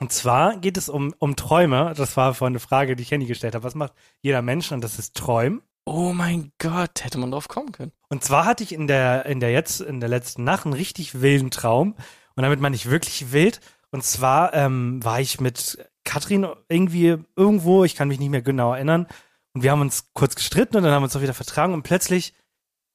Und 0.00 0.12
zwar 0.12 0.56
geht 0.56 0.76
es 0.76 0.88
um, 0.88 1.14
um 1.18 1.36
Träume. 1.36 1.94
Das 1.96 2.16
war 2.16 2.34
vorhin 2.34 2.52
eine 2.52 2.60
Frage, 2.60 2.96
die 2.96 3.02
ich 3.02 3.10
Henny 3.10 3.26
gestellt 3.26 3.54
habe. 3.54 3.64
Was 3.64 3.74
macht 3.74 3.92
jeder 4.20 4.42
Mensch? 4.42 4.72
Und 4.72 4.82
das 4.82 4.98
ist 4.98 5.16
Träumen. 5.16 5.62
Oh 5.84 6.12
mein 6.12 6.52
Gott, 6.58 7.04
hätte 7.04 7.18
man 7.18 7.30
drauf 7.30 7.48
kommen 7.48 7.72
können. 7.72 7.92
Und 8.12 8.22
zwar 8.22 8.44
hatte 8.44 8.62
ich 8.62 8.72
in 8.72 8.88
der, 8.88 9.24
in 9.24 9.40
der 9.40 9.52
jetzt, 9.52 9.80
in 9.80 9.98
der 9.98 10.10
letzten 10.10 10.44
Nacht 10.44 10.66
einen 10.66 10.74
richtig 10.74 11.22
wilden 11.22 11.50
Traum. 11.50 11.94
Und 12.36 12.42
damit 12.42 12.60
meine 12.60 12.76
ich 12.76 12.90
wirklich 12.90 13.32
wild. 13.32 13.62
Und 13.90 14.04
zwar 14.04 14.52
ähm, 14.52 15.02
war 15.02 15.18
ich 15.18 15.40
mit 15.40 15.78
Katrin 16.04 16.46
irgendwie 16.68 17.16
irgendwo, 17.36 17.84
ich 17.84 17.94
kann 17.94 18.08
mich 18.08 18.18
nicht 18.18 18.28
mehr 18.28 18.42
genau 18.42 18.74
erinnern. 18.74 19.06
Und 19.54 19.62
wir 19.62 19.70
haben 19.70 19.80
uns 19.80 20.10
kurz 20.12 20.34
gestritten 20.34 20.76
und 20.76 20.82
dann 20.82 20.92
haben 20.92 21.00
wir 21.00 21.04
uns 21.04 21.16
auch 21.16 21.22
wieder 21.22 21.32
vertragen 21.32 21.72
und 21.72 21.84
plötzlich 21.84 22.34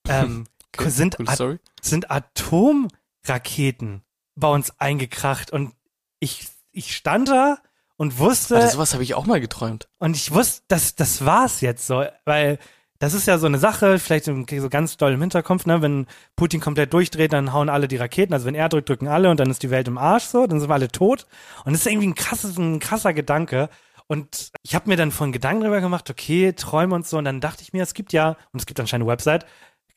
ähm, 0.08 0.46
Okay, 0.78 0.90
sind, 0.92 1.18
coole 1.18 1.54
At 1.54 1.60
sind 1.82 2.12
Atomraketen 2.12 4.04
bei 4.36 4.50
uns 4.50 4.80
eingekracht 4.80 5.50
und 5.50 5.74
ich, 6.20 6.48
ich 6.72 6.96
stand 6.96 7.30
da 7.30 7.58
und 7.96 8.20
wusste, 8.20 8.54
Warte, 8.54 8.70
sowas 8.70 8.94
habe 8.94 9.02
ich 9.02 9.16
auch 9.16 9.26
mal 9.26 9.42
geträumt. 9.42 9.90
und 9.98 10.16
ich 10.16 10.32
wusste, 10.32 10.62
das, 10.68 10.94
das 10.94 11.26
war's 11.26 11.62
jetzt 11.62 11.88
so, 11.88 12.06
weil 12.26 12.60
das 13.00 13.14
ist 13.14 13.28
ja 13.28 13.38
so 13.38 13.46
eine 13.46 13.60
Sache, 13.60 14.00
vielleicht 14.00 14.26
so 14.26 14.70
ganz 14.70 14.98
doll 14.98 15.14
im 15.14 15.22
Hinterkopf, 15.22 15.66
ne, 15.66 15.82
wenn 15.82 16.08
Putin 16.36 16.60
komplett 16.60 16.94
durchdreht, 16.94 17.34
dann 17.34 17.54
hauen 17.54 17.70
alle 17.70 17.88
die 17.88 17.98
Raketen, 17.98 18.34
also 18.34 18.46
wenn 18.46 18.56
er 18.56 18.70
drückt, 18.70 18.90
drücken 18.90 19.08
alle 19.08 19.30
und 19.30 19.40
dann 19.40 19.50
ist 19.50 19.64
die 19.64 19.70
Welt 19.70 19.88
im 19.88 19.98
Arsch 19.98 20.26
so, 20.26 20.48
dann 20.48 20.60
sind 20.60 20.70
wir 20.70 20.74
alle 20.74 20.90
tot. 20.90 21.28
Und 21.66 21.74
das 21.74 21.82
ist 21.82 21.88
irgendwie 21.88 22.08
ein 22.08 22.16
krasses, 22.16 22.58
ein 22.58 22.80
krasser 22.80 23.14
Gedanke. 23.14 23.70
Und 24.08 24.52
ich 24.64 24.74
habe 24.74 24.90
mir 24.90 24.96
dann 24.96 25.12
von 25.12 25.32
Gedanken 25.32 25.64
drüber 25.64 25.82
gemacht, 25.82 26.10
okay, 26.10 26.54
Träume 26.54 26.96
und 26.96 27.06
so, 27.06 27.18
und 27.18 27.26
dann 27.26 27.42
dachte 27.42 27.62
ich 27.62 27.74
mir, 27.74 27.84
es 27.84 27.94
gibt 27.94 28.14
ja, 28.14 28.38
und 28.52 28.60
es 28.60 28.66
gibt 28.66 28.80
anscheinend 28.80 29.04
eine 29.04 29.12
Website, 29.12 29.46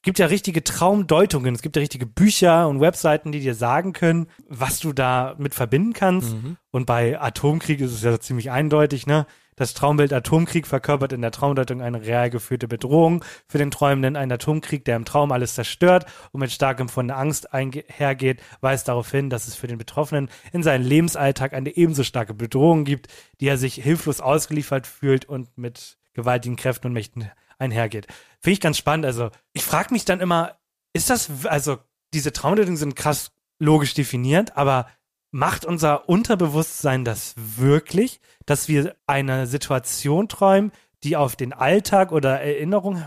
gibt 0.03 0.19
ja 0.19 0.27
richtige 0.27 0.65
Traumdeutungen, 0.65 1.55
es 1.55 1.63
gibt 1.63 1.77
ja 1.77 1.81
richtige 1.81 2.07
Bücher 2.07 2.69
und 2.69 2.81
Webseiten, 2.81 3.33
die 3.33 3.41
dir 3.41 3.55
sagen 3.55 3.93
können, 3.93 4.27
was 4.49 4.81
du 4.81 4.93
da 4.93 5.35
mit 5.39 5.55
verbinden 5.55 5.93
kannst. 5.93 6.35
Mhm. 6.35 6.57
Und 6.71 6.87
bei 6.87 7.21
Atomkrieg 7.21 7.81
ist 7.81 7.93
es 7.93 8.03
ja 8.03 8.19
ziemlich 8.19 8.51
eindeutig, 8.51 9.07
ne? 9.07 9.27
Das 9.61 9.75
Traumbild 9.75 10.11
Atomkrieg 10.15 10.67
verkörpert 10.67 11.13
in 11.13 11.21
der 11.21 11.33
Traumdeutung 11.33 11.83
eine 11.83 12.01
real 12.01 12.31
geführte 12.31 12.67
Bedrohung 12.67 13.23
für 13.47 13.59
den 13.59 13.71
Träumenden. 13.71 14.17
Ein 14.17 14.33
Atomkrieg, 14.33 14.87
der 14.87 14.97
im 14.97 15.05
Traum 15.05 15.33
alles 15.33 15.55
zerstört 15.55 16.07
und 16.33 16.41
mit 16.41 16.51
stark 16.51 16.81
empfundener 16.81 17.19
Angst 17.19 17.53
einhergeht, 17.53 18.41
weist 18.63 18.89
darauf 18.89 19.11
hin, 19.11 19.29
dass 19.29 19.49
es 19.49 19.57
für 19.57 19.67
den 19.67 19.77
Betroffenen 19.77 20.31
in 20.55 20.63
seinem 20.63 20.87
Lebensalltag 20.87 21.53
eine 21.53 21.77
ebenso 21.77 22.05
starke 22.05 22.33
Bedrohung 22.33 22.87
gibt, 22.87 23.09
die 23.43 23.49
er 23.49 23.59
sich 23.59 23.75
hilflos 23.75 24.23
ausgeliefert 24.23 24.87
fühlt 24.87 25.27
und 25.27 25.59
mit 25.59 25.99
gewaltigen 26.15 26.57
Kräften 26.57 26.87
und 26.87 26.95
Mächten 26.95 27.31
einhergeht. 27.59 28.07
Finde 28.39 28.55
ich 28.55 28.61
ganz 28.63 28.79
spannend. 28.79 29.05
Also 29.05 29.29
ich 29.53 29.63
frage 29.63 29.93
mich 29.93 30.07
dann 30.07 30.21
immer, 30.21 30.57
ist 30.95 31.11
das, 31.11 31.29
also 31.45 31.77
diese 32.15 32.33
Traumdeutungen 32.33 32.79
sind 32.79 32.97
krass 32.97 33.31
logisch 33.59 33.93
definiert, 33.93 34.57
aber 34.57 34.87
macht 35.31 35.65
unser 35.65 36.09
Unterbewusstsein 36.09 37.05
das 37.05 37.35
wirklich, 37.37 38.21
dass 38.47 38.69
wir 38.69 38.95
eine 39.07 39.47
Situation 39.47 40.29
träumen, 40.29 40.73
die 41.03 41.17
auf 41.17 41.37
den 41.37 41.53
Alltag 41.53 42.13
oder 42.13 42.41
Erinnerung 42.41 43.05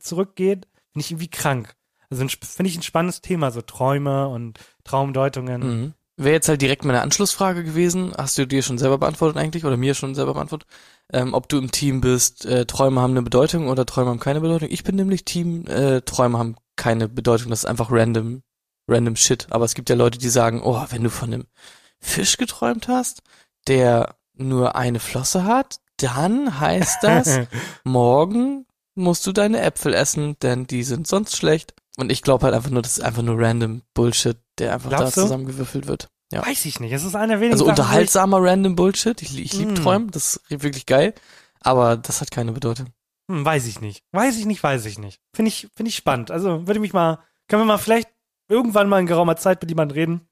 zurückgeht? 0.00 0.66
Finde 0.92 1.04
ich 1.04 1.10
irgendwie 1.10 1.28
krank. 1.28 1.74
Also 2.10 2.26
finde 2.26 2.68
ich 2.68 2.76
ein 2.76 2.82
spannendes 2.82 3.20
Thema, 3.20 3.50
so 3.50 3.62
Träume 3.62 4.28
und 4.28 4.58
Traumdeutungen. 4.84 5.60
Mhm. 5.62 5.94
Wäre 6.16 6.34
jetzt 6.34 6.48
halt 6.48 6.60
direkt 6.60 6.84
meine 6.84 7.00
Anschlussfrage 7.00 7.64
gewesen. 7.64 8.12
Hast 8.16 8.36
du 8.36 8.46
dir 8.46 8.62
schon 8.62 8.76
selber 8.76 8.98
beantwortet 8.98 9.38
eigentlich 9.38 9.64
oder 9.64 9.78
mir 9.78 9.94
schon 9.94 10.14
selber 10.14 10.34
beantwortet? 10.34 10.68
Ähm, 11.12 11.32
ob 11.32 11.48
du 11.48 11.56
im 11.56 11.70
Team 11.70 12.02
bist, 12.02 12.44
äh, 12.44 12.66
Träume 12.66 13.00
haben 13.00 13.12
eine 13.12 13.22
Bedeutung 13.22 13.68
oder 13.68 13.86
Träume 13.86 14.10
haben 14.10 14.20
keine 14.20 14.40
Bedeutung. 14.40 14.68
Ich 14.70 14.84
bin 14.84 14.96
nämlich 14.96 15.24
Team, 15.24 15.66
äh, 15.66 16.02
Träume 16.02 16.38
haben 16.38 16.56
keine 16.76 17.08
Bedeutung. 17.08 17.48
Das 17.48 17.60
ist 17.60 17.64
einfach 17.64 17.90
random, 17.90 18.42
random 18.90 19.16
Shit. 19.16 19.46
Aber 19.50 19.64
es 19.64 19.74
gibt 19.74 19.88
ja 19.90 19.96
Leute, 19.96 20.18
die 20.18 20.28
sagen, 20.28 20.62
oh, 20.62 20.84
wenn 20.90 21.04
du 21.04 21.10
von 21.10 21.32
einem 21.32 21.46
Fisch 22.00 22.36
geträumt 22.36 22.88
hast, 22.88 23.22
der 23.66 24.16
nur 24.34 24.74
eine 24.76 25.00
Flosse 25.00 25.44
hat, 25.44 25.80
dann 25.98 26.60
heißt 26.60 26.98
das, 27.02 27.40
morgen 27.84 28.66
musst 28.94 29.26
du 29.26 29.32
deine 29.32 29.60
Äpfel 29.60 29.94
essen, 29.94 30.36
denn 30.40 30.66
die 30.66 30.82
sind 30.82 31.06
sonst 31.06 31.36
schlecht. 31.36 31.74
Und 31.96 32.10
ich 32.10 32.22
glaube 32.22 32.44
halt 32.44 32.54
einfach 32.54 32.70
nur, 32.70 32.82
das 32.82 32.98
ist 32.98 33.04
einfach 33.04 33.22
nur 33.22 33.38
random 33.38 33.82
Bullshit, 33.94 34.38
der 34.58 34.74
einfach 34.74 34.88
Glaubst 34.88 35.16
da 35.16 35.20
du? 35.22 35.26
zusammengewürfelt 35.26 35.86
wird. 35.86 36.08
Ja. 36.32 36.46
Weiß 36.46 36.64
ich 36.64 36.80
nicht. 36.80 36.92
Es 36.92 37.04
ist 37.04 37.16
einer 37.16 37.40
wenigen 37.40 37.52
Also 37.54 37.66
Sachen, 37.66 37.78
unterhaltsamer 37.80 38.38
random 38.40 38.76
Bullshit. 38.76 39.20
Ich, 39.20 39.36
ich 39.38 39.52
liebe 39.52 39.72
Mm. 39.72 39.76
Träumen, 39.76 40.10
das 40.10 40.36
ist 40.48 40.62
wirklich 40.62 40.86
geil. 40.86 41.14
Aber 41.60 41.96
das 41.96 42.20
hat 42.20 42.30
keine 42.30 42.52
Bedeutung. 42.52 42.86
Hm, 43.30 43.44
weiß 43.44 43.66
ich 43.66 43.80
nicht. 43.80 44.04
Weiß 44.12 44.36
ich 44.38 44.46
nicht, 44.46 44.62
weiß 44.62 44.86
ich 44.86 44.98
nicht. 44.98 45.20
Finde 45.34 45.48
ich, 45.48 45.68
finde 45.74 45.88
ich 45.90 45.96
spannend. 45.96 46.30
Also 46.30 46.66
würde 46.66 46.80
mich 46.80 46.92
mal, 46.92 47.18
können 47.48 47.62
wir 47.62 47.66
mal 47.66 47.78
vielleicht 47.78 48.08
irgendwann 48.50 48.88
mal 48.88 49.00
in 49.00 49.06
geraumer 49.06 49.36
Zeit 49.36 49.62
mit 49.62 49.70
jemandem 49.70 49.94
reden, 49.94 50.28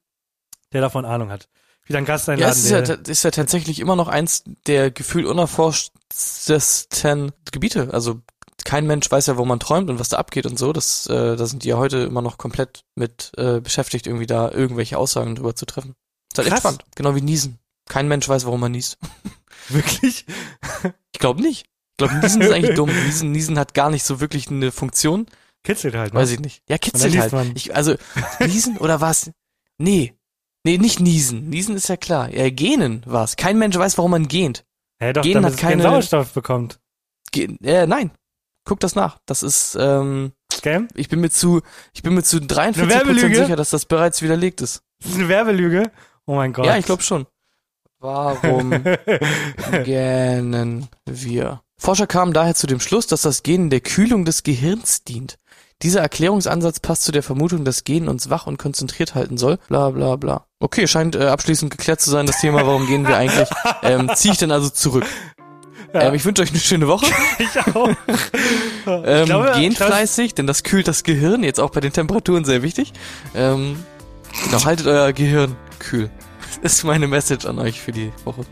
der 0.72 0.80
davon 0.82 1.04
Ahnung 1.06 1.30
hat. 1.30 1.48
Wieder 1.86 1.98
einen 1.98 2.06
Gast 2.06 2.26
Ja, 2.28 2.34
einladen. 2.34 2.52
es 2.52 2.58
ist 2.64 2.70
ja, 2.70 2.78
ist 2.80 3.22
ja 3.24 3.30
tatsächlich 3.30 3.80
immer 3.80 3.96
noch 3.96 4.08
eins 4.08 4.44
der 4.66 4.90
gefühlt 4.90 5.24
unerforschtesten 5.26 7.32
Gebiete. 7.50 7.88
Also 7.94 8.20
kein 8.64 8.86
Mensch 8.86 9.10
weiß 9.10 9.26
ja, 9.26 9.38
wo 9.38 9.46
man 9.46 9.60
träumt 9.60 9.88
und 9.88 9.98
was 9.98 10.10
da 10.10 10.18
abgeht 10.18 10.44
und 10.44 10.58
so. 10.58 10.74
Das, 10.74 11.06
äh, 11.06 11.36
da 11.36 11.46
sind 11.46 11.64
die 11.64 11.68
ja 11.68 11.78
heute 11.78 11.98
immer 11.98 12.20
noch 12.22 12.36
komplett 12.36 12.82
mit 12.94 13.32
äh, 13.38 13.60
beschäftigt, 13.60 14.06
irgendwie 14.06 14.26
da 14.26 14.50
irgendwelche 14.50 14.98
Aussagen 14.98 15.34
drüber 15.36 15.54
zu 15.54 15.64
treffen. 15.64 15.94
Ist 16.30 16.38
halt 16.38 16.48
Krass. 16.48 16.58
spannend. 16.58 16.84
Genau 16.94 17.14
wie 17.14 17.22
Niesen. 17.22 17.58
Kein 17.88 18.08
Mensch 18.08 18.28
weiß, 18.28 18.44
warum 18.44 18.60
man 18.60 18.72
niest. 18.72 18.98
wirklich? 19.68 20.26
Ich 21.14 21.20
glaube 21.20 21.40
nicht. 21.42 21.64
Ich 21.66 21.96
glaube, 21.96 22.14
Niesen 22.20 22.42
ist 22.42 22.52
eigentlich 22.52 22.74
dumm. 22.76 22.90
Niesen, 23.06 23.32
Niesen 23.32 23.58
hat 23.58 23.72
gar 23.74 23.90
nicht 23.90 24.04
so 24.04 24.20
wirklich 24.20 24.48
eine 24.50 24.70
Funktion. 24.70 25.26
Kitzelt 25.68 25.94
halt. 25.94 26.14
Ne? 26.14 26.20
Weiß 26.20 26.30
ich 26.30 26.40
nicht. 26.40 26.62
Ja, 26.66 26.78
kitzelt 26.78 27.18
halt. 27.18 27.32
man. 27.32 27.52
Ich, 27.54 27.76
also, 27.76 27.94
Niesen 28.40 28.78
oder 28.78 29.02
was? 29.02 29.30
Nee. 29.76 30.14
Nee, 30.64 30.78
nicht 30.78 30.98
Niesen. 30.98 31.50
Niesen 31.50 31.76
ist 31.76 31.88
ja 31.90 31.98
klar. 31.98 32.30
Ja, 32.32 32.48
Gähnen 32.48 33.02
war's. 33.04 33.36
Kein 33.36 33.58
Mensch 33.58 33.76
weiß, 33.76 33.98
warum 33.98 34.12
man 34.12 34.28
gähnt. 34.28 34.64
Hä, 34.98 35.12
doch, 35.12 35.22
damit 35.22 35.44
hat 35.44 35.56
keinen 35.58 35.70
keine- 35.72 35.82
Sauerstoff 35.82 36.32
bekommt. 36.32 36.80
Ge 37.32 37.54
äh, 37.62 37.86
nein. 37.86 38.10
Guck 38.64 38.80
das 38.80 38.94
nach. 38.94 39.18
Das 39.26 39.42
ist, 39.42 39.76
ähm, 39.78 40.32
Scam? 40.50 40.88
ich 40.94 41.10
bin 41.10 41.20
mir 41.20 41.28
zu, 41.28 41.60
ich 41.92 42.02
bin 42.02 42.14
mir 42.14 42.22
zu 42.22 42.38
43% 42.38 42.88
Werbelüge? 42.88 43.36
sicher, 43.36 43.56
dass 43.56 43.68
das 43.70 43.84
bereits 43.84 44.22
widerlegt 44.22 44.62
ist. 44.62 44.80
Das 45.02 45.10
ist 45.12 45.18
eine 45.18 45.28
Werbelüge? 45.28 45.90
Oh 46.24 46.34
mein 46.36 46.54
Gott. 46.54 46.64
Ja, 46.64 46.78
ich 46.78 46.86
glaube 46.86 47.02
schon. 47.02 47.26
Warum 48.00 48.70
gähnen 49.84 50.88
wir? 51.06 51.62
Forscher 51.80 52.06
kamen 52.06 52.32
daher 52.32 52.54
zu 52.54 52.66
dem 52.66 52.80
Schluss, 52.80 53.06
dass 53.06 53.22
das 53.22 53.42
Gähnen 53.42 53.70
der 53.70 53.80
Kühlung 53.80 54.24
des 54.24 54.42
Gehirns 54.42 55.04
dient. 55.04 55.38
Dieser 55.83 56.01
Erklärungsansatz 56.01 56.81
passt 56.81 57.05
zu 57.05 57.12
der 57.12 57.22
Vermutung, 57.22 57.64
dass 57.64 57.85
Gähnen 57.85 58.09
uns 58.09 58.31
wach 58.31 58.49
und 58.49 58.59
konzentriert 58.59 59.14
halten 59.14 59.39
soll. 59.39 59.59
Bla 59.68 59.91
bla 59.91 60.16
bla. 60.16 60.45
Okay, 60.59 60.89
scheint 60.89 61.14
äh, 61.14 61.26
abschließend 61.26 61.70
geklärt 61.70 62.01
zu 62.01 62.11
sein, 62.11 62.26
das 62.26 62.41
Thema, 62.41 62.66
warum 62.66 62.87
gehen 62.89 63.07
wir 63.07 63.16
eigentlich. 63.16 63.49
Ähm, 63.83 64.11
Ziehe 64.16 64.33
ich 64.33 64.39
dann 64.39 64.51
also 64.51 64.70
zurück. 64.70 65.07
Ja. 65.95 66.03
Ähm, 66.03 66.14
ich 66.14 66.24
wünsche 66.24 66.43
euch 66.43 66.51
eine 66.51 66.59
schöne 66.59 66.89
Woche. 66.89 67.07
ich 67.39 67.74
auch. 67.74 67.91
Ähm, 68.87 69.26
glaube, 69.26 69.53
gehen 69.55 69.76
fleißig, 69.76 70.35
denn 70.35 70.47
das 70.47 70.62
kühlt 70.62 70.89
das 70.89 71.03
Gehirn, 71.03 71.43
jetzt 71.45 71.61
auch 71.61 71.68
bei 71.68 71.81
den 71.81 71.93
Temperaturen 71.93 72.47
sehr 72.47 72.62
wichtig. 72.62 72.95
Ähm, 73.35 73.85
genau, 74.45 74.64
haltet 74.64 74.87
euer 74.87 75.12
Gehirn 75.12 75.57
kühl. 75.79 76.09
Das 76.62 76.72
ist 76.72 76.85
meine 76.85 77.07
Message 77.07 77.45
an 77.45 77.59
euch 77.59 77.83
für 77.83 77.93
die 77.93 78.11
Woche. 78.24 78.47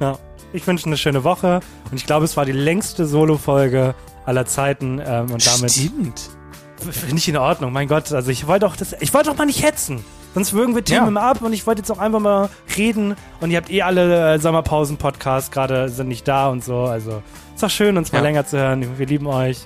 Ja. 0.00 0.18
Ich 0.52 0.66
wünsche 0.66 0.86
eine 0.86 0.96
schöne 0.96 1.22
Woche 1.22 1.60
und 1.90 1.96
ich 1.96 2.06
glaube, 2.06 2.24
es 2.24 2.36
war 2.36 2.44
die 2.44 2.52
längste 2.52 3.06
Solo-Folge 3.06 3.94
aller 4.24 4.44
Zeiten 4.46 5.00
ähm, 5.04 5.30
und 5.30 5.46
damit 5.46 5.70
Stimmt. 5.70 6.30
Finde 6.78 7.16
ich 7.16 7.28
in 7.28 7.36
Ordnung. 7.36 7.72
Mein 7.72 7.88
Gott, 7.88 8.12
also 8.12 8.30
ich 8.30 8.46
wollte 8.46 8.66
doch 8.66 8.76
das, 8.76 8.94
ich 9.00 9.12
wollte 9.14 9.30
doch 9.30 9.36
mal 9.36 9.46
nicht 9.46 9.62
hetzen. 9.62 10.04
Sonst 10.34 10.52
würgen 10.52 10.74
wir 10.74 10.84
Themen 10.84 11.02
Ja. 11.04 11.08
immer 11.08 11.22
ab 11.22 11.40
und 11.42 11.52
ich 11.54 11.66
wollte 11.66 11.80
jetzt 11.80 11.90
auch 11.90 11.98
einfach 11.98 12.20
mal 12.20 12.50
reden 12.76 13.16
und 13.40 13.50
ihr 13.50 13.56
habt 13.56 13.70
eh 13.70 13.80
alle 13.82 14.34
äh, 14.34 14.38
Sommerpausen-Podcasts 14.38 15.50
gerade 15.50 15.88
sind 15.88 16.08
nicht 16.08 16.28
da 16.28 16.48
und 16.48 16.62
so. 16.62 16.80
Also 16.80 17.22
ist 17.54 17.62
doch 17.62 17.70
schön, 17.70 17.96
uns 17.96 18.12
mal 18.12 18.18
Ja. 18.18 18.24
länger 18.24 18.46
zu 18.46 18.58
hören. 18.58 18.98
Wir 18.98 19.06
lieben 19.06 19.26
euch. 19.26 19.60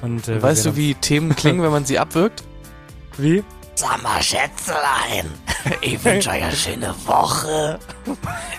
Und, 0.00 0.26
äh, 0.28 0.42
Weißt 0.42 0.64
du, 0.66 0.76
wie 0.76 0.94
Themen 0.94 1.36
klingen, 1.36 1.62
wenn 1.62 1.70
man 1.70 1.84
sie 1.84 1.98
abwirkt? 1.98 2.42
wie? 3.18 3.44
Sag 3.74 4.02
mal, 4.02 4.22
Schätzelein, 4.22 5.26
ich 5.82 6.02
wünsche 6.04 6.30
euch 6.30 6.42
eine 6.44 6.52
schöne 6.56 6.94
Woche. 7.06 7.78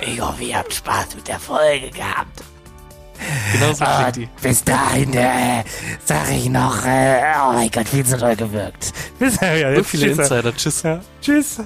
Ich 0.01 0.19
hoffe, 0.21 0.43
ihr 0.43 0.57
habt 0.59 0.73
Spaß 0.73 1.15
mit 1.15 1.27
der 1.27 1.39
Folge 1.39 1.89
gehabt. 1.89 2.43
Genau 3.53 3.73
so 3.73 3.85
klingt 3.85 4.15
die. 4.15 4.29
bis 4.41 4.63
dahin, 4.63 5.13
äh, 5.13 5.63
sag 6.03 6.29
ich 6.31 6.49
noch, 6.49 6.85
äh, 6.85 7.21
oh 7.41 7.53
mein 7.53 7.69
Gott, 7.71 7.87
viel 7.89 8.05
zu 8.05 8.17
doll 8.17 8.35
gewirkt. 8.35 8.91
Bis 9.19 9.39
ja, 9.41 9.55
So 9.55 9.67
jetzt 9.69 9.89
viele 9.89 10.07
tschüss. 10.07 10.17
Insider. 10.19 10.55
Tschüss. 10.55 10.83
Ja. 10.83 10.99
Tschüss. 11.21 11.59